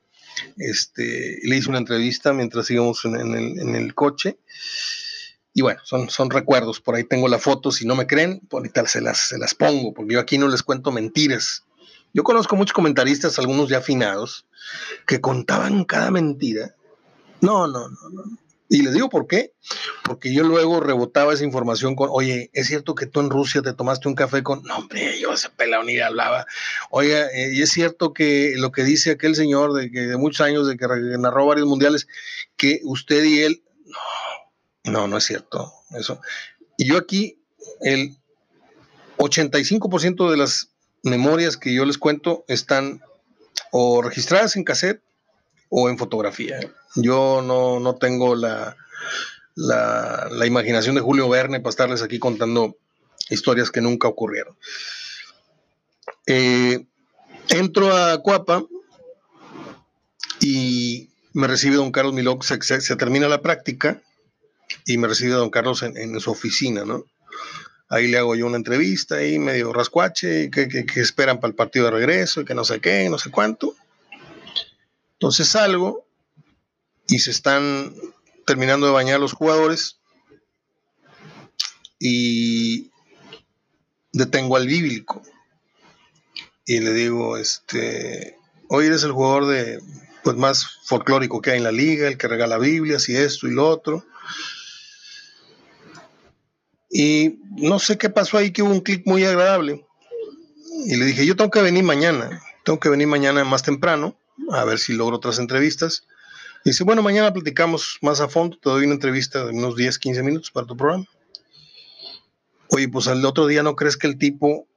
Este, 0.57 1.39
le 1.43 1.57
hice 1.57 1.69
una 1.69 1.77
entrevista 1.77 2.33
mientras 2.33 2.69
íbamos 2.71 3.05
en, 3.05 3.15
el, 3.75 3.93
coche 3.93 4.39
y 5.53 5.61
bueno, 5.61 5.79
son, 5.83 6.09
son 6.09 6.31
recuerdos. 6.31 6.79
Por 6.81 6.95
ahí 6.95 7.03
tengo 7.03 7.27
la 7.27 7.37
foto. 7.37 7.71
Si 7.71 7.85
no 7.85 7.95
me 7.95 8.07
creen, 8.07 8.39
por 8.49 8.61
ahorita 8.61 8.87
se 8.87 9.01
las, 9.01 9.27
se 9.29 9.37
las 9.37 9.53
pongo, 9.53 9.93
porque 9.93 10.15
yo 10.15 10.19
aquí 10.19 10.39
no 10.39 10.47
les 10.47 10.63
cuento 10.63 10.91
mentiras. 10.91 11.65
Yo 12.13 12.23
conozco 12.23 12.55
muchos 12.55 12.73
comentaristas, 12.73 13.37
algunos 13.39 13.69
ya 13.69 13.79
afinados, 13.79 14.45
que 15.05 15.21
contaban 15.21 15.83
cada 15.85 16.11
mentira. 16.11 16.75
No, 17.41 17.67
no, 17.67 17.89
no, 17.89 18.09
no. 18.11 18.23
Y 18.73 18.81
les 18.81 18.93
digo 18.93 19.07
por 19.07 19.27
qué. 19.27 19.53
Porque 20.03 20.33
yo 20.33 20.43
luego 20.43 20.79
rebotaba 20.79 21.33
esa 21.33 21.43
información 21.43 21.95
con, 21.95 22.09
oye, 22.11 22.49
¿es 22.53 22.65
cierto 22.65 22.95
que 22.95 23.05
tú 23.05 23.19
en 23.19 23.29
Rusia 23.29 23.61
te 23.61 23.73
tomaste 23.73 24.07
un 24.07 24.15
café 24.15 24.41
con... 24.41 24.63
No, 24.63 24.77
hombre, 24.77 25.19
yo 25.19 25.31
ese 25.33 25.49
pelado 25.49 25.83
ni 25.83 25.99
hablaba. 25.99 26.47
Oiga, 26.89 27.27
eh, 27.27 27.53
y 27.53 27.61
es 27.61 27.69
cierto 27.69 28.13
que 28.13 28.55
lo 28.57 28.71
que 28.71 28.83
dice 28.83 29.11
aquel 29.11 29.35
señor 29.35 29.73
de, 29.73 29.91
que 29.91 30.01
de 30.01 30.17
muchos 30.17 30.41
años, 30.41 30.67
de 30.67 30.75
que 30.75 30.87
narró 31.19 31.45
varios 31.45 31.67
mundiales, 31.67 32.07
que 32.57 32.79
usted 32.83 33.23
y 33.23 33.41
él... 33.41 33.63
No, 34.85 34.91
no, 34.91 35.07
no 35.07 35.17
es 35.17 35.25
cierto. 35.25 35.71
Eso. 35.91 36.19
Y 36.75 36.87
yo 36.87 36.97
aquí, 36.97 37.39
el 37.81 38.17
85% 39.17 40.31
de 40.31 40.37
las 40.37 40.69
memorias 41.03 41.57
que 41.57 41.75
yo 41.75 41.85
les 41.85 41.99
cuento 41.99 42.43
están 42.47 43.03
o 43.75 44.03
registradas 44.03 44.55
en 44.55 44.63
cassette 44.63 45.01
o 45.69 45.89
en 45.89 45.97
fotografía. 45.97 46.59
Yo 46.95 47.41
no, 47.41 47.79
no 47.79 47.95
tengo 47.95 48.35
la, 48.35 48.77
la, 49.55 50.45
imaginación 50.45 50.93
de 50.93 51.01
Julio 51.01 51.27
Verne 51.27 51.59
para 51.59 51.71
estarles 51.71 52.03
aquí 52.03 52.19
contando 52.19 52.77
historias 53.31 53.71
que 53.71 53.81
nunca 53.81 54.07
ocurrieron. 54.07 54.55
Eh, 56.27 56.85
entro 57.49 57.95
a 57.95 58.21
Cuapa 58.21 58.63
y 60.39 61.09
me 61.33 61.47
recibe 61.47 61.77
don 61.77 61.91
Carlos 61.91 62.13
Milok, 62.13 62.43
se, 62.43 62.61
se 62.61 62.95
termina 62.95 63.27
la 63.27 63.41
práctica 63.41 64.03
y 64.85 64.99
me 64.99 65.07
recibe 65.07 65.31
don 65.31 65.49
Carlos 65.49 65.81
en, 65.81 66.19
su 66.19 66.29
oficina, 66.29 66.85
¿no? 66.85 67.05
Ahí 67.93 68.07
le 68.07 68.17
hago 68.17 68.33
yo 68.33 68.47
una 68.47 68.57
entrevista 68.57 69.17
ahí 69.17 69.37
medio 69.37 69.71
rascuache, 69.71 70.49
que, 70.49 70.67
que, 70.67 70.99
esperan 70.99 71.39
para 71.39 71.49
el 71.49 71.55
partido 71.55 71.85
de 71.85 71.91
regreso 71.91 72.41
y 72.41 72.45
que 72.45 72.55
no 72.55 72.65
sé 72.65 72.81
qué, 72.81 73.07
no 73.07 73.19
sé 73.19 73.29
cuánto. 73.29 73.75
Entonces 75.13 75.49
salgo 75.49 76.03
y 77.07 77.19
se 77.19 77.29
están 77.29 77.93
terminando 78.47 78.87
de 78.87 78.93
bañar 78.93 79.19
los 79.19 79.33
jugadores 79.33 79.99
y 81.99 82.89
detengo 84.11 84.57
al 84.57 84.65
bíblico 84.65 85.21
y 86.65 86.79
le 86.79 86.93
digo, 86.93 87.37
este, 87.37 88.39
hoy 88.69 88.87
eres 88.87 89.03
el 89.03 89.11
jugador 89.11 89.45
de, 89.45 89.79
pues, 90.23 90.35
más 90.35 90.79
folclórico 90.85 91.41
que 91.41 91.51
hay 91.51 91.57
en 91.57 91.63
la 91.63 91.71
liga, 91.71 92.07
el 92.07 92.17
que 92.17 92.27
regala 92.27 92.57
Biblias 92.57 93.07
y 93.07 93.15
esto 93.15 93.47
y 93.47 93.51
lo 93.51 93.69
otro. 93.69 94.03
Y 96.89 97.42
no 97.57 97.79
sé 97.79 97.97
qué 97.97 98.09
pasó 98.09 98.37
ahí, 98.37 98.51
que 98.51 98.63
hubo 98.63 98.71
un 98.71 98.81
clic 98.81 99.03
muy 99.05 99.23
agradable. 99.25 99.85
y 100.85 100.95
le 100.95 101.05
dije, 101.05 101.25
yo 101.25 101.35
tengo 101.35 101.51
que 101.51 101.61
venir 101.61 101.83
mañana, 101.83 102.41
tengo 102.63 102.79
que 102.79 102.89
venir 102.89 103.07
mañana 103.07 103.43
más 103.43 103.63
temprano, 103.63 104.17
a 104.51 104.65
ver 104.65 104.79
si 104.79 104.93
logro 104.93 105.17
otras 105.17 105.39
entrevistas. 105.39 106.05
Y 106.65 106.71
dice, 106.71 106.83
bueno, 106.83 107.01
mañana 107.01 107.31
platicamos 107.33 107.97
más 108.01 108.21
a 108.21 108.27
fondo, 108.27 108.57
te 108.57 108.69
doy 108.69 108.85
una 108.85 108.95
entrevista 108.95 109.45
de 109.45 109.51
unos 109.51 109.75
10, 109.75 109.99
15 109.99 110.23
minutos 110.23 110.51
para 110.51 110.67
tu 110.67 110.75
programa. 110.75 111.05
Oye, 112.69 112.89
pues 112.89 113.07
al 113.07 113.23
otro 113.25 113.45
día 113.45 113.63
no 113.63 113.75
crees 113.75 113.97
que 113.97 114.07
el 114.07 114.17
tipo 114.17 114.67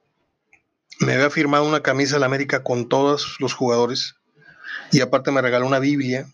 me 0.99 1.13
había 1.13 1.29
firmado 1.29 1.65
una 1.65 1.81
camisa 1.81 2.15
de 2.15 2.19
la 2.19 2.25
América 2.25 2.63
con 2.63 2.89
todos 2.89 3.37
los 3.39 3.53
jugadores 3.53 4.15
y 4.91 5.01
aparte 5.01 5.31
me 5.31 5.41
regaló 5.41 5.65
una 5.65 5.79
Biblia. 5.79 6.27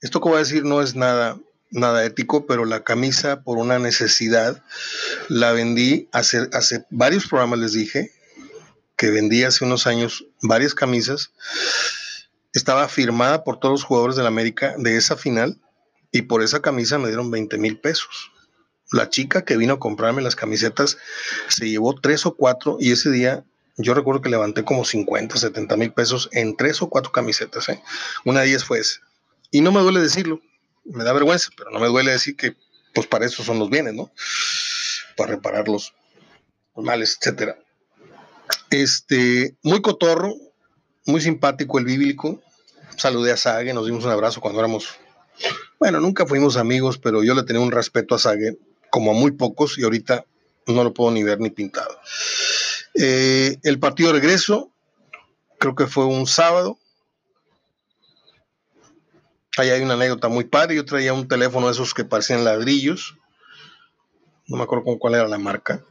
Esto 0.00 0.20
que 0.20 0.28
voy 0.28 0.36
a 0.36 0.40
decir 0.40 0.64
no 0.64 0.82
es 0.82 0.94
nada, 0.94 1.38
nada 1.74 2.04
ético, 2.04 2.46
pero 2.46 2.64
la 2.64 2.84
camisa 2.84 3.42
por 3.42 3.58
una 3.58 3.78
necesidad 3.78 4.62
la 5.28 5.52
vendí 5.52 6.08
hace, 6.12 6.48
hace 6.52 6.86
varios 6.90 7.26
programas, 7.26 7.58
les 7.58 7.72
dije, 7.72 8.12
que 8.96 9.10
vendí 9.10 9.42
hace 9.44 9.64
unos 9.64 9.86
años 9.86 10.26
varias 10.40 10.74
camisas. 10.74 11.32
Estaba 12.52 12.88
firmada 12.88 13.44
por 13.44 13.58
todos 13.58 13.72
los 13.72 13.84
jugadores 13.84 14.16
de 14.16 14.22
la 14.22 14.28
América 14.28 14.74
de 14.78 14.96
esa 14.96 15.16
final 15.16 15.60
y 16.12 16.22
por 16.22 16.42
esa 16.42 16.62
camisa 16.62 16.98
me 16.98 17.08
dieron 17.08 17.30
20 17.30 17.58
mil 17.58 17.78
pesos. 17.78 18.30
La 18.92 19.08
chica 19.08 19.44
que 19.44 19.56
vino 19.56 19.74
a 19.74 19.80
comprarme 19.80 20.22
las 20.22 20.36
camisetas 20.36 20.98
se 21.48 21.68
llevó 21.68 21.94
tres 21.94 22.24
o 22.26 22.36
cuatro 22.36 22.76
y 22.78 22.92
ese 22.92 23.10
día 23.10 23.44
yo 23.76 23.94
recuerdo 23.94 24.22
que 24.22 24.28
levanté 24.28 24.64
como 24.64 24.84
50, 24.84 25.36
70 25.36 25.76
mil 25.76 25.92
pesos 25.92 26.28
en 26.30 26.56
tres 26.56 26.80
o 26.80 26.88
cuatro 26.88 27.10
camisetas. 27.10 27.68
¿eh? 27.68 27.82
Una 28.24 28.42
de 28.42 28.50
ellas 28.50 28.64
fue 28.64 28.78
esa. 28.78 29.00
Y 29.50 29.60
no 29.60 29.72
me 29.72 29.80
duele 29.80 30.00
decirlo, 30.00 30.40
me 30.84 31.04
da 31.04 31.12
vergüenza, 31.12 31.50
pero 31.56 31.70
no 31.70 31.80
me 31.80 31.88
duele 31.88 32.12
decir 32.12 32.36
que 32.36 32.56
pues 32.94 33.06
para 33.06 33.26
eso 33.26 33.42
son 33.42 33.58
los 33.58 33.70
bienes, 33.70 33.94
¿no? 33.94 34.10
Para 35.16 35.32
reparar 35.32 35.68
los 35.68 35.92
males, 36.76 37.18
etcétera. 37.20 37.58
Este, 38.70 39.56
muy 39.62 39.82
cotorro, 39.82 40.34
muy 41.06 41.20
simpático 41.20 41.78
el 41.78 41.84
bíblico. 41.84 42.40
Saludé 42.96 43.32
a 43.32 43.36
Sague, 43.36 43.74
nos 43.74 43.86
dimos 43.86 44.04
un 44.04 44.12
abrazo 44.12 44.40
cuando 44.40 44.60
éramos, 44.60 44.88
bueno, 45.78 46.00
nunca 46.00 46.26
fuimos 46.26 46.56
amigos, 46.56 46.98
pero 46.98 47.24
yo 47.24 47.34
le 47.34 47.42
tenía 47.42 47.62
un 47.62 47.72
respeto 47.72 48.14
a 48.14 48.18
Sague 48.18 48.56
como 48.90 49.10
a 49.10 49.14
muy 49.14 49.32
pocos 49.32 49.76
y 49.78 49.82
ahorita 49.82 50.24
no 50.66 50.84
lo 50.84 50.94
puedo 50.94 51.10
ni 51.10 51.22
ver 51.24 51.40
ni 51.40 51.50
pintado. 51.50 51.98
Eh, 52.94 53.58
el 53.64 53.80
partido 53.80 54.12
de 54.12 54.20
regreso, 54.20 54.70
creo 55.58 55.74
que 55.74 55.86
fue 55.86 56.06
un 56.06 56.26
sábado. 56.26 56.78
Ahí 59.56 59.70
hay 59.70 59.82
una 59.82 59.94
anécdota 59.94 60.28
muy 60.28 60.44
padre. 60.44 60.74
Yo 60.76 60.84
traía 60.84 61.12
un 61.12 61.28
teléfono 61.28 61.66
de 61.66 61.72
esos 61.72 61.94
que 61.94 62.04
parecían 62.04 62.44
ladrillos. 62.44 63.16
No 64.46 64.56
me 64.56 64.64
acuerdo 64.64 64.84
con 64.84 64.98
cuál 64.98 65.14
era 65.14 65.28
la 65.28 65.38
marca. 65.38 65.82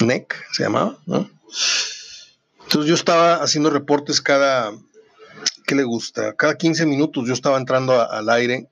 NEC 0.00 0.34
se 0.52 0.64
llamaba. 0.64 0.98
Entonces 1.06 2.88
yo 2.88 2.94
estaba 2.94 3.36
haciendo 3.36 3.70
reportes 3.70 4.20
cada, 4.20 4.72
¿qué 5.66 5.74
le 5.74 5.84
gusta? 5.84 6.34
Cada 6.34 6.56
15 6.56 6.84
minutos 6.86 7.26
yo 7.26 7.32
estaba 7.32 7.56
entrando 7.56 8.08
al 8.10 8.28
aire 8.28 8.68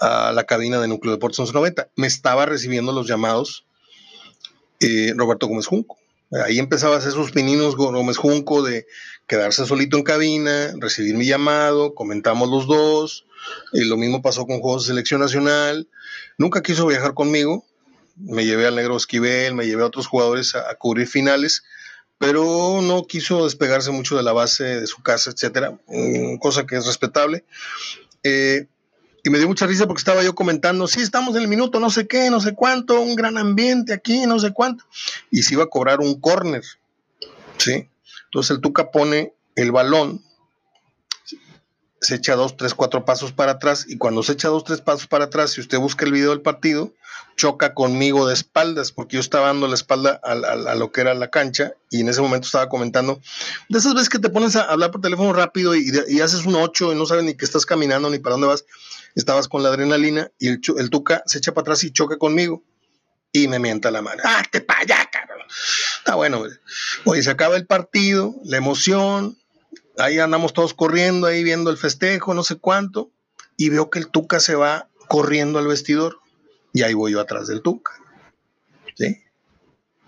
a 0.00 0.32
la 0.32 0.44
cabina 0.44 0.80
de 0.80 0.88
Núcleo 0.88 1.12
Deportes 1.12 1.38
1190. 1.38 1.88
Me 1.96 2.06
estaba 2.06 2.46
recibiendo 2.46 2.92
los 2.92 3.06
llamados 3.06 3.66
eh, 4.80 5.12
Roberto 5.16 5.48
Gómez 5.48 5.66
Junco. 5.66 5.98
Ahí 6.30 6.58
empezaba 6.58 6.94
a 6.94 6.98
hacer 6.98 7.12
sus 7.12 7.30
pininos 7.30 7.74
Gómez 7.74 8.18
Junco 8.18 8.62
de 8.62 8.86
quedarse 9.26 9.64
solito 9.64 9.96
en 9.96 10.02
cabina, 10.02 10.74
recibir 10.78 11.14
mi 11.14 11.26
llamado, 11.26 11.94
comentamos 11.94 12.50
los 12.50 12.66
dos. 12.66 13.24
Y 13.72 13.84
lo 13.84 13.96
mismo 13.96 14.20
pasó 14.20 14.46
con 14.46 14.60
Juegos 14.60 14.84
de 14.84 14.88
Selección 14.88 15.20
Nacional. 15.20 15.88
Nunca 16.36 16.62
quiso 16.62 16.86
viajar 16.86 17.14
conmigo. 17.14 17.64
Me 18.16 18.44
llevé 18.44 18.66
al 18.66 18.76
Negro 18.76 18.96
Esquivel, 18.96 19.54
me 19.54 19.66
llevé 19.66 19.82
a 19.82 19.86
otros 19.86 20.06
jugadores 20.06 20.54
a, 20.54 20.74
cubrir 20.74 21.06
finales, 21.06 21.62
pero 22.18 22.80
no 22.82 23.06
quiso 23.06 23.44
despegarse 23.44 23.90
mucho 23.92 24.16
de 24.16 24.24
la 24.24 24.32
base 24.32 24.64
de 24.64 24.86
su 24.86 25.02
casa, 25.02 25.30
etcétera, 25.30 25.78
mm, 25.86 26.38
cosa 26.38 26.66
que 26.66 26.76
es 26.76 26.84
respetable. 26.84 27.44
Eh, 28.24 28.66
y 29.28 29.30
me 29.30 29.38
dio 29.38 29.46
mucha 29.46 29.66
risa 29.66 29.86
porque 29.86 30.00
estaba 30.00 30.22
yo 30.22 30.34
comentando, 30.34 30.86
sí, 30.86 31.02
estamos 31.02 31.36
en 31.36 31.42
el 31.42 31.48
minuto 31.48 31.80
no 31.80 31.90
sé 31.90 32.08
qué, 32.08 32.30
no 32.30 32.40
sé 32.40 32.54
cuánto, 32.54 32.98
un 32.98 33.14
gran 33.14 33.36
ambiente 33.36 33.92
aquí, 33.92 34.24
no 34.26 34.38
sé 34.38 34.54
cuánto. 34.54 34.84
Y 35.30 35.42
se 35.42 35.52
iba 35.52 35.64
a 35.64 35.68
cobrar 35.68 36.00
un 36.00 36.18
córner, 36.18 36.62
¿sí? 37.58 37.90
Entonces 38.24 38.56
el 38.56 38.62
Tuca 38.62 38.90
pone 38.90 39.34
el 39.54 39.70
balón, 39.70 40.24
se 42.00 42.16
echa 42.16 42.36
dos, 42.36 42.56
tres, 42.56 42.74
cuatro 42.74 43.04
pasos 43.04 43.32
para 43.32 43.52
atrás 43.52 43.86
y 43.88 43.98
cuando 43.98 44.22
se 44.22 44.32
echa 44.32 44.48
dos, 44.48 44.64
tres 44.64 44.80
pasos 44.80 45.06
para 45.06 45.26
atrás, 45.26 45.52
si 45.52 45.60
usted 45.60 45.78
busca 45.78 46.04
el 46.04 46.12
video 46.12 46.30
del 46.30 46.40
partido, 46.40 46.92
choca 47.36 47.74
conmigo 47.74 48.26
de 48.26 48.34
espaldas 48.34 48.92
porque 48.92 49.14
yo 49.14 49.20
estaba 49.20 49.46
dando 49.46 49.68
la 49.68 49.74
espalda 49.74 50.20
a, 50.22 50.74
lo 50.74 50.90
que 50.90 51.00
era 51.00 51.14
la 51.14 51.30
cancha 51.30 51.72
y 51.90 52.00
en 52.00 52.08
ese 52.08 52.20
momento 52.20 52.46
estaba 52.46 52.68
comentando 52.68 53.20
de 53.68 53.78
esas 53.78 53.94
veces 53.94 54.08
que 54.08 54.18
te 54.18 54.28
pones 54.28 54.56
a 54.56 54.62
hablar 54.62 54.90
por 54.90 55.00
teléfono 55.00 55.32
rápido 55.32 55.76
y, 55.76 56.20
haces 56.20 56.46
un 56.46 56.56
ocho 56.56 56.92
y 56.92 56.96
no 56.96 57.06
sabes 57.06 57.24
ni 57.24 57.34
que 57.34 57.44
estás 57.44 57.64
caminando 57.64 58.10
ni 58.10 58.18
para 58.18 58.32
dónde 58.32 58.48
vas 58.48 58.64
estabas 59.14 59.48
con 59.48 59.62
la 59.62 59.68
adrenalina 59.68 60.30
y 60.38 60.48
el, 60.48 60.60
el 60.78 60.90
Tuca 60.90 61.22
se 61.26 61.38
echa 61.38 61.52
para 61.52 61.62
atrás 61.62 61.84
y 61.84 61.92
choca 61.92 62.18
conmigo 62.18 62.62
y 63.32 63.48
me 63.48 63.58
mienta 63.58 63.90
la 63.90 64.02
mano. 64.02 64.22
¡Ah, 64.24 64.42
te 64.50 64.60
para 64.60 64.80
allá, 64.80 65.08
cabrón! 65.10 65.46
Está 65.98 66.14
bueno, 66.14 66.44
Oye, 67.04 67.22
se 67.22 67.30
acaba 67.30 67.56
el 67.56 67.66
partido, 67.66 68.34
la 68.44 68.56
emoción, 68.56 69.36
ahí 69.98 70.18
andamos 70.18 70.52
todos 70.52 70.74
corriendo, 70.74 71.26
ahí 71.26 71.44
viendo 71.44 71.70
el 71.70 71.76
festejo, 71.76 72.34
no 72.34 72.42
sé 72.42 72.56
cuánto, 72.56 73.10
y 73.56 73.68
veo 73.68 73.90
que 73.90 73.98
el 73.98 74.08
Tuca 74.08 74.40
se 74.40 74.54
va 74.54 74.88
corriendo 75.08 75.58
al 75.58 75.66
vestidor 75.66 76.20
y 76.72 76.82
ahí 76.82 76.94
voy 76.94 77.12
yo 77.12 77.20
atrás 77.20 77.48
del 77.48 77.62
Tuca. 77.62 77.92
¿Sí? 78.96 79.18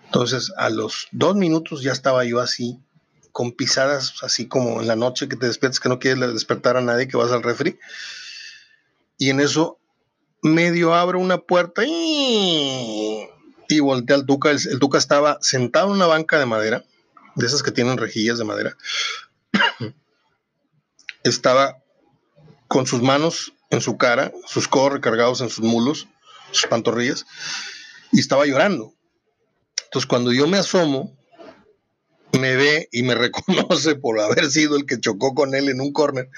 Entonces, 0.06 0.52
a 0.56 0.70
los 0.70 1.08
dos 1.12 1.36
minutos 1.36 1.82
ya 1.82 1.92
estaba 1.92 2.24
yo 2.24 2.40
así, 2.40 2.78
con 3.32 3.52
pisadas, 3.52 4.14
así 4.22 4.48
como 4.48 4.80
en 4.80 4.88
la 4.88 4.96
noche 4.96 5.28
que 5.28 5.36
te 5.36 5.46
despiertas, 5.46 5.78
que 5.78 5.88
no 5.88 5.98
quieres 5.98 6.32
despertar 6.32 6.76
a 6.76 6.80
nadie, 6.80 7.06
que 7.06 7.16
vas 7.16 7.30
al 7.30 7.42
refri 7.42 7.78
y 9.20 9.28
en 9.28 9.38
eso 9.38 9.78
medio 10.42 10.94
abre 10.94 11.18
una 11.18 11.36
puerta 11.36 11.82
y, 11.86 13.28
y 13.68 13.80
voltea 13.80 14.16
al 14.16 14.24
Tuca. 14.24 14.50
El, 14.50 14.78
Tuca 14.80 14.96
estaba 14.96 15.36
sentado 15.42 15.88
en 15.88 15.92
una 15.92 16.06
banca 16.06 16.38
de 16.38 16.46
madera, 16.46 16.84
de 17.36 17.46
esas 17.46 17.62
que 17.62 17.70
tienen 17.70 17.98
rejillas 17.98 18.38
de 18.38 18.44
madera. 18.44 18.78
Estaba 21.22 21.82
con 22.68 22.86
sus 22.86 23.02
manos 23.02 23.52
en 23.70 23.80
su 23.80 23.96
cara, 23.96 24.32
sus 24.46 24.68
codos 24.68 24.92
recargados 24.94 25.40
en 25.40 25.50
sus 25.50 25.64
mulos, 25.64 26.08
sus 26.50 26.66
pantorrillas, 26.66 27.26
y 28.12 28.20
estaba 28.20 28.46
llorando. 28.46 28.92
Entonces 29.84 30.06
cuando 30.06 30.32
yo 30.32 30.46
me 30.46 30.58
asomo, 30.58 31.16
me 32.38 32.54
ve 32.56 32.88
y 32.92 33.02
me 33.02 33.14
reconoce 33.16 33.96
por 33.96 34.20
haber 34.20 34.50
sido 34.50 34.76
el 34.76 34.86
que 34.86 35.00
chocó 35.00 35.34
con 35.34 35.54
él 35.54 35.68
en 35.68 35.80
un 35.80 35.92
córner 35.92 36.30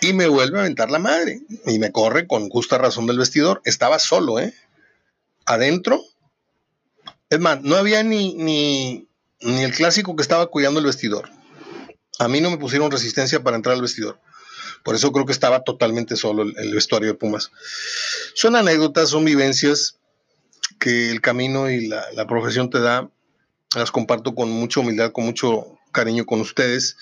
y 0.00 0.12
me 0.12 0.28
vuelve 0.28 0.58
a 0.58 0.62
aventar 0.62 0.90
la 0.90 0.98
madre 0.98 1.40
y 1.66 1.78
me 1.78 1.92
corre 1.92 2.26
con 2.26 2.48
justa 2.48 2.78
razón 2.78 3.06
del 3.06 3.18
vestidor. 3.18 3.60
Estaba 3.64 3.98
solo, 3.98 4.38
¿eh? 4.38 4.54
Adentro. 5.44 6.02
Es 7.28 7.40
más, 7.40 7.60
no 7.62 7.76
había 7.76 8.02
ni, 8.02 8.34
ni, 8.34 9.08
ni 9.40 9.62
el 9.62 9.74
clásico 9.74 10.14
que 10.14 10.22
estaba 10.22 10.46
cuidando 10.46 10.80
el 10.80 10.86
vestidor. 10.86 11.28
A 12.18 12.28
mí 12.28 12.40
no 12.40 12.50
me 12.50 12.58
pusieron 12.58 12.90
resistencia 12.90 13.42
para 13.42 13.56
entrar 13.56 13.74
al 13.74 13.82
vestidor. 13.82 14.18
Por 14.82 14.94
eso 14.94 15.10
creo 15.12 15.26
que 15.26 15.32
estaba 15.32 15.64
totalmente 15.64 16.16
solo 16.16 16.42
el, 16.42 16.74
vestuario 16.74 17.08
de 17.08 17.14
Pumas. 17.14 17.50
Son 18.34 18.54
anécdotas, 18.54 19.10
son 19.10 19.24
vivencias 19.24 19.98
que 20.78 21.10
el 21.10 21.20
camino 21.20 21.70
y 21.70 21.88
la, 21.88 22.26
profesión 22.28 22.70
te 22.70 22.80
da 22.80 23.10
las 23.74 23.90
comparto 23.90 24.34
con 24.34 24.48
mucha 24.50 24.80
humildad, 24.80 25.12
con 25.12 25.24
mucho 25.24 25.76
cariño 25.92 26.24
con 26.24 26.40
ustedes, 26.40 26.96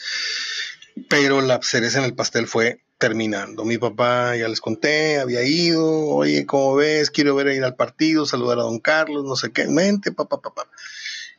pero 1.09 1.41
la 1.41 1.61
cereza 1.63 1.99
en 1.99 2.05
el 2.05 2.15
pastel 2.15 2.47
fue 2.47 2.81
terminando. 2.99 3.65
Mi 3.65 3.77
papá, 3.77 4.35
ya 4.35 4.49
les 4.49 4.61
conté, 4.61 5.19
había 5.19 5.43
ido, 5.43 5.85
oye, 6.07 6.47
¿cómo 6.47 6.77
ves? 6.77 7.11
Quiero 7.11 7.35
ver 7.35 7.49
a 7.49 7.55
ir 7.55 7.65
al 7.65 7.77
partido, 7.77 8.25
saludar 8.25 8.59
a 8.61 8.63
don 8.63 8.79
Carlos, 8.79 9.25
no 9.25 9.37
sé 9.37 9.53
qué, 9.53 9.67
mente, 9.67 10.11
papá, 10.11 10.41
papá. 10.41 10.67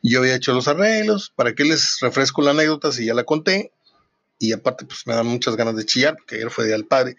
Yo 0.08 0.20
había 0.20 0.36
hecho 0.36 0.52
los 0.52 0.68
arreglos, 0.68 1.32
¿para 1.34 1.52
qué 1.56 1.64
les 1.64 1.98
refresco 2.00 2.40
la 2.40 2.52
anécdota 2.52 2.92
si 2.92 3.06
ya 3.06 3.12
la 3.12 3.24
conté? 3.24 3.72
Y 4.38 4.52
aparte, 4.52 4.84
pues 4.84 5.04
me 5.04 5.14
dan 5.16 5.26
muchas 5.26 5.56
ganas 5.56 5.74
de 5.74 5.84
chillar, 5.84 6.14
porque 6.14 6.36
ayer 6.36 6.48
fue 6.48 6.66
Día 6.66 6.74
del 6.74 6.86
Padre. 6.86 7.16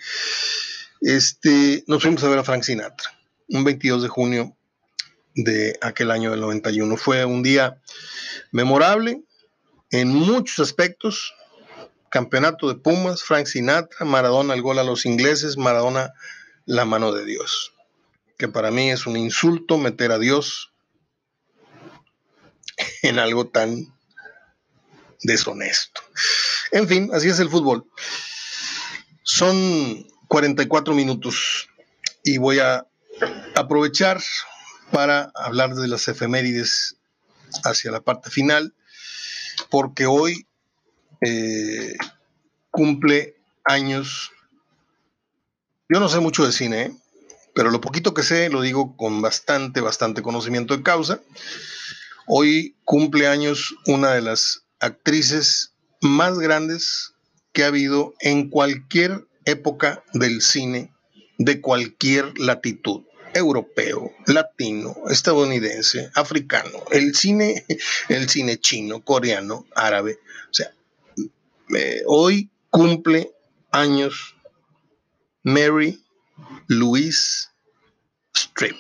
Este, 1.02 1.84
nos 1.88 2.02
fuimos 2.02 2.24
a 2.24 2.30
ver 2.30 2.40
a 2.40 2.46
Frank 2.46 2.64
Sinatra, 2.64 3.10
un 3.50 3.66
22 3.66 4.04
de 4.04 4.08
junio 4.08 4.56
de 5.36 5.78
aquel 5.82 6.12
año 6.12 6.32
del 6.32 6.40
91. 6.40 6.96
Fue 6.96 7.26
un 7.26 7.44
día 7.44 7.82
memorable 8.52 9.22
en 9.92 10.08
muchos 10.08 10.60
aspectos. 10.60 11.34
Campeonato 12.10 12.70
de 12.70 12.76
Pumas, 12.76 13.22
Frank 13.22 13.48
Sinatra, 13.48 14.06
Maradona 14.06 14.54
el 14.54 14.62
gol 14.62 14.80
a 14.80 14.86
los 14.86 15.06
ingleses, 15.06 15.58
Maradona 15.58 16.14
la 16.66 16.86
mano 16.86 17.12
de 17.12 17.26
Dios. 17.26 17.74
Que 18.38 18.48
para 18.48 18.72
mí 18.72 18.92
es 18.92 19.08
un 19.08 19.18
insulto 19.18 19.78
meter 19.78 20.14
a 20.14 20.20
Dios 20.20 20.72
en 23.02 23.20
algo 23.20 23.48
tan 23.48 23.94
deshonesto. 25.22 26.02
En 26.72 26.88
fin, 26.88 27.10
así 27.14 27.30
es 27.30 27.40
el 27.40 27.50
fútbol. 27.50 27.86
Son 29.24 30.08
44 30.28 30.94
minutos 30.94 31.70
y 32.24 32.38
voy 32.38 32.60
a 32.60 32.86
aprovechar 33.56 34.22
para 34.92 35.32
hablar 35.36 35.76
de 35.76 35.88
las 35.88 36.08
efemérides 36.08 36.96
hacia 37.64 37.92
la 37.92 38.02
parte 38.02 38.30
final. 38.30 38.74
porque 39.70 40.06
hoy 40.06 40.46
eh, 41.22 41.96
cumple 42.70 43.36
años. 43.66 44.32
Yo 45.90 46.00
no 46.00 46.10
sé 46.10 46.20
mucho 46.20 46.46
de 46.46 46.52
cine, 46.52 46.82
¿eh? 46.84 46.96
pero 47.56 47.72
lo 47.72 47.82
poquito 47.82 48.14
que 48.14 48.22
sé 48.22 48.50
lo 48.50 48.62
digo 48.62 48.96
con 48.96 49.20
bastante, 49.22 49.82
bastante 49.82 50.22
conocimiento 50.22 50.78
de 50.78 50.84
causa. 50.84 51.22
Hoy 52.30 52.76
cumple 52.84 53.28
años 53.28 53.74
una 53.86 54.12
de 54.14 54.22
las 54.22 54.66
actrices 54.82 55.74
más 56.02 56.38
grandes 56.38 57.14
que 57.54 57.64
ha 57.64 57.68
habido 57.68 58.16
en 58.20 58.50
cualquier 58.50 59.26
época 59.46 60.04
del 60.14 60.42
cine 60.42 60.92
de 61.38 61.62
cualquier 61.62 62.38
latitud 62.38 63.04
europeo, 63.34 64.12
latino, 64.26 64.94
estadounidense, 65.10 66.12
africano, 66.16 66.84
el 66.92 67.16
cine, 67.16 67.66
el 68.10 68.28
cine 68.28 68.58
chino, 68.58 69.02
coreano, 69.04 69.66
árabe. 69.74 70.20
O 70.52 70.54
sea, 70.54 70.74
hoy 72.08 72.50
cumple 72.70 73.32
años 73.72 74.36
Mary 75.44 76.04
Louise 76.68 77.48
Strip. 78.36 78.76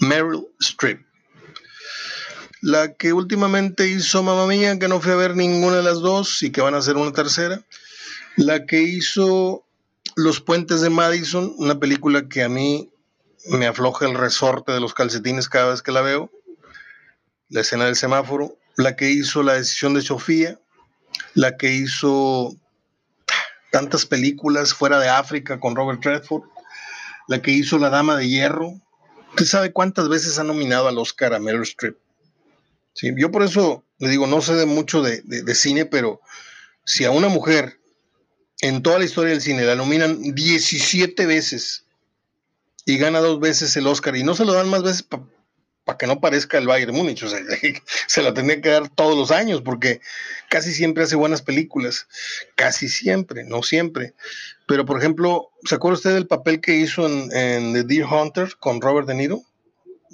Meryl 0.00 0.46
Streep. 0.60 1.07
La 2.60 2.94
que 2.94 3.12
últimamente 3.12 3.86
hizo 3.86 4.22
Mamma 4.22 4.46
Mía, 4.46 4.78
que 4.78 4.88
no 4.88 5.00
fui 5.00 5.12
a 5.12 5.16
ver 5.16 5.36
ninguna 5.36 5.76
de 5.76 5.82
las 5.84 6.00
dos 6.00 6.42
y 6.42 6.50
que 6.50 6.60
van 6.60 6.74
a 6.74 6.78
hacer 6.78 6.96
una 6.96 7.12
tercera. 7.12 7.62
La 8.36 8.66
que 8.66 8.82
hizo 8.82 9.64
Los 10.16 10.40
Puentes 10.40 10.80
de 10.80 10.90
Madison, 10.90 11.54
una 11.58 11.78
película 11.78 12.28
que 12.28 12.42
a 12.42 12.48
mí 12.48 12.90
me 13.46 13.66
afloja 13.66 14.06
el 14.06 14.14
resorte 14.14 14.72
de 14.72 14.80
los 14.80 14.92
calcetines 14.92 15.48
cada 15.48 15.70
vez 15.70 15.82
que 15.82 15.92
la 15.92 16.02
veo. 16.02 16.30
La 17.48 17.60
escena 17.60 17.84
del 17.84 17.96
semáforo. 17.96 18.56
La 18.76 18.96
que 18.96 19.10
hizo 19.10 19.42
La 19.42 19.54
decisión 19.54 19.94
de 19.94 20.02
Sofía. 20.02 20.58
La 21.34 21.56
que 21.56 21.72
hizo 21.72 22.56
tantas 23.70 24.04
películas 24.04 24.74
fuera 24.74 24.98
de 24.98 25.08
África 25.08 25.60
con 25.60 25.76
Robert 25.76 26.04
Redford. 26.04 26.42
La 27.28 27.40
que 27.40 27.52
hizo 27.52 27.78
La 27.78 27.90
Dama 27.90 28.16
de 28.16 28.28
Hierro. 28.28 28.72
¿Usted 29.30 29.44
sabe 29.44 29.72
cuántas 29.72 30.08
veces 30.08 30.40
ha 30.40 30.44
nominado 30.44 30.88
al 30.88 30.98
Oscar 30.98 31.34
a 31.34 31.38
Meryl 31.38 31.62
Streep? 31.62 31.96
Sí, 32.98 33.12
yo 33.16 33.30
por 33.30 33.44
eso 33.44 33.84
le 33.98 34.08
digo, 34.08 34.26
no 34.26 34.42
sé 34.42 34.54
de 34.54 34.66
mucho 34.66 35.02
de, 35.02 35.22
de 35.22 35.54
cine, 35.54 35.86
pero 35.86 36.20
si 36.84 37.04
a 37.04 37.12
una 37.12 37.28
mujer 37.28 37.78
en 38.60 38.82
toda 38.82 38.98
la 38.98 39.04
historia 39.04 39.30
del 39.30 39.40
cine 39.40 39.62
la 39.62 39.76
nominan 39.76 40.34
17 40.34 41.24
veces 41.26 41.84
y 42.86 42.98
gana 42.98 43.20
dos 43.20 43.38
veces 43.38 43.76
el 43.76 43.86
Oscar 43.86 44.16
y 44.16 44.24
no 44.24 44.34
se 44.34 44.44
lo 44.44 44.52
dan 44.52 44.68
más 44.68 44.82
veces 44.82 45.04
para 45.04 45.96
que 45.96 46.08
no 46.08 46.20
parezca 46.20 46.58
el 46.58 46.66
Bayern 46.66 46.92
Múnich, 46.92 47.22
o 47.22 47.28
sea, 47.28 47.38
se 48.08 48.20
la 48.20 48.34
tendría 48.34 48.60
que 48.60 48.68
dar 48.68 48.88
todos 48.88 49.16
los 49.16 49.30
años 49.30 49.62
porque 49.62 50.00
casi 50.50 50.72
siempre 50.74 51.04
hace 51.04 51.14
buenas 51.14 51.42
películas, 51.42 52.08
casi 52.56 52.88
siempre, 52.88 53.44
no 53.44 53.62
siempre. 53.62 54.14
Pero 54.66 54.84
por 54.84 54.98
ejemplo, 54.98 55.52
¿se 55.62 55.76
acuerda 55.76 55.98
usted 55.98 56.14
del 56.14 56.26
papel 56.26 56.60
que 56.60 56.74
hizo 56.74 57.06
en, 57.06 57.74
The 57.74 57.84
Deer 57.84 58.06
Hunter 58.06 58.56
con 58.58 58.80
Robert 58.80 59.06
De 59.06 59.14
Niro? 59.14 59.44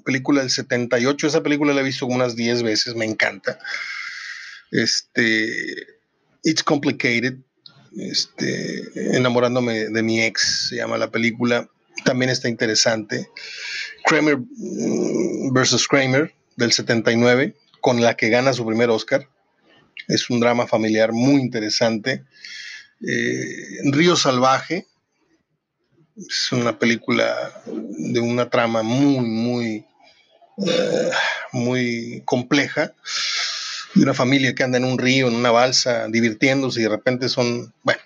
Película 0.05 0.41
del 0.41 0.51
78, 0.51 1.27
esa 1.27 1.43
película 1.43 1.75
la 1.75 1.81
he 1.81 1.85
visto 1.85 2.07
unas 2.07 2.37
10 2.37 2.63
veces, 2.63 2.95
me 2.95 3.05
encanta. 3.05 3.59
Este, 4.71 5.49
It's 6.43 6.63
Complicated, 6.63 7.37
este, 7.97 9.17
enamorándome 9.17 9.87
de 9.87 10.03
mi 10.03 10.23
ex, 10.23 10.69
se 10.69 10.77
llama 10.77 10.99
la 10.99 11.11
película 11.11 11.69
también 12.05 12.31
está 12.31 12.49
interesante. 12.49 13.29
Kramer 14.05 14.39
mm, 14.39 15.53
versus 15.53 15.87
Kramer 15.87 16.35
del 16.57 16.73
79, 16.73 17.55
con 17.81 18.01
la 18.01 18.17
que 18.17 18.29
gana 18.29 18.53
su 18.53 18.67
primer 18.67 18.91
Oscar. 18.91 19.29
Es 20.09 20.29
un 20.31 20.41
drama 20.41 20.67
familiar 20.67 21.13
muy 21.13 21.41
interesante. 21.41 22.25
Eh, 23.07 23.91
Río 23.91 24.17
Salvaje 24.17 24.87
es 26.17 26.53
una 26.53 26.79
película 26.79 27.63
de 27.67 28.21
una 28.21 28.49
trama 28.51 28.83
muy, 28.83 29.21
muy, 29.21 29.87
eh, 30.59 31.11
muy 31.53 32.23
compleja. 32.25 32.93
De 33.95 34.03
una 34.03 34.15
familia 34.15 34.55
que 34.55 34.65
anda 34.65 34.79
en 34.79 34.85
un 34.85 34.99
río, 34.99 35.29
en 35.29 35.35
una 35.35 35.53
balsa, 35.53 36.09
divirtiéndose 36.09 36.81
y 36.81 36.83
de 36.85 36.89
repente 36.89 37.29
son, 37.29 37.73
bueno, 37.83 38.01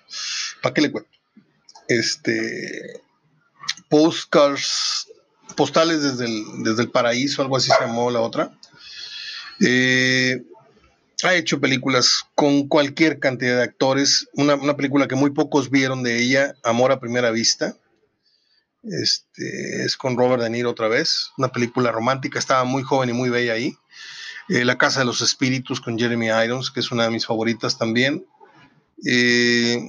¿para 0.61 0.73
qué 0.73 0.81
le 0.81 0.91
cuento? 0.91 1.09
Este, 1.87 3.01
postcards, 3.89 5.07
postales 5.55 6.03
desde 6.03 6.25
el, 6.25 6.43
desde 6.63 6.83
el 6.83 6.91
paraíso, 6.91 7.41
algo 7.41 7.57
así 7.57 7.71
se 7.71 7.85
llamó 7.85 8.11
la 8.11 8.21
otra. 8.21 8.51
Eh, 9.61 10.43
ha 11.23 11.35
hecho 11.35 11.59
películas 11.59 12.23
con 12.35 12.67
cualquier 12.67 13.19
cantidad 13.19 13.57
de 13.57 13.63
actores. 13.63 14.29
Una, 14.33 14.75
película 14.75 15.07
que 15.07 15.15
muy 15.15 15.31
pocos 15.31 15.69
vieron 15.69 16.03
de 16.03 16.21
ella, 16.21 16.55
Amor 16.63 16.91
a 16.91 16.99
Primera 16.99 17.31
Vista. 17.31 17.75
Este, 18.83 19.83
es 19.83 19.97
con 19.97 20.17
Robert 20.17 20.41
De 20.41 20.49
Niro 20.49 20.71
otra 20.71 20.87
vez. 20.87 21.31
Una 21.37 21.51
película 21.51 21.91
romántica. 21.91 22.39
Estaba 22.39 22.63
muy 22.63 22.83
joven 22.83 23.09
y 23.09 23.13
muy 23.13 23.29
bella 23.29 23.53
ahí. 23.53 23.75
Eh, 24.49 24.65
la 24.65 24.77
Casa 24.77 24.99
de 24.99 25.05
los 25.05 25.21
Espíritus 25.21 25.81
con 25.81 25.97
Jeremy 25.97 26.27
Irons, 26.27 26.71
que 26.71 26.79
es 26.79 26.91
una 26.91 27.03
de 27.03 27.11
mis 27.11 27.25
favoritas 27.25 27.77
también. 27.77 28.25
Eh, 29.05 29.79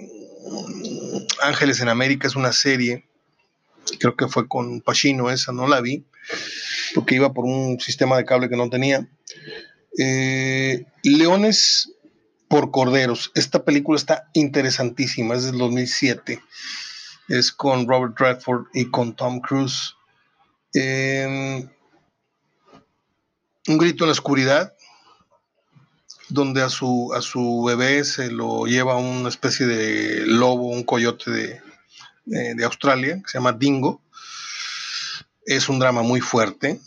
Ángeles 1.43 1.81
en 1.81 1.89
América 1.89 2.27
es 2.27 2.37
una 2.37 2.53
serie 2.53 3.11
creo 3.99 4.17
que 4.17 4.29
fue 4.29 4.49
con 4.49 4.81
Pacino 4.81 5.31
esa, 5.31 5.53
no 5.53 5.67
la 5.67 5.81
vi, 5.81 6.05
porque 6.95 7.17
iba 7.17 7.33
por 7.33 7.45
un 7.45 7.81
sistema 7.81 8.17
de 8.17 8.25
cable 8.25 8.49
que 8.49 8.57
no 8.57 8.71
tenía. 8.71 9.09
Eh, 9.99 10.87
Leones 11.03 11.93
por 12.49 12.71
Corderos, 12.71 13.31
esta 13.35 13.65
película 13.65 13.97
está 13.97 14.29
interesantísima, 14.33 15.35
es 15.35 15.45
del 15.45 15.59
2007, 15.59 16.41
es 17.31 17.53
con 17.53 17.87
Robert 17.87 18.19
Redford 18.19 18.67
y 18.75 18.91
con 18.91 19.15
Tom 19.15 19.41
Cruise. 19.41 19.95
Em, 20.75 21.69
un 23.69 23.79
grito 23.79 24.03
en 24.03 24.09
la 24.09 24.13
oscuridad, 24.13 24.75
donde 26.29 26.61
a 26.61 26.69
su, 26.69 27.13
a 27.15 27.23
su 27.23 27.63
bebé 27.63 28.05
se 28.05 28.33
lo 28.33 28.67
lleva 28.67 28.97
una 28.97 29.29
especie 29.29 29.67
de 29.67 30.27
lobo, 30.27 30.71
un 30.71 30.83
coyote 30.83 31.31
de, 31.31 31.63
de, 32.55 32.65
Australia, 32.65 33.21
que 33.23 33.29
se 33.29 33.39
llama 33.39 33.53
Dingo. 33.53 34.03
Es 35.47 35.69
un 35.69 35.79
drama 35.79 36.03
muy 36.03 36.21
fuerte. 36.21 36.81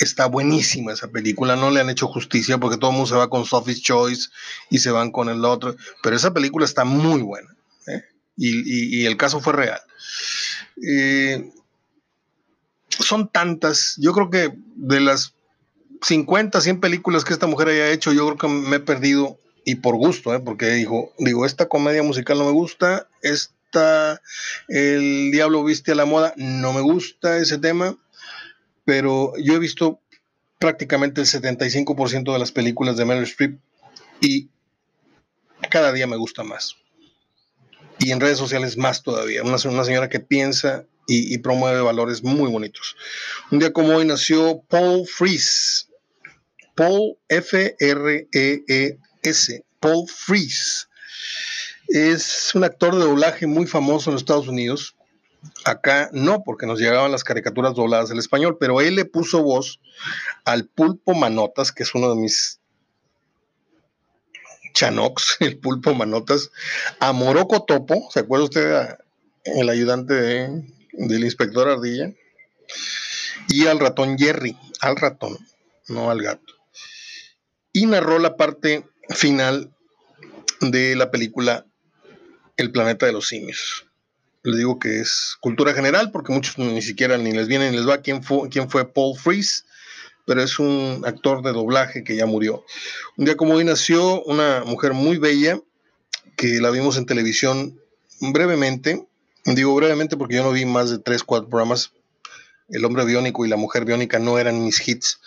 Está 0.00 0.26
buenísima 0.26 0.92
esa 0.92 1.08
película, 1.08 1.54
no 1.54 1.70
le 1.70 1.80
han 1.80 1.90
hecho 1.90 2.08
justicia 2.08 2.58
porque 2.58 2.78
todo 2.78 2.90
el 2.90 2.96
mundo 2.96 3.10
se 3.10 3.16
va 3.16 3.30
con 3.30 3.44
Sophie's 3.44 3.80
Choice 3.80 4.28
y 4.70 4.78
se 4.78 4.90
van 4.90 5.12
con 5.12 5.28
el 5.28 5.44
otro, 5.44 5.76
pero 6.02 6.14
esa 6.14 6.32
película 6.32 6.64
está 6.64 6.84
muy 6.84 7.22
buena 7.22 7.57
y, 8.38 9.04
el 9.04 9.16
caso 9.16 9.40
fue 9.40 9.52
real. 9.52 9.80
Eh, 10.86 11.50
son 12.88 13.28
tantas, 13.28 13.96
yo 13.98 14.12
creo 14.12 14.30
que 14.30 14.52
de 14.76 15.00
las 15.00 15.34
50, 16.02 16.60
100 16.60 16.80
películas 16.80 17.24
que 17.24 17.32
esta 17.32 17.46
mujer 17.46 17.68
haya 17.68 17.90
hecho, 17.90 18.12
yo 18.12 18.26
creo 18.26 18.38
que 18.38 18.48
me 18.48 18.76
he 18.76 18.80
perdido 18.80 19.38
y 19.64 19.76
por 19.76 19.96
gusto, 19.96 20.34
¿eh? 20.34 20.40
porque 20.40 20.70
dijo, 20.70 21.12
digo, 21.18 21.44
esta 21.44 21.68
comedia 21.68 22.02
musical 22.02 22.38
no 22.38 22.44
me 22.44 22.52
gusta, 22.52 23.08
es 23.22 23.52
el 24.68 25.30
Diablo 25.30 25.64
Viste 25.64 25.92
a 25.92 25.94
la 25.94 26.04
Moda. 26.04 26.32
No 26.36 26.72
me 26.72 26.80
gusta 26.80 27.38
ese 27.38 27.58
tema, 27.58 27.96
pero 28.84 29.32
yo 29.38 29.54
he 29.54 29.58
visto 29.58 30.00
prácticamente 30.58 31.20
el 31.20 31.26
75% 31.26 32.32
de 32.32 32.38
las 32.38 32.52
películas 32.52 32.96
de 32.96 33.04
Meryl 33.04 33.24
Streep 33.24 33.58
y 34.20 34.48
cada 35.70 35.92
día 35.92 36.06
me 36.06 36.16
gusta 36.16 36.42
más. 36.42 36.76
Y 37.98 38.12
en 38.12 38.20
redes 38.20 38.38
sociales 38.38 38.76
más 38.76 39.02
todavía. 39.02 39.42
Una, 39.42 39.56
una 39.64 39.84
señora 39.84 40.08
que 40.08 40.20
piensa 40.20 40.84
y, 41.08 41.38
promueve 41.38 41.80
valores 41.80 42.22
muy 42.22 42.50
bonitos. 42.50 42.96
Un 43.50 43.58
día 43.60 43.72
como 43.72 43.96
hoy 43.96 44.04
nació 44.04 44.62
Paul 44.68 45.06
Frees. 45.06 45.88
Paul 46.74 47.16
F-R-E-E-S. 47.28 47.64
Paul 49.80 50.06
Frees 50.06 50.88
es 51.88 52.50
un 52.54 52.64
actor 52.64 52.94
de 52.94 53.00
doblaje 53.00 53.46
muy 53.46 53.66
famoso 53.66 54.10
en 54.10 54.14
los 54.14 54.22
Estados 54.22 54.48
Unidos. 54.48 54.94
Acá 55.64 56.10
no, 56.12 56.42
porque 56.44 56.66
nos 56.66 56.78
llegaban 56.78 57.10
las 57.10 57.24
caricaturas 57.24 57.74
dobladas 57.74 58.10
al 58.10 58.18
español, 58.18 58.58
pero 58.60 58.82
él 58.82 58.96
le 58.96 59.06
puso 59.06 59.42
voz 59.42 59.80
al 60.44 60.66
pulpo 60.66 61.14
Manotas, 61.14 61.72
que 61.72 61.84
es 61.84 61.94
uno 61.94 62.10
de 62.10 62.20
mis 62.20 62.60
chanox, 64.78 65.36
el 65.40 65.58
pulpo 65.58 65.94
Manotas, 65.94 66.50
a 67.00 67.12
Moroco 67.12 67.64
Topo, 67.64 68.08
¿se 68.12 68.20
acuerda 68.20 68.44
usted 68.44 68.88
el 69.44 69.68
ayudante 69.68 70.14
del 70.14 71.24
inspector 71.24 71.68
Ardilla? 71.68 72.12
Y 73.48 73.66
al 73.66 73.80
ratón 73.80 74.16
Jerry, 74.18 74.56
al 74.80 74.96
ratón, 74.96 75.36
no 75.88 76.10
al 76.10 76.22
gato. 76.22 76.54
Y 77.72 77.86
narró 77.86 78.18
la 78.18 78.36
parte 78.36 78.84
final 79.10 79.72
de 80.60 80.94
la 80.94 81.10
película 81.10 81.66
el 82.56 82.70
planeta 82.70 83.06
de 83.06 83.12
los 83.12 83.28
simios. 83.28 83.86
Les 84.42 84.56
digo 84.56 84.78
que 84.78 85.00
es 85.00 85.36
cultura 85.40 85.72
general 85.74 86.10
porque 86.12 86.32
muchos 86.32 86.58
ni 86.58 86.82
siquiera 86.82 87.18
ni 87.18 87.32
les 87.32 87.48
viene 87.48 87.70
ni 87.70 87.76
les 87.76 87.88
va 87.88 88.02
quién 88.02 88.22
fue, 88.22 88.48
quién 88.48 88.70
fue 88.70 88.92
Paul 88.92 89.16
Frees, 89.16 89.64
pero 90.28 90.42
es 90.42 90.58
un 90.58 91.04
actor 91.06 91.42
de 91.42 91.52
doblaje 91.52 92.04
que 92.04 92.14
ya 92.14 92.26
murió. 92.26 92.62
Un 93.16 93.24
día 93.24 93.38
como 93.38 93.54
hoy 93.54 93.64
nació 93.64 94.22
una 94.24 94.62
mujer 94.62 94.92
muy 94.92 95.16
bella 95.16 95.58
que 96.36 96.60
la 96.60 96.68
vimos 96.68 96.98
en 96.98 97.06
televisión 97.06 97.80
brevemente. 98.20 99.06
Digo 99.46 99.74
brevemente 99.74 100.18
porque 100.18 100.34
yo 100.34 100.42
no 100.42 100.52
vi 100.52 100.66
más 100.66 100.90
de 100.90 100.98
tres, 100.98 101.24
cuatro 101.24 101.48
programas. 101.48 101.92
El 102.68 102.84
hombre 102.84 103.06
biónico 103.06 103.46
y 103.46 103.48
la 103.48 103.56
mujer 103.56 103.86
biónica 103.86 104.18
no 104.18 104.38
eran 104.38 104.62
mis 104.62 104.86
hits, 104.86 105.18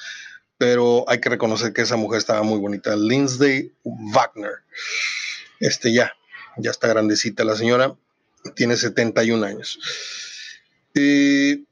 pero 0.60 1.04
hay 1.08 1.20
que 1.20 1.30
reconocer 1.30 1.74
que 1.74 1.82
esa 1.82 1.96
mujer 1.96 2.20
estaba 2.20 2.44
muy 2.44 2.60
bonita. 2.60 2.96
Lindsay 2.96 3.72
Wagner. 3.84 4.60
Este 5.60 5.92
ya, 5.92 6.14
ya 6.58 6.70
está 6.70 6.88
grandecita 6.88 7.44
la 7.44 7.56
señora, 7.56 7.96
tiene 8.56 8.78
71 8.78 9.44
años. 9.44 9.80
Eh, 10.94 11.64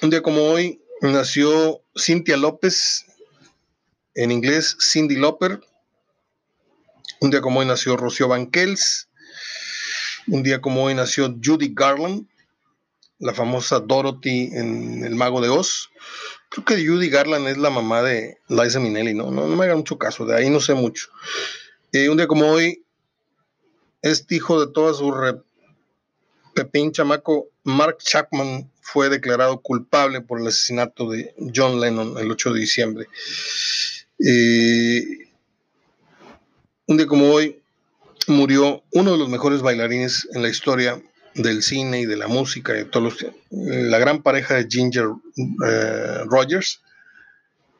un 0.00 0.08
día 0.08 0.22
como 0.22 0.44
hoy 0.44 0.79
nació 1.00 1.82
Cynthia 1.94 2.36
López, 2.36 3.06
en 4.14 4.30
inglés 4.30 4.76
Cindy 4.80 5.16
Loper. 5.16 5.60
Un 7.20 7.30
día 7.30 7.40
como 7.40 7.60
hoy 7.60 7.66
nació 7.66 7.96
Rocío 7.96 8.28
Banquels. 8.28 9.08
Un 10.26 10.42
día 10.42 10.60
como 10.60 10.84
hoy 10.84 10.94
nació 10.94 11.34
Judy 11.42 11.72
Garland, 11.74 12.26
la 13.18 13.34
famosa 13.34 13.80
Dorothy 13.80 14.50
en 14.52 15.04
El 15.04 15.14
Mago 15.14 15.40
de 15.40 15.48
Oz. 15.48 15.90
Creo 16.50 16.64
que 16.64 16.86
Judy 16.86 17.08
Garland 17.08 17.48
es 17.48 17.58
la 17.58 17.70
mamá 17.70 18.02
de 18.02 18.38
Liza 18.48 18.80
Minnelli, 18.80 19.14
¿no? 19.14 19.30
No, 19.30 19.46
me 19.46 19.64
haga 19.64 19.76
mucho 19.76 19.98
caso, 19.98 20.26
de 20.26 20.36
ahí 20.36 20.50
no 20.50 20.60
sé 20.60 20.74
mucho. 20.74 21.08
Eh, 21.92 22.08
un 22.08 22.16
día 22.16 22.26
como 22.26 22.46
hoy, 22.46 22.84
este 24.02 24.36
hijo 24.36 24.64
de 24.64 24.72
toda 24.72 24.94
su 24.94 25.42
Pepín 26.54 26.92
chamaco, 26.92 27.48
Mark 27.64 27.98
Chapman 27.98 28.70
fue 28.92 29.08
declarado 29.08 29.60
culpable 29.60 30.20
por 30.20 30.40
el 30.40 30.48
asesinato 30.48 31.10
de 31.10 31.34
John 31.54 31.80
Lennon 31.80 32.18
el 32.18 32.30
8 32.30 32.52
de 32.52 32.60
diciembre. 32.60 33.06
Eh, 34.18 35.28
un 36.86 36.96
día 36.96 37.06
como 37.06 37.30
hoy 37.30 37.62
murió 38.26 38.82
uno 38.92 39.12
de 39.12 39.18
los 39.18 39.28
mejores 39.28 39.62
bailarines 39.62 40.28
en 40.34 40.42
la 40.42 40.48
historia 40.48 41.00
del 41.34 41.62
cine 41.62 42.00
y 42.00 42.06
de 42.06 42.16
la 42.16 42.26
música, 42.26 42.72
de 42.72 42.84
todos 42.84 43.24
la 43.50 43.98
gran 43.98 44.22
pareja 44.22 44.56
de 44.56 44.66
Ginger 44.68 45.06
eh, 45.66 46.24
Rogers, 46.26 46.80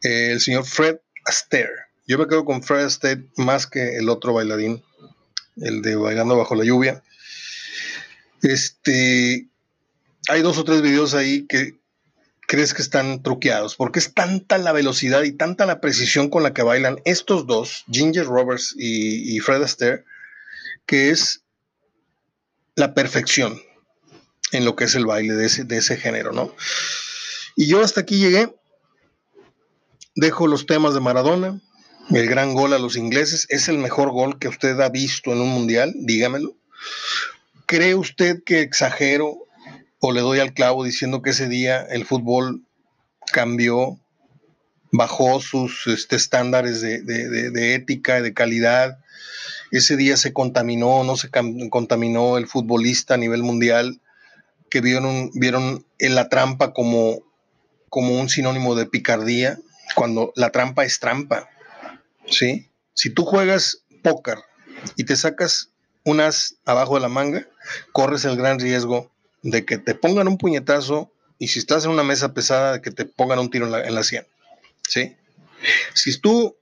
el 0.02 0.40
señor 0.40 0.64
Fred 0.64 0.98
Astaire. 1.26 1.88
Yo 2.06 2.18
me 2.18 2.28
quedo 2.28 2.44
con 2.44 2.62
Fred 2.62 2.84
Astaire 2.84 3.24
más 3.36 3.66
que 3.66 3.96
el 3.96 4.08
otro 4.08 4.32
bailarín, 4.32 4.82
el 5.56 5.82
de 5.82 5.96
Bailando 5.96 6.36
bajo 6.36 6.54
la 6.54 6.64
lluvia. 6.64 7.02
Este, 8.42 9.49
hay 10.30 10.42
dos 10.42 10.58
o 10.58 10.64
tres 10.64 10.80
videos 10.80 11.14
ahí 11.14 11.46
que 11.46 11.80
crees 12.46 12.72
que 12.72 12.82
están 12.82 13.22
truqueados, 13.22 13.76
porque 13.76 13.98
es 13.98 14.14
tanta 14.14 14.58
la 14.58 14.72
velocidad 14.72 15.22
y 15.22 15.32
tanta 15.32 15.66
la 15.66 15.80
precisión 15.80 16.30
con 16.30 16.42
la 16.42 16.54
que 16.54 16.62
bailan 16.62 17.00
estos 17.04 17.46
dos, 17.46 17.84
Ginger 17.90 18.26
Roberts 18.26 18.74
y, 18.76 19.38
Fred 19.40 19.62
Astaire, 19.62 20.04
que 20.86 21.10
es 21.10 21.42
la 22.74 22.94
perfección 22.94 23.60
en 24.52 24.64
lo 24.64 24.74
que 24.74 24.84
es 24.84 24.94
el 24.94 25.06
baile 25.06 25.34
de 25.34 25.46
ese, 25.46 25.64
de 25.64 25.78
ese 25.78 25.96
género, 25.96 26.32
¿no? 26.32 26.54
Y 27.56 27.66
yo 27.66 27.82
hasta 27.82 28.00
aquí 28.00 28.18
llegué, 28.18 28.52
dejo 30.16 30.46
los 30.46 30.66
temas 30.66 30.94
de 30.94 31.00
Maradona, 31.00 31.60
el 32.10 32.26
gran 32.26 32.54
gol 32.54 32.72
a 32.72 32.78
los 32.78 32.96
ingleses, 32.96 33.46
es 33.48 33.68
el 33.68 33.78
mejor 33.78 34.10
gol 34.10 34.38
que 34.38 34.48
usted 34.48 34.80
ha 34.80 34.88
visto 34.88 35.32
en 35.32 35.40
un 35.40 35.50
mundial, 35.50 35.92
dígamelo. 35.94 36.56
¿Cree 37.66 37.94
usted 37.94 38.42
que 38.44 38.62
exagero 38.62 39.46
o 40.01 40.12
le 40.12 40.20
doy 40.20 40.40
al 40.40 40.55
clavo 40.55 40.82
diciendo 40.82 41.22
que 41.22 41.30
ese 41.30 41.48
día 41.48 41.82
el 41.82 42.07
fútbol 42.07 42.62
cambió, 43.32 44.01
bajó 44.90 45.40
sus 45.40 45.86
este, 45.86 46.16
estándares 46.16 46.80
de, 46.80 47.03
de, 47.03 47.74
ética 47.74 48.18
y 48.18 48.22
de 48.22 48.34
calidad? 48.34 48.98
Ese 49.70 49.96
día 49.96 50.16
se 50.16 50.32
contaminó, 50.32 51.05
no 51.05 51.16
se 51.16 51.30
contaminó 51.70 52.38
el 52.38 52.48
futbolista 52.48 53.14
a 53.14 53.18
nivel 53.18 53.42
mundial, 53.42 54.01
que 54.68 54.80
vieron, 54.80 55.30
vieron 55.34 55.84
en 55.98 56.14
la 56.14 56.28
trampa 56.28 56.72
como, 56.72 57.20
como 57.88 58.18
un 58.18 58.28
sinónimo 58.28 58.74
de 58.74 58.86
picardía, 58.86 59.59
cuando 59.94 60.32
la 60.34 60.51
trampa 60.51 60.84
es 60.84 60.98
trampa. 60.98 61.48
¿sí? 62.26 62.68
Si 62.94 63.11
tú 63.11 63.24
juegas 63.24 63.82
póker 64.03 64.38
y 64.96 65.05
te 65.05 65.14
sacas 65.14 65.70
unas 66.05 66.57
abajo 66.64 66.94
de 66.94 67.01
la 67.01 67.09
manga, 67.09 67.46
corres 67.92 68.24
el 68.24 68.36
gran 68.36 68.59
riesgo 68.59 69.11
de 69.43 69.64
que 69.64 69.78
te 69.78 69.95
pongan 69.95 70.28
un 70.28 70.38
puñetazo 70.38 71.12
y 71.38 71.49
si 71.49 71.59
estás 71.59 71.84
en 71.84 71.91
una 71.91 72.03
mesa 72.03 72.34
pesada, 72.34 72.74
de 72.74 72.82
que 72.82 72.91
te 72.91 73.05
pongan 73.05 73.38
un 73.38 73.51
tiro 73.51 73.66
en 73.66 73.72
la, 73.72 73.86
en 73.86 73.95
la 73.95 74.03
sien. 74.03 74.26
¿sí? 74.88 75.16
Si 75.95 76.18
tú 76.20 76.57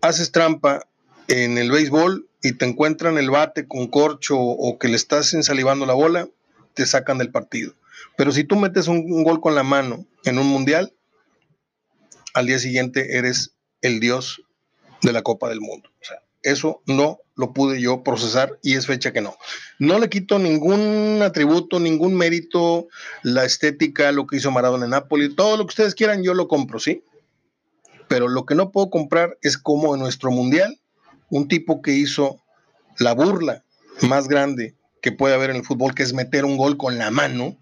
haces 0.00 0.32
trampa 0.32 0.86
en 1.28 1.58
el 1.58 1.70
béisbol 1.70 2.28
y 2.42 2.52
te 2.52 2.64
encuentran 2.64 3.18
el 3.18 3.30
bate 3.30 3.66
con 3.66 3.86
corcho 3.88 4.38
o 4.38 4.78
que 4.78 4.88
le 4.88 4.96
estás 4.96 5.34
ensalivando 5.34 5.86
la 5.86 5.94
bola, 5.94 6.28
te 6.74 6.86
sacan 6.86 7.18
del 7.18 7.30
partido. 7.30 7.74
Pero 8.16 8.32
si 8.32 8.44
tú 8.44 8.56
metes 8.56 8.88
un, 8.88 9.22
gol 9.24 9.40
con 9.40 9.54
la 9.54 9.62
mano 9.62 10.06
en 10.24 10.38
un 10.38 10.46
mundial, 10.46 10.92
al 12.34 12.46
día 12.46 12.58
siguiente 12.58 13.16
eres 13.16 13.52
el 13.82 14.00
dios 14.00 14.42
de 15.02 15.12
la 15.12 15.22
Copa 15.22 15.48
del 15.48 15.60
Mundo. 15.60 15.90
Eso 16.42 16.82
no 16.86 17.18
lo 17.38 17.52
pude 17.52 17.80
yo 17.80 18.02
procesar 18.02 18.58
y 18.62 18.74
es 18.74 18.86
fecha 18.86 19.12
que 19.12 19.20
no. 19.20 19.36
No 19.78 20.00
le 20.00 20.10
quito 20.10 20.40
ningún 20.40 21.20
atributo, 21.22 21.78
ningún 21.78 22.16
mérito, 22.16 22.88
la 23.22 23.44
estética, 23.44 24.10
lo 24.10 24.26
que 24.26 24.38
hizo 24.38 24.50
Maradona 24.50 24.86
en 24.86 24.90
Nápoles, 24.90 25.36
todo 25.36 25.56
lo 25.56 25.64
que 25.64 25.70
ustedes 25.70 25.94
quieran, 25.94 26.24
yo 26.24 26.34
lo 26.34 26.48
compro, 26.48 26.80
¿sí? 26.80 27.04
Pero 28.08 28.26
lo 28.26 28.44
que 28.44 28.56
no 28.56 28.72
puedo 28.72 28.90
comprar 28.90 29.38
es 29.40 29.56
como 29.56 29.94
en 29.94 30.00
nuestro 30.00 30.32
mundial, 30.32 30.80
un 31.30 31.46
tipo 31.46 31.80
que 31.80 31.92
hizo 31.92 32.42
la 32.98 33.14
burla 33.14 33.62
más 34.02 34.26
grande 34.26 34.74
que 35.00 35.12
puede 35.12 35.34
haber 35.34 35.50
en 35.50 35.56
el 35.56 35.64
fútbol, 35.64 35.94
que 35.94 36.02
es 36.02 36.12
meter 36.12 36.44
un 36.44 36.56
gol 36.56 36.76
con 36.76 36.98
la 36.98 37.12
mano, 37.12 37.56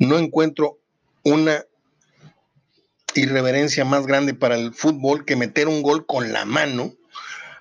no 0.00 0.18
encuentro 0.18 0.80
una 1.22 1.64
irreverencia 3.16 3.84
más 3.84 4.06
grande 4.06 4.34
para 4.34 4.56
el 4.56 4.72
fútbol 4.72 5.24
que 5.24 5.36
meter 5.36 5.68
un 5.68 5.82
gol 5.82 6.06
con 6.06 6.32
la 6.32 6.44
mano. 6.44 6.94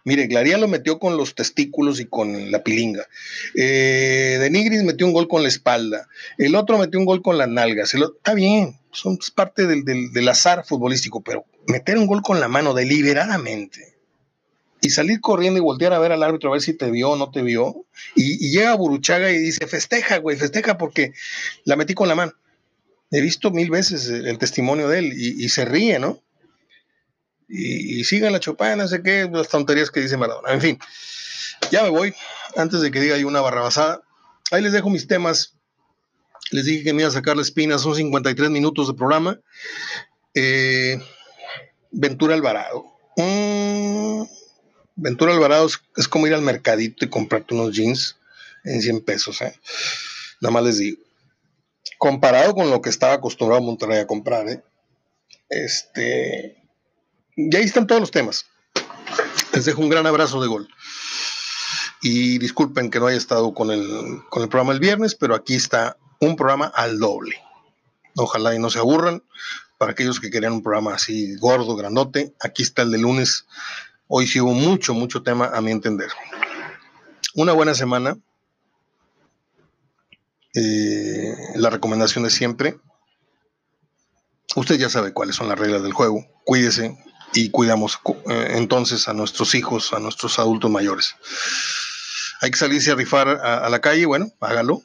Mire, 0.04 0.28
Glaría 0.28 0.60
lo 0.60 0.68
metió 0.68 1.00
con 1.00 1.18
los 1.18 1.34
testículos 1.34 2.00
y 2.00 2.06
con 2.06 2.52
la 2.52 2.64
pilinga. 2.64 3.08
Eh, 3.56 4.38
de 4.40 4.50
Nigris 4.52 4.84
metió 4.84 5.08
un 5.08 5.14
gol 5.14 5.28
con 5.28 5.42
la 5.42 5.48
espalda. 5.48 6.08
El 6.38 6.56
otro 6.56 6.78
metió 6.78 7.00
un 7.00 7.06
gol 7.06 7.24
con 7.24 7.40
las 7.40 7.50
nalgas. 7.50 7.94
está 7.94 8.36
bien, 8.36 8.80
son 8.92 9.18
parte 9.34 9.66
del, 9.66 10.28
azar 10.30 10.64
futbolístico, 10.66 11.22
pero 11.22 11.46
meter 11.68 11.98
un 11.98 12.06
gol 12.06 12.22
con 12.22 12.40
la 12.40 12.48
mano 12.48 12.76
deliberadamente 12.76 13.96
y 14.80 14.92
salir 14.92 15.20
corriendo 15.22 15.58
y 15.58 15.64
voltear 15.64 15.94
a 15.94 16.00
ver 16.00 16.12
al 16.12 16.22
árbitro 16.22 16.50
a 16.50 16.54
ver 16.54 16.62
si 16.62 16.74
te 16.74 16.92
vio 16.92 17.12
o 17.12 17.16
no 17.16 17.32
te 17.32 17.42
vio. 17.42 17.86
Y, 18.16 18.46
y 18.46 18.52
llega 18.52 18.76
Buruchaga 18.76 19.32
y 19.32 19.40
dice, 19.40 19.66
festeja, 19.66 20.18
güey, 20.18 20.38
festeja 20.38 20.78
porque 20.78 21.14
la 21.64 21.76
metí 21.76 21.96
con 21.96 22.08
la 22.08 22.14
mano. 22.14 22.34
He 23.16 23.22
visto 23.22 23.50
mil 23.50 23.70
veces 23.70 24.10
el 24.10 24.38
testimonio 24.38 24.90
de 24.90 25.00
él 25.00 25.14
y, 25.16 25.48
se 25.48 25.64
ríe, 25.64 26.00
¿no? 26.00 26.22
Y, 27.48 28.04
sigan 28.04 28.34
la 28.34 28.42
chopana, 28.42 28.84
no 28.84 28.88
sé 28.90 29.02
qué, 29.02 29.30
las 29.32 29.48
tonterías 29.48 29.90
que 29.90 30.02
dice 30.02 30.18
Maradona. 30.18 30.52
En 30.52 30.60
fin, 30.60 30.80
ya 31.72 31.84
me 31.84 31.90
voy. 31.90 32.14
Antes 32.58 32.82
de 32.82 32.92
que 32.92 33.00
diga 33.00 33.18
yo 33.18 33.26
una 33.30 33.40
barrabasada, 33.40 34.02
ahí 34.52 34.62
les 34.62 34.74
dejo 34.74 34.90
mis 34.90 35.08
temas. 35.08 35.56
Les 36.52 36.66
dije 36.66 36.84
que 36.84 36.92
me 36.92 37.04
iba 37.04 37.08
a 37.08 37.14
sacar 37.14 37.38
la 37.38 37.42
espina, 37.42 37.78
son 37.78 37.96
53 37.96 38.50
minutos 38.50 38.90
de 38.90 38.94
programa. 38.96 39.40
Eh, 40.34 41.00
Ventura 41.92 42.34
Alvarado. 42.34 42.86
Mm, 43.16 44.24
Ventura 44.98 45.34
Alvarado 45.34 45.70
es, 45.96 46.08
como 46.10 46.28
ir 46.28 46.34
al 46.34 46.42
mercadito 46.42 47.06
y 47.06 47.10
comprarte 47.10 47.54
unos 47.54 47.74
jeans 47.74 48.18
en 48.66 48.82
100 48.82 49.06
pesos. 49.06 49.42
¿eh? 49.42 49.58
Nada 50.42 50.52
más 50.52 50.64
les 50.66 50.80
digo 50.80 51.06
comparado 52.06 52.54
con 52.54 52.70
lo 52.70 52.84
que 52.84 52.92
estaba 52.92 53.14
acostumbrado 53.14 53.64
Monterrey 53.64 53.98
a 53.98 54.06
comprar. 54.06 54.48
¿eh? 54.48 54.62
Este, 55.50 56.56
y 57.36 57.56
ahí 57.56 57.64
están 57.64 57.88
todos 57.88 58.00
los 58.00 58.12
temas. 58.12 58.46
Les 59.54 59.66
dejo 59.66 59.82
un 59.82 59.90
gran 59.90 60.06
abrazo 60.06 60.40
de 60.40 60.48
gol. 60.48 60.70
Y 62.04 62.38
disculpen 62.38 62.92
que 62.92 63.00
no 63.00 63.08
haya 63.08 63.18
estado 63.18 63.56
con 63.56 63.72
el, 63.72 64.22
con 64.30 64.44
el 64.44 64.50
programa 64.50 64.74
el 64.74 64.80
viernes, 64.80 65.16
pero 65.16 65.34
aquí 65.34 65.56
está 65.56 65.98
un 66.20 66.36
programa 66.36 66.68
al 66.68 67.00
doble. 67.00 67.38
Ojalá 68.16 68.54
y 68.54 68.60
no 68.60 68.70
se 68.70 68.78
aburran. 68.78 69.24
Para 69.80 69.94
aquellos 69.94 70.20
que 70.20 70.30
querían 70.30 70.54
un 70.54 70.62
programa 70.62 70.94
así 70.94 71.36
gordo, 71.38 71.76
grandote, 71.76 72.36
aquí 72.40 72.62
está 72.62 72.84
el 72.84 72.92
de 72.92 73.00
lunes. 73.00 73.48
Hoy 74.08 74.28
sí 74.28 74.40
hubo 74.40 74.54
mucho, 74.54 74.94
mucho 74.94 75.24
tema 75.24 75.48
a 75.48 75.60
mi 75.60 75.72
entender. 75.72 76.12
Una 77.34 77.54
buena 77.54 77.74
semana. 77.74 78.16
Eh, 80.56 81.36
la 81.56 81.70
recomendación 81.70 82.26
es 82.26 82.34
siempre, 82.34 82.78
usted 84.56 84.78
ya 84.78 84.90
sabe 84.90 85.12
cuáles 85.12 85.36
son 85.36 85.50
las 85.50 85.60
reglas 85.60 85.84
del 85.84 85.92
juego, 85.92 86.26
cuídese 86.46 86.98
y 87.34 87.50
cuidamos 87.50 88.00
eh, 88.30 88.54
entonces 88.56 89.10
a 89.10 89.14
nuestros 89.14 89.54
hijos, 89.54 89.92
a 89.92 90.00
nuestros 90.00 90.40
adultos 90.40 90.72
mayores. 90.72 91.16
Hay 92.42 92.52
que 92.52 92.58
salirse 92.58 92.92
a 92.92 92.96
rifar 92.96 93.28
a, 93.28 93.70
la 93.70 93.80
calle, 93.82 94.06
bueno, 94.06 94.32
hágalo. 94.40 94.82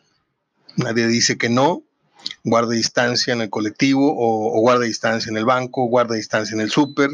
Nadie 0.77 1.07
dice 1.07 1.39
que 1.39 1.49
no, 1.49 1.83
guarde 2.43 2.77
distancia 2.77 3.33
en 3.33 3.41
el 3.41 3.51
colectivo 3.51 4.13
o, 4.13 4.57
o 4.57 4.61
guarde 4.61 4.87
distancia 4.87 5.31
en 5.31 5.37
el 5.37 5.45
banco, 5.45 5.87
guarde 5.87 6.17
distancia 6.17 6.55
en 6.55 6.61
el 6.61 6.71
súper. 6.71 7.11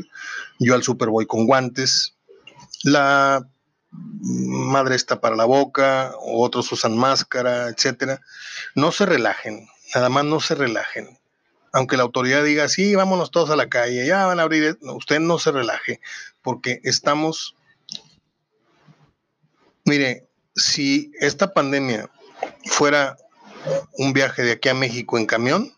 Yo 0.59 0.75
al 0.75 0.83
súper 0.83 1.09
voy 1.09 1.27
con 1.27 1.47
guantes. 1.47 2.15
La 2.83 3.47
madre 4.21 4.97
está 4.97 5.21
para 5.21 5.37
la 5.37 5.45
boca, 5.45 6.13
otros 6.21 6.71
usan 6.73 6.97
máscara, 6.97 7.69
etcétera. 7.69 8.21
No 8.75 8.93
se 8.93 9.07
relajen, 9.07 9.69
nada 9.95 10.09
más 10.09 10.25
no 10.25 10.41
se 10.41 10.55
relajen. 10.55 11.19
Aunque 11.73 11.97
la 11.97 12.05
autoridad 12.05 12.43
diga, 12.43 12.69
sí, 12.69 12.95
vámonos 12.95 13.31
todos 13.31 13.51
a 13.51 13.57
la 13.57 13.69
calle, 13.69 14.07
ya 14.07 14.27
van 14.27 14.41
a 14.41 14.45
abrir, 14.45 14.79
usted 14.83 15.21
no 15.21 15.39
se 15.39 15.53
relaje, 15.53 16.01
porque 16.43 16.81
estamos, 16.85 17.55
mire, 19.85 20.27
si 20.55 21.13
esta 21.21 21.53
pandemia 21.53 22.11
fuera 22.65 23.17
un 23.99 24.13
viaje 24.13 24.43
de 24.43 24.53
aquí 24.53 24.69
a 24.69 24.75
México 24.75 25.19
en 25.19 25.27
camión, 25.27 25.77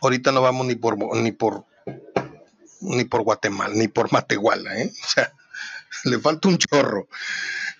ahorita 0.00 0.30
no 0.32 0.40
vamos 0.42 0.66
ni 0.66 0.74
por 0.74 0.96
ni 1.16 1.32
por 1.32 1.64
ni 2.80 3.04
por 3.04 3.22
Guatemala, 3.22 3.74
ni 3.74 3.88
por 3.88 4.12
Matehuala, 4.12 4.78
¿eh? 4.78 4.92
O 5.04 5.08
sea, 5.08 5.32
le 6.04 6.18
falta 6.18 6.48
un 6.48 6.58
chorro. 6.58 7.08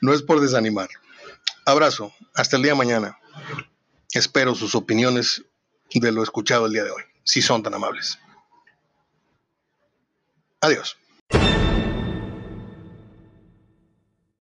No 0.01 0.13
es 0.13 0.23
por 0.23 0.41
desanimar. 0.41 0.89
Abrazo. 1.65 2.13
Hasta 2.35 2.57
el 2.57 2.63
día 2.63 2.75
mañana. 2.75 3.19
Espero 4.13 4.55
sus 4.55 4.75
opiniones 4.75 5.45
de 5.95 6.13
lo 6.13 6.23
escuchado 6.23 6.67
el 6.67 6.73
día 6.73 6.85
de 6.85 6.91
hoy, 6.91 7.03
si 7.25 7.43
son 7.43 7.63
tan 7.63 7.75
amables. 7.75 8.19
Adiós. 10.61 10.97